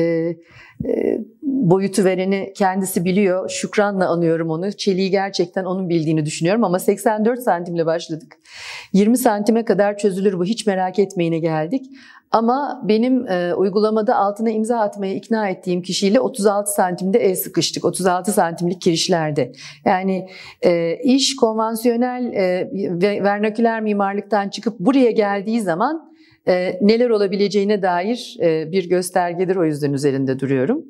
e, 0.86 1.20
boyutu 1.42 2.06
vereni 2.06 2.54
kendisi 2.56 3.06
biliyor. 3.06 3.50
Şükranla 3.50 4.10
anıyorum 4.10 4.50
onu. 4.50 4.72
Çeliği 4.72 5.12
gerçekten 5.12 5.66
onun 5.66 5.90
bildiğini 5.90 6.26
düşünüyorum 6.26 6.64
ama 6.64 6.80
84 6.80 7.40
santimle 7.40 7.86
başladık. 7.86 8.38
20 8.94 9.18
santime 9.18 9.66
kadar 9.66 9.98
çözülür 9.98 10.40
bu 10.40 10.46
hiç 10.46 10.68
merak 10.68 11.00
etmeyine 11.00 11.40
geldik. 11.40 11.86
Ama 12.32 12.82
benim 12.84 13.28
e, 13.28 13.54
uygulamada 13.54 14.16
altına 14.16 14.50
imza 14.50 14.80
atmaya 14.80 15.14
ikna 15.14 15.50
ettiğim 15.50 15.82
kişiyle 15.82 16.20
36 16.20 16.72
santimde 16.72 17.20
el 17.20 17.36
sıkıştık. 17.36 17.86
36 17.86 18.32
santimlik 18.32 18.82
kirişlerde. 18.82 19.52
Yani 19.86 20.28
e, 20.62 20.98
iş 21.04 21.36
konvansiyonel 21.36 22.34
e, 22.34 22.70
vernaküler 23.24 23.82
mimarlıktan 23.82 24.50
çıkıp 24.50 24.80
buraya 24.80 25.12
geldiği 25.12 25.62
zaman 25.62 26.12
e, 26.48 26.80
neler 26.82 27.10
olabileceğine 27.10 27.82
dair 27.82 28.38
e, 28.42 28.72
bir 28.72 28.90
göstergedir. 28.90 29.56
O 29.56 29.66
yüzden 29.66 29.94
üzerinde 29.94 30.40
duruyorum. 30.40 30.86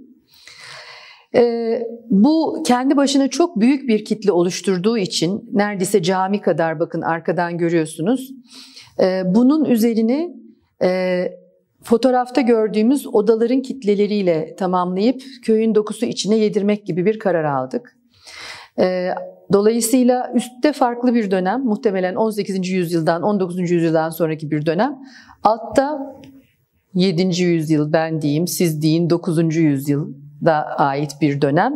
Ee, 1.36 1.84
bu 2.10 2.64
kendi 2.68 2.98
başına 2.98 3.28
çok 3.28 3.60
büyük 3.60 3.88
bir 3.88 4.06
kitle 4.06 4.32
oluşturduğu 4.32 4.98
için 4.98 5.50
neredeyse 5.54 6.04
cami 6.04 6.42
kadar 6.42 6.80
bakın 6.80 7.02
arkadan 7.02 7.58
görüyorsunuz. 7.58 8.32
Ee, 9.02 9.22
bunun 9.26 9.66
üzerine 9.66 10.30
e, 10.84 11.24
fotoğrafta 11.84 12.42
gördüğümüz 12.42 13.08
odaların 13.08 13.62
kitleleriyle 13.62 14.56
tamamlayıp 14.56 15.22
köyün 15.46 15.76
dokusu 15.76 16.06
içine 16.06 16.36
yedirmek 16.36 16.86
gibi 16.86 17.06
bir 17.06 17.20
karar 17.20 17.44
aldık. 17.44 17.96
Ee, 18.80 19.10
dolayısıyla 19.54 20.32
üstte 20.36 20.74
farklı 20.74 21.14
bir 21.14 21.32
dönem, 21.32 21.64
muhtemelen 21.64 22.16
18. 22.16 22.70
yüzyıldan 22.70 23.22
19. 23.22 23.72
yüzyıldan 23.72 24.10
sonraki 24.10 24.52
bir 24.52 24.66
dönem. 24.66 24.96
Altta 25.44 26.00
7. 26.94 27.44
yüzyıl 27.44 27.94
ben 27.94 28.22
diyeyim, 28.22 28.48
siz 28.48 28.82
deyin 28.82 29.10
9. 29.10 29.56
yüzyılda 29.56 30.66
ait 30.78 31.12
bir 31.22 31.42
dönem. 31.42 31.74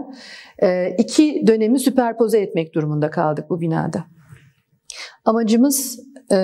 Ee, 0.63 0.95
iki 0.97 1.43
dönemi 1.47 1.79
süperpoze 1.79 2.39
etmek 2.39 2.75
durumunda 2.75 3.09
kaldık 3.09 3.49
bu 3.49 3.61
binada. 3.61 4.05
Amacımız 5.25 5.99
e, 6.31 6.37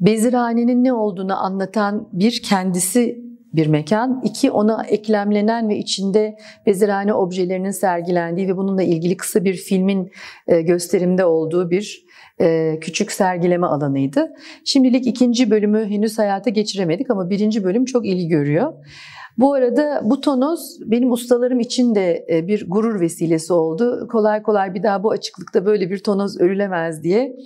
Bezirhanenin 0.00 0.84
ne 0.84 0.92
olduğunu 0.92 1.44
anlatan 1.44 2.08
bir 2.12 2.42
kendisi 2.42 3.28
bir 3.54 3.66
mekan. 3.66 4.20
İki 4.24 4.50
ona 4.50 4.84
eklemlenen 4.84 5.68
ve 5.68 5.78
içinde 5.78 6.36
bezirhane 6.66 7.14
objelerinin 7.14 7.70
sergilendiği 7.70 8.48
ve 8.48 8.56
bununla 8.56 8.82
ilgili 8.82 9.16
kısa 9.16 9.44
bir 9.44 9.54
filmin 9.54 10.10
e, 10.46 10.62
gösterimde 10.62 11.24
olduğu 11.24 11.70
bir 11.70 12.04
e, 12.40 12.78
küçük 12.80 13.12
sergileme 13.12 13.66
alanıydı. 13.66 14.32
Şimdilik 14.64 15.06
ikinci 15.06 15.50
bölümü 15.50 15.84
henüz 15.84 16.18
hayata 16.18 16.50
geçiremedik 16.50 17.10
ama 17.10 17.30
birinci 17.30 17.64
bölüm 17.64 17.84
çok 17.84 18.06
ilgi 18.06 18.28
görüyor. 18.28 18.72
Bu 19.38 19.54
arada 19.54 20.00
bu 20.04 20.20
tonoz 20.20 20.78
benim 20.86 21.12
ustalarım 21.12 21.60
için 21.60 21.94
de 21.94 22.26
e, 22.30 22.46
bir 22.46 22.70
gurur 22.70 23.00
vesilesi 23.00 23.52
oldu. 23.52 24.08
Kolay 24.12 24.42
kolay 24.42 24.74
bir 24.74 24.82
daha 24.82 25.02
bu 25.02 25.10
açıklıkta 25.10 25.66
böyle 25.66 25.90
bir 25.90 25.98
tonoz 25.98 26.40
örülemez 26.40 27.02
diye 27.02 27.36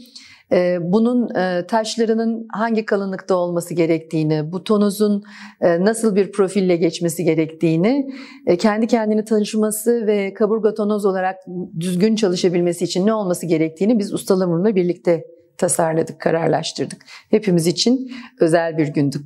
bunun 0.81 1.35
e, 1.35 1.67
taşlarının 1.67 2.47
hangi 2.53 2.85
kalınlıkta 2.85 3.35
olması 3.35 3.75
gerektiğini, 3.75 4.53
bu 4.53 4.65
tonozun 4.65 5.23
e, 5.61 5.85
nasıl 5.85 6.17
bir 6.17 6.33
profille 6.33 6.77
geçmesi 6.77 7.25
gerektiğini, 7.25 8.09
e, 8.47 8.57
kendi 8.57 8.87
kendini 8.87 9.25
tanışması 9.25 10.07
ve 10.07 10.35
kaburga 10.35 10.75
tonoz 10.75 11.05
olarak 11.05 11.37
düzgün 11.81 12.17
çalışabilmesi 12.17 12.85
için 12.85 13.07
ne 13.07 13.15
olması 13.15 13.47
gerektiğini 13.47 13.99
biz 13.99 14.13
ustalarımla 14.13 14.75
birlikte 14.75 15.25
tasarladık, 15.57 16.21
kararlaştırdık. 16.21 17.05
Hepimiz 17.31 17.67
için 17.67 18.13
özel 18.41 18.79
bir 18.79 18.89
gündü. 18.89 19.19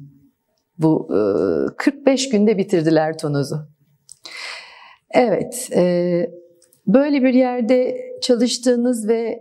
Bu 0.78 1.08
45 1.76 2.28
günde 2.28 2.58
bitirdiler 2.58 3.18
tonozu. 3.18 3.56
Evet, 5.10 5.68
böyle 6.87 7.22
bir 7.22 7.34
yerde 7.34 7.97
çalıştığınız 8.22 9.09
ve 9.09 9.41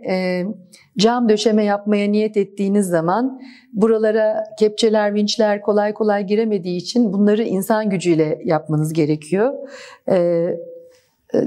cam 0.98 1.28
döşeme 1.28 1.64
yapmaya 1.64 2.10
niyet 2.10 2.36
ettiğiniz 2.36 2.86
zaman 2.86 3.40
buralara 3.72 4.44
kepçeler, 4.58 5.14
vinçler 5.14 5.62
kolay 5.62 5.94
kolay 5.94 6.26
giremediği 6.26 6.76
için 6.76 7.12
bunları 7.12 7.42
insan 7.42 7.90
gücüyle 7.90 8.40
yapmanız 8.44 8.92
gerekiyor. 8.92 9.52
Ee, 10.08 10.16
e, 11.34 11.38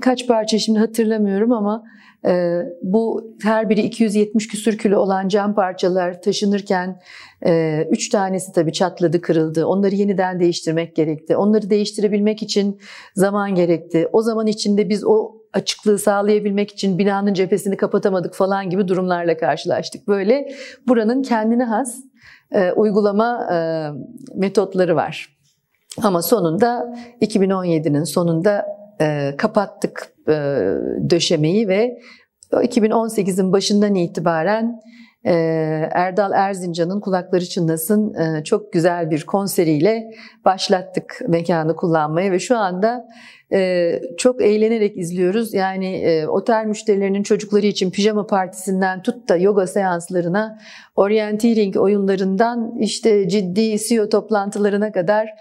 kaç 0.00 0.26
parça 0.26 0.58
şimdi 0.58 0.78
hatırlamıyorum 0.78 1.52
ama 1.52 1.84
e, 2.26 2.62
bu 2.82 3.34
her 3.42 3.68
biri 3.68 3.80
270 3.80 4.48
küsür 4.48 4.78
kilo 4.78 4.98
olan 4.98 5.28
cam 5.28 5.54
parçalar 5.54 6.22
taşınırken 6.22 7.00
e, 7.46 7.84
üç 7.90 8.08
tanesi 8.08 8.52
tabii 8.52 8.72
çatladı, 8.72 9.20
kırıldı. 9.20 9.66
Onları 9.66 9.94
yeniden 9.94 10.40
değiştirmek 10.40 10.96
gerekti. 10.96 11.36
Onları 11.36 11.70
değiştirebilmek 11.70 12.42
için 12.42 12.80
zaman 13.14 13.54
gerekti. 13.54 14.08
O 14.12 14.22
zaman 14.22 14.46
içinde 14.46 14.88
biz 14.88 15.04
o 15.04 15.32
açıklığı 15.52 15.98
sağlayabilmek 15.98 16.70
için 16.70 16.98
binanın 16.98 17.34
cephesini 17.34 17.76
kapatamadık 17.76 18.34
falan 18.34 18.70
gibi 18.70 18.88
durumlarla 18.88 19.36
karşılaştık. 19.36 20.08
Böyle 20.08 20.48
buranın 20.86 21.22
kendine 21.22 21.64
has 21.64 21.96
e, 22.52 22.72
uygulama 22.72 23.48
e, 23.52 23.56
metotları 24.34 24.96
var. 24.96 25.38
Ama 26.02 26.22
sonunda 26.22 26.94
2017'nin 27.20 28.04
sonunda 28.04 28.66
e, 29.00 29.34
kapattık 29.38 30.12
döşemeyi 31.10 31.68
ve 31.68 31.98
2018'in 32.52 33.52
başından 33.52 33.94
itibaren 33.94 34.80
e, 35.24 35.32
Erdal 35.92 36.32
Erzincan'ın 36.32 37.00
Kulakları 37.00 37.44
Çınlasın 37.44 38.14
e, 38.14 38.44
çok 38.44 38.72
güzel 38.72 39.10
bir 39.10 39.26
konseriyle 39.26 40.10
başlattık 40.44 41.20
mekanı 41.28 41.76
kullanmaya 41.76 42.32
ve 42.32 42.38
şu 42.38 42.56
anda 42.56 43.04
e, 43.52 43.92
çok 44.18 44.42
eğlenerek 44.42 44.96
izliyoruz. 44.96 45.54
Yani 45.54 45.96
e, 45.96 46.26
otel 46.26 46.64
müşterilerinin 46.66 47.22
çocukları 47.22 47.66
için 47.66 47.90
pijama 47.90 48.26
partisinden 48.26 49.02
tut 49.02 49.28
da 49.28 49.36
yoga 49.36 49.66
seanslarına, 49.66 50.58
orienteering 50.96 51.76
oyunlarından 51.76 52.78
işte 52.78 53.28
ciddi 53.28 53.78
CEO 53.78 54.08
toplantılarına 54.08 54.92
kadar 54.92 55.26
e, 55.26 55.32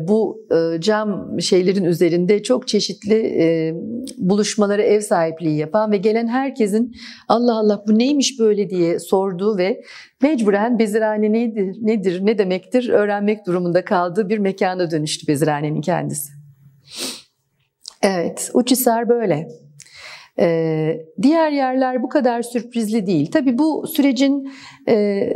bu 0.00 0.46
e, 0.50 0.80
cam 0.80 1.40
şeylerin 1.40 1.84
üzerinde 1.84 2.42
çok 2.42 2.68
çeşitli 2.68 3.14
e, 3.14 3.74
buluşmalara 4.18 4.82
ev 4.82 5.00
sahipliği 5.00 5.56
yapan 5.56 5.92
ve 5.92 5.96
gelen 5.96 6.26
herkesin 6.26 6.94
Allah 7.28 7.58
Allah 7.58 7.84
bu 7.88 7.98
neymiş 7.98 8.38
böyle 8.40 8.70
diye 8.70 8.98
sorduğu 8.98 9.58
ve 9.58 9.82
mecburen 10.22 10.78
bezirhane 10.78 11.32
nedir, 11.32 11.76
nedir, 11.80 12.26
ne 12.26 12.38
demektir 12.38 12.88
öğrenmek 12.88 13.46
durumunda 13.46 13.84
kaldığı 13.84 14.28
bir 14.28 14.38
mekana 14.38 14.90
dönüştü 14.90 15.28
bezirhanenin 15.28 15.80
kendisi. 15.80 16.32
Evet, 18.02 18.50
Uçhisar 18.54 19.08
böyle. 19.08 19.48
Ee, 20.40 21.06
diğer 21.22 21.50
yerler 21.50 22.02
bu 22.02 22.08
kadar 22.08 22.42
sürprizli 22.42 23.06
değil. 23.06 23.30
Tabii 23.30 23.58
bu 23.58 23.86
sürecin 23.86 24.52
e, 24.88 25.28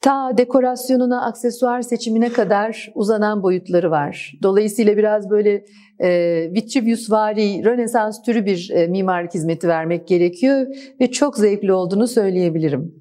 ta 0.00 0.38
dekorasyonuna, 0.38 1.26
aksesuar 1.26 1.82
seçimine 1.82 2.28
kadar 2.28 2.92
uzanan 2.94 3.42
boyutları 3.42 3.90
var. 3.90 4.34
Dolayısıyla 4.42 4.96
biraz 4.96 5.30
böyle 5.30 5.64
e, 5.98 6.08
Vitruviusvari, 6.52 7.64
Rönesans 7.64 8.22
türü 8.22 8.46
bir 8.46 8.70
e, 8.74 8.86
mimarlık 8.86 9.34
hizmeti 9.34 9.68
vermek 9.68 10.08
gerekiyor 10.08 10.66
ve 11.00 11.10
çok 11.10 11.36
zevkli 11.36 11.72
olduğunu 11.72 12.08
söyleyebilirim. 12.08 12.94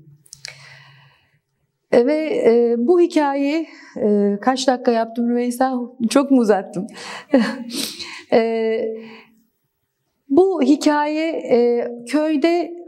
E, 1.92 2.06
ve 2.06 2.44
e, 2.46 2.76
bu 2.78 3.00
hikayeyi 3.00 3.68
e, 4.02 4.38
kaç 4.42 4.68
dakika 4.68 4.92
yaptım 4.92 5.30
Rümeysa? 5.30 5.80
Çok 6.10 6.32
mu 6.32 6.40
uzattım? 6.40 6.88
e, 8.34 8.82
bu 10.30 10.62
hikaye 10.62 11.30
e, 11.32 11.88
köyde 12.06 12.79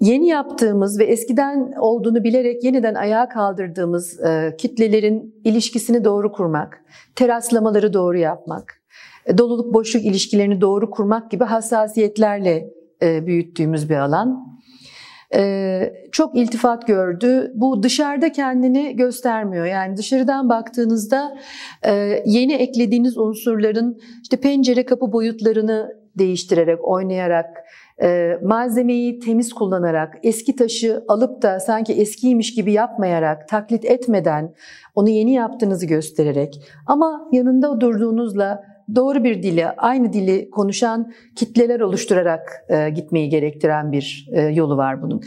yeni 0.00 0.28
yaptığımız 0.28 0.98
ve 0.98 1.04
eskiden 1.04 1.72
olduğunu 1.80 2.24
bilerek 2.24 2.64
yeniden 2.64 2.94
ayağa 2.94 3.28
kaldırdığımız 3.28 4.20
e, 4.20 4.56
kitlelerin 4.58 5.34
ilişkisini 5.44 6.04
doğru 6.04 6.32
kurmak, 6.32 6.84
teraslamaları 7.14 7.92
doğru 7.92 8.18
yapmak, 8.18 8.82
e, 9.26 9.38
doluluk 9.38 9.74
boşluk 9.74 10.04
ilişkilerini 10.04 10.60
doğru 10.60 10.90
kurmak 10.90 11.30
gibi 11.30 11.44
hassasiyetlerle 11.44 12.70
e, 13.02 13.26
büyüttüğümüz 13.26 13.90
bir 13.90 13.96
alan. 13.96 14.58
E, 15.34 15.92
çok 16.12 16.36
iltifat 16.36 16.86
gördü. 16.86 17.52
Bu 17.54 17.82
dışarıda 17.82 18.32
kendini 18.32 18.96
göstermiyor. 18.96 19.66
Yani 19.66 19.96
dışarıdan 19.96 20.48
baktığınızda 20.48 21.36
e, 21.82 22.22
yeni 22.26 22.54
eklediğiniz 22.54 23.18
unsurların 23.18 24.00
işte 24.22 24.36
pencere 24.36 24.84
kapı 24.86 25.12
boyutlarını 25.12 25.96
değiştirerek, 26.18 26.88
oynayarak, 26.88 27.46
e, 28.02 28.38
malzemeyi 28.42 29.18
temiz 29.18 29.52
kullanarak, 29.52 30.14
eski 30.22 30.56
taşı 30.56 31.04
alıp 31.08 31.42
da 31.42 31.60
sanki 31.60 31.92
eskiymiş 31.92 32.54
gibi 32.54 32.72
yapmayarak, 32.72 33.48
taklit 33.48 33.84
etmeden, 33.84 34.54
onu 34.94 35.08
yeni 35.08 35.32
yaptığınızı 35.32 35.86
göstererek 35.86 36.62
ama 36.86 37.28
yanında 37.32 37.80
durduğunuzla 37.80 38.64
doğru 38.94 39.24
bir 39.24 39.42
dili, 39.42 39.66
aynı 39.66 40.12
dili 40.12 40.50
konuşan 40.50 41.12
kitleler 41.36 41.80
oluşturarak 41.80 42.64
e, 42.68 42.90
gitmeyi 42.90 43.28
gerektiren 43.28 43.92
bir 43.92 44.28
e, 44.32 44.40
yolu 44.40 44.76
var 44.76 45.02
bunun. 45.02 45.22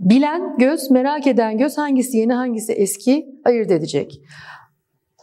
Bilen 0.00 0.58
göz, 0.58 0.90
merak 0.90 1.26
eden 1.26 1.58
göz 1.58 1.78
hangisi 1.78 2.18
yeni 2.18 2.32
hangisi 2.32 2.72
eski 2.72 3.26
ayırt 3.44 3.70
edecek. 3.70 4.20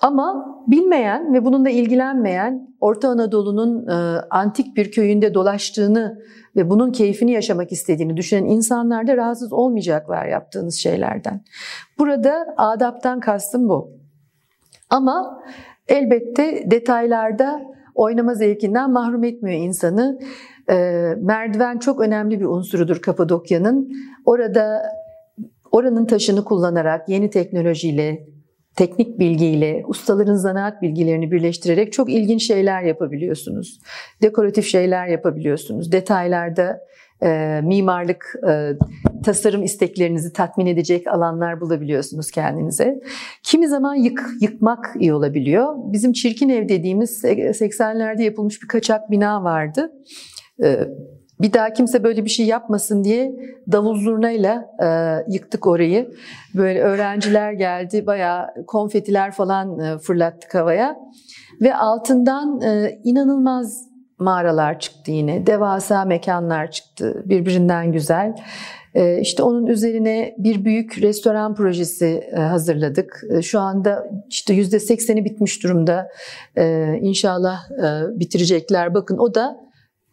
Ama 0.05 0.45
bilmeyen 0.67 1.33
ve 1.33 1.45
bununla 1.45 1.69
ilgilenmeyen 1.69 2.75
Orta 2.79 3.09
Anadolu'nun 3.09 3.87
e, 3.87 4.21
antik 4.29 4.77
bir 4.77 4.91
köyünde 4.91 5.33
dolaştığını 5.33 6.21
ve 6.55 6.69
bunun 6.69 6.91
keyfini 6.91 7.31
yaşamak 7.31 7.71
istediğini 7.71 8.17
düşünen 8.17 8.45
insanlar 8.45 9.07
da 9.07 9.17
rahatsız 9.17 9.53
olmayacaklar 9.53 10.25
yaptığınız 10.25 10.75
şeylerden. 10.75 11.41
Burada 11.99 12.45
adaptan 12.57 13.19
kastım 13.19 13.69
bu. 13.69 13.91
Ama 14.89 15.43
elbette 15.87 16.71
detaylarda 16.71 17.61
oynama 17.95 18.33
zevkinden 18.33 18.91
mahrum 18.91 19.23
etmiyor 19.23 19.59
insanı. 19.59 20.19
E, 20.69 20.75
merdiven 21.17 21.77
çok 21.77 22.01
önemli 22.01 22.39
bir 22.39 22.45
unsurudur 22.45 23.01
Kapadokya'nın. 23.01 23.91
Orada 24.25 24.81
oranın 25.71 26.05
taşını 26.05 26.43
kullanarak 26.43 27.09
yeni 27.09 27.29
teknolojiyle 27.29 28.34
teknik 28.75 29.19
bilgiyle 29.19 29.83
ustaların 29.87 30.35
zanaat 30.35 30.81
bilgilerini 30.81 31.31
birleştirerek 31.31 31.93
çok 31.93 32.09
ilginç 32.09 32.47
şeyler 32.47 32.83
yapabiliyorsunuz. 32.83 33.79
Dekoratif 34.21 34.67
şeyler 34.67 35.07
yapabiliyorsunuz. 35.07 35.91
Detaylarda 35.91 36.81
e, 37.23 37.61
mimarlık, 37.63 38.35
e, 38.49 38.71
tasarım 39.23 39.63
isteklerinizi 39.63 40.33
tatmin 40.33 40.65
edecek 40.65 41.07
alanlar 41.07 41.61
bulabiliyorsunuz 41.61 42.31
kendinize. 42.31 42.99
Kimi 43.43 43.67
zaman 43.67 43.95
yık, 43.95 44.29
yıkmak 44.41 44.95
iyi 44.99 45.13
olabiliyor. 45.13 45.75
Bizim 45.77 46.13
çirkin 46.13 46.49
ev 46.49 46.69
dediğimiz 46.69 47.23
80'lerde 47.23 48.21
yapılmış 48.21 48.61
bir 48.61 48.67
kaçak 48.67 49.11
bina 49.11 49.43
vardı. 49.43 49.91
E, 50.63 50.79
bir 51.41 51.53
daha 51.53 51.73
kimse 51.73 52.03
böyle 52.03 52.25
bir 52.25 52.29
şey 52.29 52.45
yapmasın 52.45 53.03
diye 53.03 53.35
davul 53.71 53.99
zurnayla 53.99 54.65
e, 54.83 54.87
yıktık 55.33 55.67
orayı. 55.67 56.11
Böyle 56.55 56.81
öğrenciler 56.81 57.51
geldi, 57.51 58.07
bayağı 58.07 58.47
konfetiler 58.67 59.31
falan 59.31 59.79
e, 59.79 59.97
fırlattık 59.97 60.55
havaya. 60.55 60.97
Ve 61.61 61.75
altından 61.75 62.61
e, 62.61 62.99
inanılmaz 63.03 63.87
mağaralar 64.19 64.79
çıktı 64.79 65.11
yine. 65.11 65.47
Devasa 65.47 66.05
mekanlar 66.05 66.71
çıktı, 66.71 67.23
birbirinden 67.25 67.91
güzel. 67.91 68.35
E, 68.95 69.19
işte 69.21 69.43
onun 69.43 69.65
üzerine 69.65 70.35
bir 70.37 70.65
büyük 70.65 71.01
restoran 71.01 71.55
projesi 71.55 72.29
e, 72.31 72.39
hazırladık. 72.39 73.21
E, 73.29 73.41
şu 73.41 73.59
anda 73.59 74.07
işte 74.29 74.53
yüzde 74.53 74.79
sekseni 74.79 75.25
bitmiş 75.25 75.63
durumda. 75.63 76.07
E, 76.57 76.95
inşallah 77.01 77.71
e, 77.71 78.19
bitirecekler. 78.19 78.93
Bakın 78.93 79.17
o 79.17 79.35
da 79.35 79.64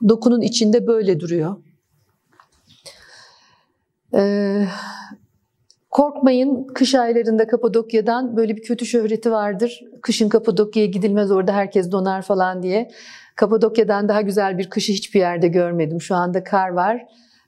dokunun 0.08 0.40
içinde 0.40 0.86
böyle 0.86 1.20
duruyor. 1.20 1.56
Ee, 4.14 4.66
korkmayın 5.90 6.66
kış 6.74 6.94
aylarında 6.94 7.46
Kapadokya'dan 7.46 8.36
böyle 8.36 8.56
bir 8.56 8.62
kötü 8.62 8.86
şöhreti 8.86 9.30
vardır. 9.30 9.80
Kışın 10.02 10.28
Kapadokya'ya 10.28 10.88
gidilmez 10.88 11.30
orada 11.30 11.52
herkes 11.52 11.92
donar 11.92 12.22
falan 12.22 12.62
diye. 12.62 12.90
Kapadokya'dan 13.36 14.08
daha 14.08 14.20
güzel 14.20 14.58
bir 14.58 14.70
kışı 14.70 14.92
hiçbir 14.92 15.20
yerde 15.20 15.48
görmedim. 15.48 16.00
Şu 16.00 16.14
anda 16.14 16.44
kar 16.44 16.68
var. 16.68 17.06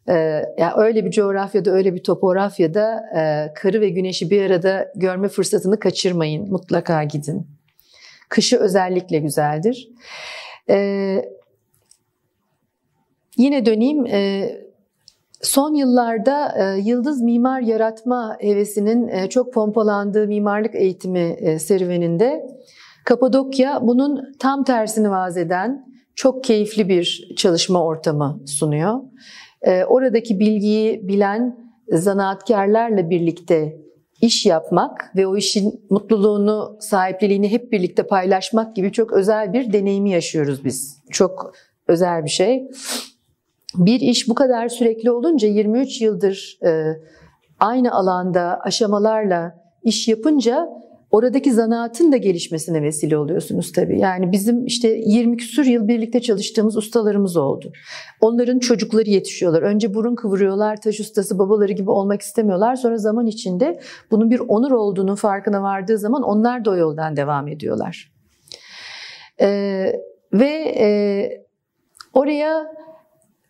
Ee, 0.09 0.43
yani 0.59 0.73
öyle 0.77 1.05
bir 1.05 1.11
coğrafyada, 1.11 1.71
öyle 1.71 1.95
bir 1.95 2.03
topografyada 2.03 3.05
e, 3.17 3.55
karı 3.55 3.81
ve 3.81 3.89
güneşi 3.89 4.31
bir 4.31 4.51
arada 4.51 4.93
görme 4.97 5.29
fırsatını 5.29 5.79
kaçırmayın. 5.79 6.51
Mutlaka 6.51 7.05
gidin. 7.05 7.47
Kışı 8.29 8.59
özellikle 8.59 9.19
güzeldir. 9.19 9.89
Ee, 10.71 11.25
Yine 13.37 13.67
döneyim. 13.67 14.07
E, 14.07 14.51
son 15.43 15.75
yıllarda 15.75 16.55
e, 16.59 16.81
yıldız 16.81 17.23
mimar 17.23 17.61
yaratma 17.61 18.37
hevesinin 18.41 19.09
e, 19.09 19.29
çok 19.29 19.53
pompalandığı 19.53 20.27
mimarlık 20.27 20.75
eğitimi 20.75 21.59
serüveninde 21.61 22.47
Kapadokya 23.05 23.79
bunun 23.83 24.33
tam 24.39 24.65
tersini 24.65 25.11
vaz 25.11 25.37
eden 25.37 25.87
çok 26.15 26.45
keyifli 26.45 26.89
bir 26.89 27.35
çalışma 27.37 27.85
ortamı 27.85 28.41
sunuyor. 28.47 29.01
Oradaki 29.89 30.41
bilgiyi 30.41 31.09
bilen 31.09 31.57
zanaatkarlarla 31.89 33.11
birlikte 33.11 33.77
iş 34.21 34.47
yapmak 34.47 35.17
ve 35.17 35.27
o 35.27 35.37
işin 35.37 35.87
mutluluğunu, 35.91 36.77
sahipliliğini 36.81 37.51
hep 37.51 37.73
birlikte 37.73 38.07
paylaşmak 38.07 38.77
gibi 38.77 38.93
çok 38.93 39.13
özel 39.13 39.53
bir 39.53 39.73
deneyimi 39.73 40.11
yaşıyoruz 40.11 40.65
biz. 40.65 41.01
Çok 41.11 41.53
özel 41.89 42.25
bir 42.25 42.31
şey 42.31 42.69
bir 43.75 44.01
iş 44.01 44.29
bu 44.29 44.35
kadar 44.35 44.69
sürekli 44.69 45.11
olunca 45.11 45.49
23 45.49 46.01
yıldır 46.01 46.59
e, 46.67 46.85
aynı 47.61 47.93
alanda 47.93 48.61
aşamalarla 48.63 49.55
iş 49.83 50.09
yapınca 50.09 50.69
oradaki 51.11 51.53
zanaatın 51.53 52.13
da 52.13 52.17
gelişmesine 52.17 52.83
vesile 52.83 53.17
oluyorsunuz 53.17 53.73
tabii. 53.73 54.01
Yani 54.01 54.33
bizim 54.33 54.67
işte 54.67 54.89
20 54.89 55.37
küsur 55.37 55.65
yıl 55.65 55.89
birlikte 55.89 56.21
çalıştığımız 56.21 56.77
ustalarımız 56.77 57.37
oldu. 57.37 57.73
Onların 58.21 58.59
çocukları 58.59 59.11
yetişiyorlar. 59.11 59.63
Önce 59.63 59.95
burun 59.95 60.15
kıvırıyorlar, 60.15 60.81
taş 60.81 61.01
ustası 61.01 61.39
babaları 61.39 61.73
gibi 61.73 61.91
olmak 61.91 62.21
istemiyorlar. 62.21 62.77
Sonra 62.77 62.97
zaman 62.97 63.27
içinde 63.27 63.81
bunun 64.11 64.31
bir 64.31 64.41
onur 64.49 64.71
olduğunu 64.71 65.17
farkına 65.17 65.63
vardığı 65.63 65.99
zaman 65.99 66.23
onlar 66.23 66.65
da 66.65 66.71
o 66.71 66.77
yoldan 66.77 67.17
devam 67.17 67.49
ediyorlar. 67.49 68.13
Ee, 69.41 69.93
ve 70.33 70.75
e, 70.79 70.87
oraya 72.13 72.67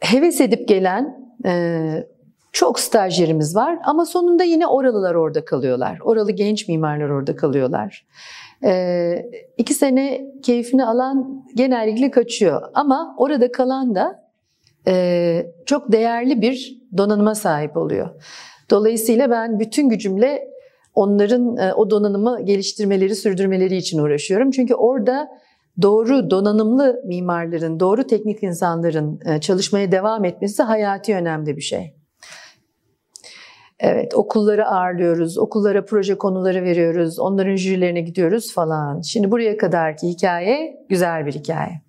heves 0.04 0.40
edip 0.40 0.68
gelen 0.68 1.34
e, 1.46 2.06
çok 2.52 2.80
stajyerimiz 2.80 3.56
var 3.56 3.78
ama 3.84 4.06
sonunda 4.06 4.44
yine 4.44 4.66
oralılar 4.66 5.14
orada 5.14 5.44
kalıyorlar. 5.44 5.98
Oralı 6.04 6.32
genç 6.32 6.68
mimarlar 6.68 7.08
orada 7.08 7.36
kalıyorlar. 7.36 8.06
E, 8.64 9.26
iki 9.58 9.74
sene 9.74 10.26
keyfini 10.42 10.84
alan 10.84 11.46
genellikle 11.54 12.10
kaçıyor 12.10 12.62
ama 12.74 13.14
orada 13.18 13.52
kalan 13.52 13.94
da 13.94 14.24
e, 14.86 15.46
çok 15.66 15.92
değerli 15.92 16.42
bir 16.42 16.82
donanıma 16.96 17.34
sahip 17.34 17.76
oluyor. 17.76 18.08
Dolayısıyla 18.70 19.30
ben 19.30 19.60
bütün 19.60 19.88
gücümle 19.88 20.48
onların 20.94 21.56
e, 21.56 21.74
o 21.74 21.90
donanımı 21.90 22.40
geliştirmeleri, 22.44 23.14
sürdürmeleri 23.14 23.76
için 23.76 23.98
uğraşıyorum. 23.98 24.50
Çünkü 24.50 24.74
orada 24.74 25.28
doğru 25.82 26.30
donanımlı 26.30 27.00
mimarların, 27.04 27.80
doğru 27.80 28.06
teknik 28.06 28.42
insanların 28.42 29.20
e, 29.26 29.40
çalışmaya 29.40 29.92
devam 29.92 30.24
etmesi 30.24 30.62
hayati 30.62 31.14
önemli 31.14 31.56
bir 31.56 31.62
şey. 31.62 31.94
Evet, 33.80 34.14
okulları 34.14 34.66
ağırlıyoruz, 34.66 35.38
okullara 35.38 35.84
proje 35.84 36.18
konuları 36.18 36.64
veriyoruz, 36.64 37.18
onların 37.18 37.56
jürilerine 37.56 38.00
gidiyoruz 38.00 38.54
falan. 38.54 39.00
Şimdi 39.00 39.30
buraya 39.30 39.56
kadarki 39.56 40.08
hikaye 40.08 40.86
güzel 40.88 41.26
bir 41.26 41.32
hikaye. 41.32 41.82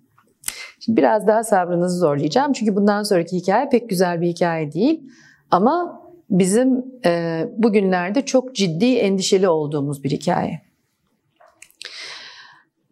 Şimdi 0.80 0.96
biraz 0.96 1.26
daha 1.26 1.44
sabrınızı 1.44 1.98
zorlayacağım 1.98 2.52
çünkü 2.52 2.76
bundan 2.76 3.02
sonraki 3.02 3.36
hikaye 3.36 3.68
pek 3.68 3.90
güzel 3.90 4.20
bir 4.20 4.26
hikaye 4.26 4.72
değil. 4.72 5.02
Ama 5.50 6.02
bizim 6.30 6.84
e, 7.04 7.44
bugünlerde 7.56 8.24
çok 8.24 8.54
ciddi 8.54 8.96
endişeli 8.96 9.48
olduğumuz 9.48 10.04
bir 10.04 10.10
hikaye. 10.10 10.60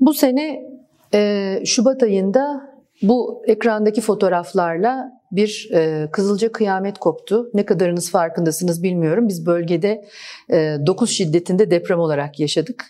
Bu 0.00 0.14
sene 0.14 0.73
ee, 1.14 1.62
Şubat 1.64 2.02
ayında 2.02 2.74
bu 3.02 3.42
ekrandaki 3.46 4.00
fotoğraflarla 4.00 5.10
bir 5.32 5.70
e, 5.74 6.08
Kızılca 6.12 6.52
kıyamet 6.52 6.98
koptu. 6.98 7.50
Ne 7.54 7.64
kadarınız 7.64 8.10
farkındasınız 8.10 8.82
bilmiyorum. 8.82 9.28
Biz 9.28 9.46
bölgede 9.46 10.04
e, 10.50 10.76
9 10.86 11.10
şiddetinde 11.10 11.70
deprem 11.70 11.98
olarak 11.98 12.40
yaşadık. 12.40 12.84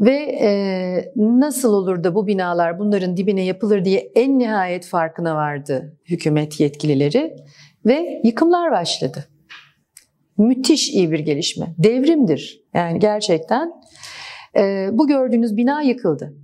Ve 0.00 0.38
e, 0.40 1.12
nasıl 1.16 1.72
olur 1.72 2.04
da 2.04 2.14
bu 2.14 2.26
binalar 2.26 2.78
bunların 2.78 3.16
dibine 3.16 3.44
yapılır 3.44 3.84
diye 3.84 4.12
en 4.14 4.38
nihayet 4.38 4.86
farkına 4.86 5.34
vardı 5.34 5.96
hükümet 6.04 6.60
yetkilileri 6.60 7.36
ve 7.86 8.20
yıkımlar 8.24 8.70
başladı. 8.70 9.24
Müthiş 10.38 10.88
iyi 10.88 11.12
bir 11.12 11.18
gelişme. 11.18 11.74
Devrimdir 11.78 12.60
yani 12.74 12.98
gerçekten. 12.98 13.72
E, 14.56 14.88
bu 14.92 15.08
gördüğünüz 15.08 15.56
bina 15.56 15.82
yıkıldı. 15.82 16.34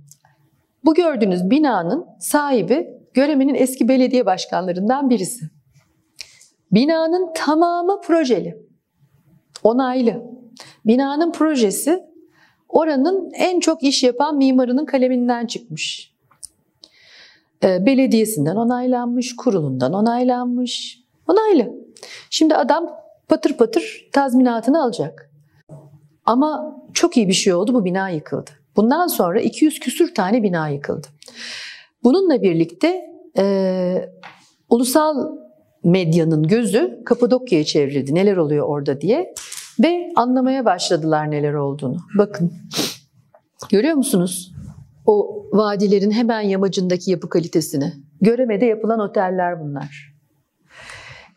Bu 0.85 0.93
gördüğünüz 0.93 1.49
binanın 1.49 2.05
sahibi 2.19 3.03
Göreme'nin 3.13 3.55
eski 3.55 3.87
belediye 3.87 4.25
başkanlarından 4.25 5.09
birisi. 5.09 5.45
Binanın 6.71 7.33
tamamı 7.35 8.01
projeli, 8.01 8.67
onaylı. 9.63 10.23
Binanın 10.85 11.31
projesi 11.31 12.03
oranın 12.69 13.31
en 13.33 13.59
çok 13.59 13.83
iş 13.83 14.03
yapan 14.03 14.37
mimarının 14.37 14.85
kaleminden 14.85 15.45
çıkmış. 15.45 16.13
Ee, 17.63 17.85
belediyesinden 17.85 18.55
onaylanmış, 18.55 19.35
kurulundan 19.35 19.93
onaylanmış. 19.93 21.03
Onaylı. 21.27 21.71
Şimdi 22.29 22.55
adam 22.55 22.89
patır 23.27 23.57
patır 23.57 24.09
tazminatını 24.11 24.83
alacak. 24.83 25.31
Ama 26.25 26.77
çok 26.93 27.17
iyi 27.17 27.27
bir 27.27 27.33
şey 27.33 27.53
oldu 27.53 27.73
bu 27.73 27.85
bina 27.85 28.09
yıkıldı. 28.09 28.51
Bundan 28.75 29.07
sonra 29.07 29.41
200 29.41 29.79
küsür 29.79 30.15
tane 30.15 30.43
bina 30.43 30.69
yıkıldı. 30.69 31.07
Bununla 32.03 32.41
birlikte 32.41 33.01
e, 33.37 34.09
ulusal 34.69 35.37
medyanın 35.83 36.43
gözü 36.43 37.01
Kapadokya'ya 37.05 37.65
çevrildi. 37.65 38.15
Neler 38.15 38.37
oluyor 38.37 38.67
orada 38.67 39.01
diye 39.01 39.33
ve 39.83 40.11
anlamaya 40.15 40.65
başladılar 40.65 41.31
neler 41.31 41.53
olduğunu. 41.53 41.97
Bakın 42.17 42.53
görüyor 43.69 43.95
musunuz? 43.95 44.53
O 45.05 45.45
vadilerin 45.51 46.11
hemen 46.11 46.41
yamacındaki 46.41 47.11
yapı 47.11 47.29
kalitesini. 47.29 47.93
Göremede 48.21 48.65
yapılan 48.65 48.99
oteller 48.99 49.59
bunlar. 49.59 50.13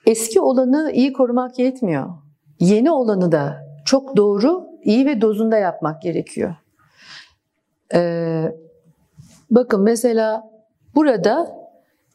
Eski 0.07 0.41
olanı 0.41 0.93
iyi 0.95 1.13
korumak 1.13 1.59
yetmiyor. 1.59 2.09
Yeni 2.61 2.91
olanı 2.91 3.33
da 3.33 3.57
çok 3.85 4.17
doğru, 4.17 4.67
iyi 4.85 5.07
ve 5.07 5.21
dozunda 5.21 5.57
yapmak 5.57 6.03
gerekiyor. 6.03 6.55
Ee, 7.95 8.53
bakın 9.51 9.81
mesela 9.83 10.51
burada 10.95 11.57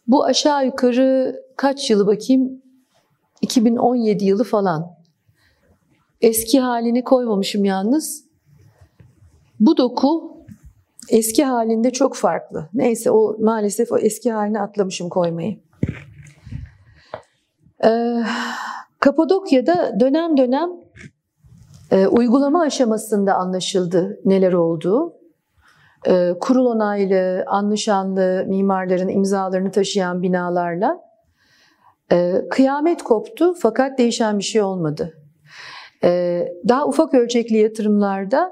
bu 0.07 0.25
aşağı 0.25 0.65
yukarı 0.65 1.41
kaç 1.55 1.89
yılı 1.89 2.07
bakayım? 2.07 2.61
2017 3.41 4.25
yılı 4.25 4.43
falan. 4.43 4.95
Eski 6.21 6.59
halini 6.59 7.03
koymamışım 7.03 7.65
yalnız. 7.65 8.25
Bu 9.59 9.77
doku 9.77 10.37
eski 11.09 11.43
halinde 11.43 11.91
çok 11.91 12.15
farklı. 12.15 12.69
Neyse 12.73 13.11
o 13.11 13.37
maalesef 13.39 13.91
o 13.91 13.97
eski 13.97 14.31
haline 14.31 14.61
atlamışım 14.61 15.09
koymayı. 15.09 15.59
Ee, 17.85 18.23
Kapadokya'da 18.99 19.99
dönem 19.99 20.37
dönem 20.37 20.69
e, 21.91 22.07
uygulama 22.07 22.61
aşamasında 22.61 23.35
anlaşıldı 23.35 24.19
neler 24.25 24.53
olduğu. 24.53 25.20
E, 26.07 26.33
kurul 26.39 26.65
onaylı, 26.65 27.43
anlaşanlı 27.47 28.45
mimarların 28.47 29.07
imzalarını 29.07 29.71
taşıyan 29.71 30.21
binalarla 30.21 30.99
e, 32.11 32.33
kıyamet 32.49 33.03
koptu 33.03 33.53
fakat 33.61 33.97
değişen 33.97 34.37
bir 34.37 34.43
şey 34.43 34.61
olmadı. 34.61 35.13
E, 36.03 36.41
daha 36.67 36.87
ufak 36.87 37.13
ölçekli 37.13 37.57
yatırımlarda 37.57 38.51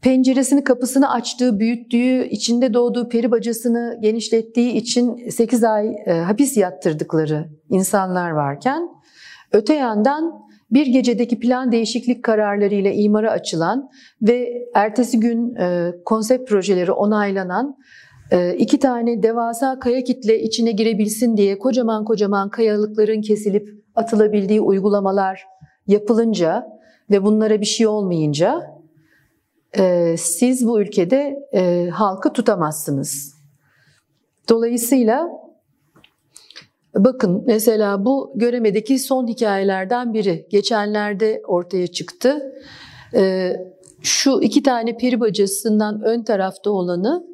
penceresini 0.00 0.64
kapısını 0.64 1.10
açtığı, 1.12 1.60
büyüttüğü, 1.60 2.24
içinde 2.24 2.74
doğduğu 2.74 3.08
peri 3.08 3.30
bacasını 3.30 3.98
genişlettiği 4.00 4.72
için 4.72 5.28
8 5.28 5.64
ay 5.64 6.06
hapis 6.06 6.56
yattırdıkları 6.56 7.48
insanlar 7.70 8.30
varken 8.30 8.88
öte 9.52 9.74
yandan 9.74 10.44
bir 10.74 10.86
gecedeki 10.86 11.38
plan 11.38 11.72
değişiklik 11.72 12.24
kararlarıyla 12.24 12.90
imara 12.90 13.30
açılan 13.30 13.90
ve 14.22 14.68
ertesi 14.74 15.20
gün 15.20 15.54
e, 15.54 15.92
konsept 16.04 16.48
projeleri 16.48 16.92
onaylanan 16.92 17.76
e, 18.30 18.54
iki 18.54 18.78
tane 18.78 19.22
devasa 19.22 19.78
kaya 19.78 20.04
kitle 20.04 20.42
içine 20.42 20.72
girebilsin 20.72 21.36
diye 21.36 21.58
kocaman 21.58 22.04
kocaman 22.04 22.50
kayalıkların 22.50 23.20
kesilip 23.20 23.68
atılabildiği 23.94 24.60
uygulamalar 24.60 25.44
yapılınca 25.86 26.66
ve 27.10 27.24
bunlara 27.24 27.60
bir 27.60 27.66
şey 27.66 27.86
olmayınca 27.86 28.62
e, 29.78 30.14
siz 30.18 30.66
bu 30.66 30.80
ülkede 30.80 31.36
halkı 31.92 32.32
tutamazsınız. 32.32 33.34
Dolayısıyla 34.48 35.28
bakın 36.96 37.42
mesela 37.46 38.04
bu 38.04 38.32
Göreme'deki 38.34 38.98
son 38.98 39.26
hikayelerden 39.26 40.14
biri. 40.14 40.46
Geçenlerde 40.50 41.42
ortaya 41.46 41.86
çıktı. 41.86 42.54
E, 43.14 43.52
şu 44.02 44.40
iki 44.40 44.62
tane 44.62 44.96
peri 44.96 45.20
bacasından 45.20 46.02
ön 46.02 46.22
tarafta 46.22 46.70
olanı 46.70 47.26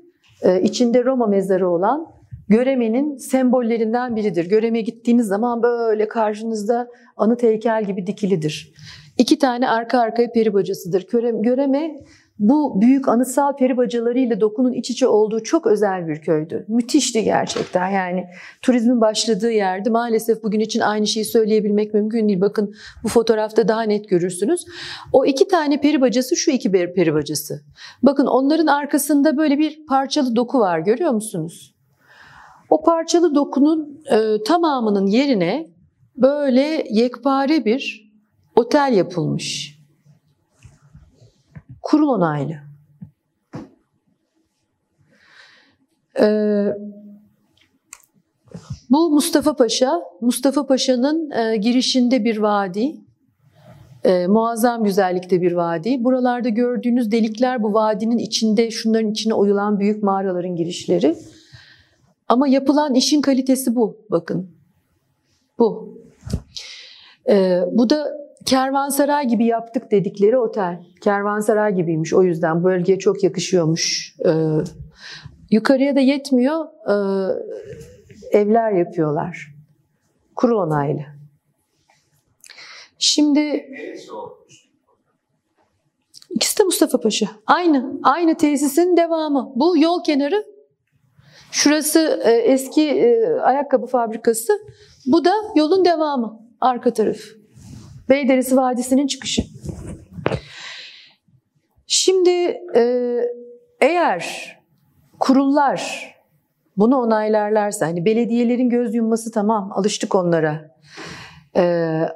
e, 0.42 0.62
içinde 0.62 1.04
Roma 1.04 1.26
mezarı 1.26 1.70
olan 1.70 2.06
Göreme'nin 2.48 3.16
sembollerinden 3.16 4.16
biridir. 4.16 4.48
Göreme 4.48 4.80
gittiğiniz 4.80 5.26
zaman 5.26 5.62
böyle 5.62 6.08
karşınızda 6.08 6.88
anıt 7.16 7.42
heykel 7.42 7.84
gibi 7.84 8.06
dikilidir. 8.06 8.72
İki 9.18 9.38
tane 9.38 9.68
arka 9.68 10.00
arkaya 10.00 10.32
peri 10.32 10.54
bacasıdır. 10.54 11.06
Göreme 11.42 11.96
bu 12.40 12.80
büyük 12.80 13.08
anıtsal 13.08 13.56
peri 13.56 13.76
bacalarıyla 13.76 14.40
dokunun 14.40 14.72
iç 14.72 14.90
içe 14.90 15.08
olduğu 15.08 15.42
çok 15.42 15.66
özel 15.66 16.08
bir 16.08 16.20
köydü. 16.20 16.64
Müthişti 16.68 17.24
gerçekten 17.24 17.88
yani 17.88 18.26
turizmin 18.62 19.00
başladığı 19.00 19.52
yerde 19.52 19.90
maalesef 19.90 20.42
bugün 20.42 20.60
için 20.60 20.80
aynı 20.80 21.06
şeyi 21.06 21.24
söyleyebilmek 21.24 21.94
mümkün 21.94 22.28
değil. 22.28 22.40
Bakın 22.40 22.74
bu 23.04 23.08
fotoğrafta 23.08 23.68
daha 23.68 23.82
net 23.82 24.08
görürsünüz. 24.08 24.64
O 25.12 25.24
iki 25.24 25.48
tane 25.48 25.80
peri 25.80 26.00
bacası 26.00 26.36
şu 26.36 26.50
iki 26.50 26.72
peri 26.72 27.14
bacası. 27.14 27.60
Bakın 28.02 28.26
onların 28.26 28.66
arkasında 28.66 29.36
böyle 29.36 29.58
bir 29.58 29.86
parçalı 29.86 30.36
doku 30.36 30.58
var 30.58 30.78
görüyor 30.78 31.10
musunuz? 31.10 31.74
O 32.70 32.82
parçalı 32.82 33.34
dokunun 33.34 34.02
e, 34.12 34.42
tamamının 34.42 35.06
yerine 35.06 35.70
böyle 36.16 36.86
yekpare 36.90 37.64
bir 37.64 38.12
otel 38.56 38.92
yapılmış 38.96 39.79
kurul 41.82 42.08
onaylı. 42.08 42.56
Ee, 46.20 46.66
bu 48.90 49.10
Mustafa 49.10 49.56
Paşa, 49.56 50.00
Mustafa 50.20 50.66
Paşa'nın 50.66 51.30
e, 51.30 51.56
girişinde 51.56 52.24
bir 52.24 52.38
vadi, 52.38 52.96
e, 54.04 54.26
muazzam 54.26 54.84
güzellikte 54.84 55.42
bir 55.42 55.52
vadi. 55.52 56.04
Buralarda 56.04 56.48
gördüğünüz 56.48 57.12
delikler 57.12 57.62
bu 57.62 57.74
vadinin 57.74 58.18
içinde, 58.18 58.70
şunların 58.70 59.10
içine 59.10 59.34
oyulan 59.34 59.80
büyük 59.80 60.02
mağaraların 60.02 60.56
girişleri. 60.56 61.16
Ama 62.28 62.48
yapılan 62.48 62.94
işin 62.94 63.20
kalitesi 63.20 63.74
bu, 63.74 63.98
bakın. 64.10 64.50
Bu. 65.58 65.98
E, 67.28 67.62
bu 67.72 67.90
da 67.90 68.20
kervansaray 68.46 69.28
gibi 69.28 69.44
yaptık 69.46 69.90
dedikleri 69.90 70.38
otel. 70.38 70.82
Kervansaray 71.00 71.74
gibiymiş 71.74 72.14
o 72.14 72.22
yüzden 72.22 72.64
bölgeye 72.64 72.98
çok 72.98 73.24
yakışıyormuş. 73.24 74.16
Ee, 74.26 74.30
yukarıya 75.50 75.96
da 75.96 76.00
yetmiyor 76.00 76.64
e, 76.88 76.94
evler 78.38 78.72
yapıyorlar. 78.72 79.54
Kurul 80.36 80.58
onaylı. 80.58 81.00
Şimdi 82.98 83.66
ikisi 86.30 86.58
de 86.58 86.64
Mustafa 86.64 87.00
Paşa. 87.00 87.26
Aynı, 87.46 88.00
aynı 88.02 88.36
tesisin 88.36 88.96
devamı. 88.96 89.52
Bu 89.56 89.78
yol 89.78 90.04
kenarı. 90.04 90.44
Şurası 91.52 92.20
e, 92.24 92.30
eski 92.30 92.90
e, 92.90 93.30
ayakkabı 93.40 93.86
fabrikası. 93.86 94.52
Bu 95.06 95.24
da 95.24 95.32
yolun 95.56 95.84
devamı. 95.84 96.40
Arka 96.60 96.92
tarafı. 96.92 97.39
Beyderesi 98.10 98.56
Vadisi'nin 98.56 99.06
çıkışı. 99.06 99.42
Şimdi 101.86 102.30
e, 102.76 103.16
eğer 103.80 104.56
kurullar 105.20 106.10
bunu 106.76 106.96
onaylarlarsa, 106.96 107.86
hani 107.86 108.04
belediyelerin 108.04 108.70
göz 108.70 108.94
yumması 108.94 109.30
tamam, 109.30 109.72
alıştık 109.74 110.14
onlara. 110.14 110.76
E, 111.56 111.62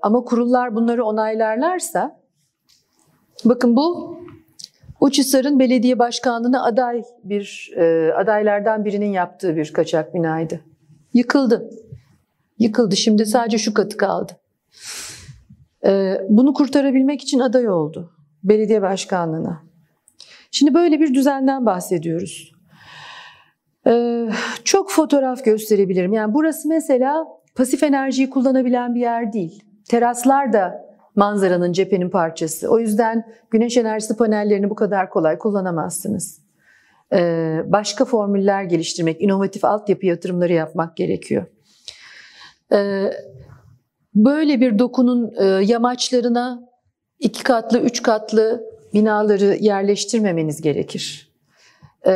ama 0.02 0.24
kurullar 0.24 0.74
bunları 0.74 1.04
onaylarlarsa, 1.04 2.20
bakın 3.44 3.76
bu 3.76 4.18
Uçhisar'ın 5.00 5.58
belediye 5.58 5.98
başkanlığına 5.98 6.64
aday 6.64 7.02
bir 7.24 7.72
e, 7.76 8.12
adaylardan 8.12 8.84
birinin 8.84 9.12
yaptığı 9.12 9.56
bir 9.56 9.72
kaçak 9.72 10.14
binaydı. 10.14 10.60
Yıkıldı. 11.14 11.70
Yıkıldı. 12.58 12.96
Şimdi 12.96 13.26
sadece 13.26 13.58
şu 13.58 13.74
katı 13.74 13.96
kaldı. 13.96 14.32
Ee, 15.86 16.20
bunu 16.28 16.54
kurtarabilmek 16.54 17.22
için 17.22 17.38
aday 17.38 17.68
oldu 17.68 18.12
belediye 18.44 18.82
başkanlığına. 18.82 19.62
Şimdi 20.50 20.74
böyle 20.74 21.00
bir 21.00 21.14
düzenden 21.14 21.66
bahsediyoruz. 21.66 22.52
Ee, 23.86 24.28
çok 24.64 24.90
fotoğraf 24.90 25.44
gösterebilirim. 25.44 26.12
Yani 26.12 26.34
burası 26.34 26.68
mesela 26.68 27.26
pasif 27.54 27.82
enerjiyi 27.82 28.30
kullanabilen 28.30 28.94
bir 28.94 29.00
yer 29.00 29.32
değil. 29.32 29.64
Teraslar 29.88 30.52
da 30.52 30.84
manzaranın 31.16 31.72
cephenin 31.72 32.10
parçası. 32.10 32.68
O 32.68 32.78
yüzden 32.78 33.24
güneş 33.50 33.76
enerjisi 33.76 34.16
panellerini 34.16 34.70
bu 34.70 34.74
kadar 34.74 35.10
kolay 35.10 35.38
kullanamazsınız. 35.38 36.44
Ee, 37.12 37.62
başka 37.66 38.04
formüller 38.04 38.62
geliştirmek, 38.62 39.22
inovatif 39.22 39.64
altyapı 39.64 40.06
yatırımları 40.06 40.52
yapmak 40.52 40.96
gerekiyor 40.96 41.46
böyle 44.14 44.60
bir 44.60 44.78
dokunun 44.78 45.32
e, 45.38 45.44
yamaçlarına 45.44 46.68
iki 47.18 47.42
katlı, 47.42 47.78
üç 47.78 48.02
katlı 48.02 48.64
binaları 48.94 49.56
yerleştirmemeniz 49.60 50.60
gerekir. 50.60 51.32
E, 52.06 52.12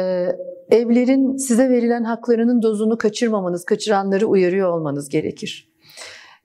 evlerin 0.71 1.37
size 1.37 1.69
verilen 1.69 2.05
haklarının 2.05 2.63
dozunu 2.63 2.99
kaçırmamanız, 2.99 3.65
kaçıranları 3.65 4.27
uyarıyor 4.27 4.73
olmanız 4.73 5.09
gerekir. 5.09 5.73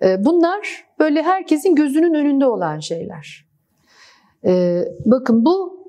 E, 0.04 0.26
bunlar 0.26 0.86
böyle 1.00 1.24
herkesin 1.24 1.76
gözünün 1.76 2.14
önünde 2.14 2.46
olan 2.46 2.80
şeyler. 2.80 3.46
Bakın 5.06 5.46
bu 5.46 5.84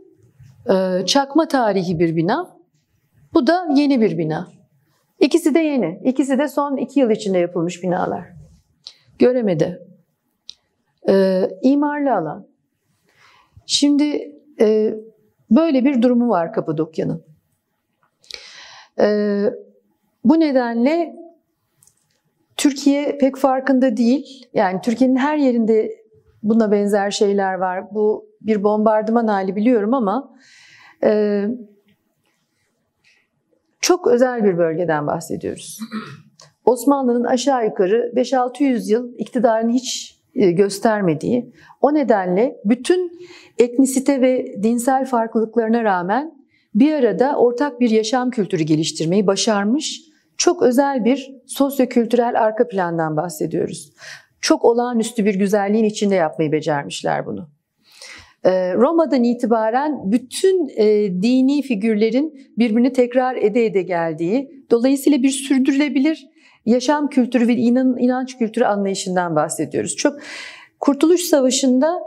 çakma 1.07 1.49
tarihi 1.49 1.99
bir 1.99 2.17
bina, 2.17 2.59
bu 3.35 3.47
da 3.47 3.69
yeni 3.75 4.01
bir 4.01 4.19
bina. 4.19 4.49
İkisi 5.21 5.55
de 5.55 5.59
yeni, 5.59 6.01
ikisi 6.05 6.39
de 6.39 6.49
son 6.49 6.77
iki 6.77 7.01
yıl 7.01 7.11
içinde 7.11 7.39
yapılmış 7.39 7.83
binalar 7.83 8.34
göremedi. 9.19 9.83
Ee, 11.09 11.49
imarlı 11.63 12.15
alan. 12.15 12.47
Şimdi 13.67 14.35
e, 14.61 14.95
böyle 15.51 15.85
bir 15.85 16.03
durumu 16.03 16.29
var 16.29 16.53
Kapadokya'nın. 16.53 17.25
Ee, 19.01 19.51
bu 20.25 20.41
nedenle 20.41 21.17
Türkiye 22.57 23.19
pek 23.19 23.37
farkında 23.37 23.97
değil. 23.97 24.49
Yani 24.55 24.81
Türkiye'nin 24.81 25.17
her 25.17 25.37
yerinde 25.37 26.05
buna 26.43 26.73
benzer 26.73 27.11
şeyler 27.11 27.55
var. 27.55 27.95
Bu 27.95 28.27
bir 28.41 28.63
bombardıman 28.63 29.27
hali 29.27 29.57
biliyorum 29.57 29.95
ama 29.95 30.37
e, 31.05 31.45
çok 33.81 34.07
özel 34.07 34.45
bir 34.45 34.59
bölgeden 34.59 35.07
bahsediyoruz. 35.07 35.79
Osmanlı'nın 36.65 37.25
aşağı 37.25 37.65
yukarı 37.65 38.13
5-600 38.17 38.93
yıl 38.93 39.15
iktidarını 39.19 39.73
hiç 39.73 40.19
e, 40.35 40.51
göstermediği. 40.51 41.53
O 41.81 41.95
nedenle 41.95 42.61
bütün 42.65 43.21
etnisite 43.59 44.21
ve 44.21 44.63
dinsel 44.63 45.05
farklılıklarına 45.05 45.85
rağmen 45.85 46.35
bir 46.75 46.93
arada 46.93 47.37
ortak 47.37 47.81
bir 47.81 47.91
yaşam 47.91 48.31
kültürü 48.31 48.63
geliştirmeyi 48.63 49.27
başarmış 49.27 50.01
çok 50.37 50.63
özel 50.63 51.05
bir 51.05 51.35
sosyokültürel 51.47 52.43
arka 52.43 52.69
plandan 52.69 53.17
bahsediyoruz. 53.17 53.93
Çok 54.41 54.65
olağanüstü 54.65 55.25
bir 55.25 55.35
güzelliğin 55.35 55.85
içinde 55.85 56.15
yapmayı 56.15 56.53
becermişler 56.53 57.27
bunu. 57.27 57.49
Ee, 58.45 58.75
Roma'dan 58.75 59.25
itibaren 59.25 60.13
bütün 60.13 60.69
e, 60.77 60.87
dini 61.23 61.63
figürlerin 61.63 62.51
birbirini 62.59 62.93
tekrar 62.93 63.37
ede 63.37 63.67
ede 63.67 63.83
geldiği, 63.83 64.65
dolayısıyla 64.71 65.23
bir 65.23 65.31
sürdürülebilir 65.31 66.27
yaşam 66.67 67.09
kültürü 67.09 67.49
ve 67.49 67.55
inan, 67.55 67.99
inanç 67.99 68.39
kültürü 68.39 68.65
anlayışından 68.65 69.37
bahsediyoruz. 69.37 69.97
Çok 69.97 70.19
Kurtuluş 70.81 71.21
Savaşı'nda 71.21 72.01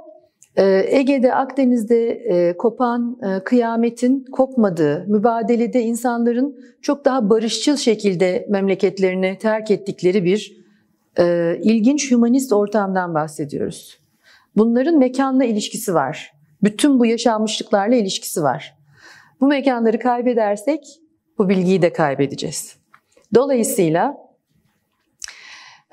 e, 0.55 0.85
Ege'de, 0.87 1.33
Akdeniz'de 1.33 2.09
e, 2.09 2.57
kopan 2.57 3.19
kıyametin 3.45 4.25
kopmadığı, 4.31 5.05
mübadelede 5.07 5.81
insanların 5.81 6.59
çok 6.81 7.05
daha 7.05 7.29
barışçıl 7.29 7.77
şekilde 7.77 8.47
memleketlerini 8.49 9.37
terk 9.37 9.71
ettikleri 9.71 10.23
bir 10.23 10.67
ilginç 11.61 12.11
hümanist 12.11 12.53
ortamdan 12.53 13.13
bahsediyoruz. 13.13 13.99
Bunların 14.55 14.97
mekanla 14.97 15.45
ilişkisi 15.45 15.93
var. 15.93 16.31
Bütün 16.63 16.99
bu 16.99 17.05
yaşanmışlıklarla 17.05 17.95
ilişkisi 17.95 18.43
var. 18.43 18.77
Bu 19.41 19.47
mekanları 19.47 19.99
kaybedersek 19.99 20.85
bu 21.37 21.49
bilgiyi 21.49 21.81
de 21.81 21.93
kaybedeceğiz. 21.93 22.77
Dolayısıyla 23.35 24.26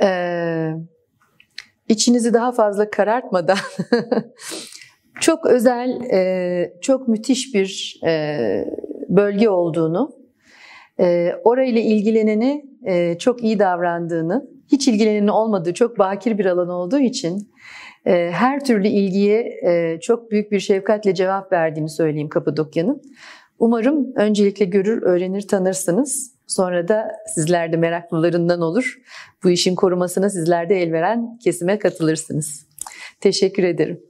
e, 0.03 0.09
içinizi 1.89 2.35
daha 2.35 2.53
fazla 2.53 2.91
karartmadan 2.91 3.59
çok 5.21 5.47
özel, 5.47 6.01
e, 6.13 6.73
çok 6.81 7.09
müthiş 7.09 7.55
bir 7.55 8.01
e, 8.07 8.39
bölge 9.09 9.49
olduğunu, 9.49 10.13
e, 11.01 11.33
orayla 11.45 11.81
ilgileneni 11.81 12.65
e, 12.87 13.19
çok 13.19 13.43
iyi 13.43 13.59
davrandığını, 13.59 14.51
hiç 14.73 14.89
ilgilenenin 14.89 15.29
olmadığı 15.29 15.75
çok 15.75 15.99
bakir 15.99 16.39
bir 16.39 16.47
alan 16.47 16.69
olduğu 16.69 17.01
için 17.01 17.55
ee, 18.07 18.31
her 18.33 18.65
türlü 18.65 18.89
ilgiye 18.89 19.61
e, 19.67 20.01
çok 20.01 20.31
büyük 20.31 20.53
bir 20.53 20.61
şefkatle 20.61 21.15
cevap 21.15 21.53
verdiğini 21.53 21.89
söyleyeyim 21.89 22.29
Kapadokya'nın. 22.29 23.03
Umarım 23.59 24.13
öncelikle 24.17 24.65
görür, 24.65 25.03
öğrenir, 25.03 25.49
tanırsınız. 25.49 26.34
Sonra 26.47 26.89
da 26.89 27.09
sizler 27.35 27.73
de 27.73 27.77
meraklılarından 27.77 28.61
olur. 28.61 28.99
Bu 29.45 29.51
işin 29.51 29.75
korumasına 29.75 30.31
sizler 30.31 30.69
de 30.69 30.83
el 30.83 30.93
veren 30.93 31.39
kesime 31.45 31.79
katılırsınız. 31.79 32.67
Teşekkür 33.21 33.63
ederim. 33.63 34.01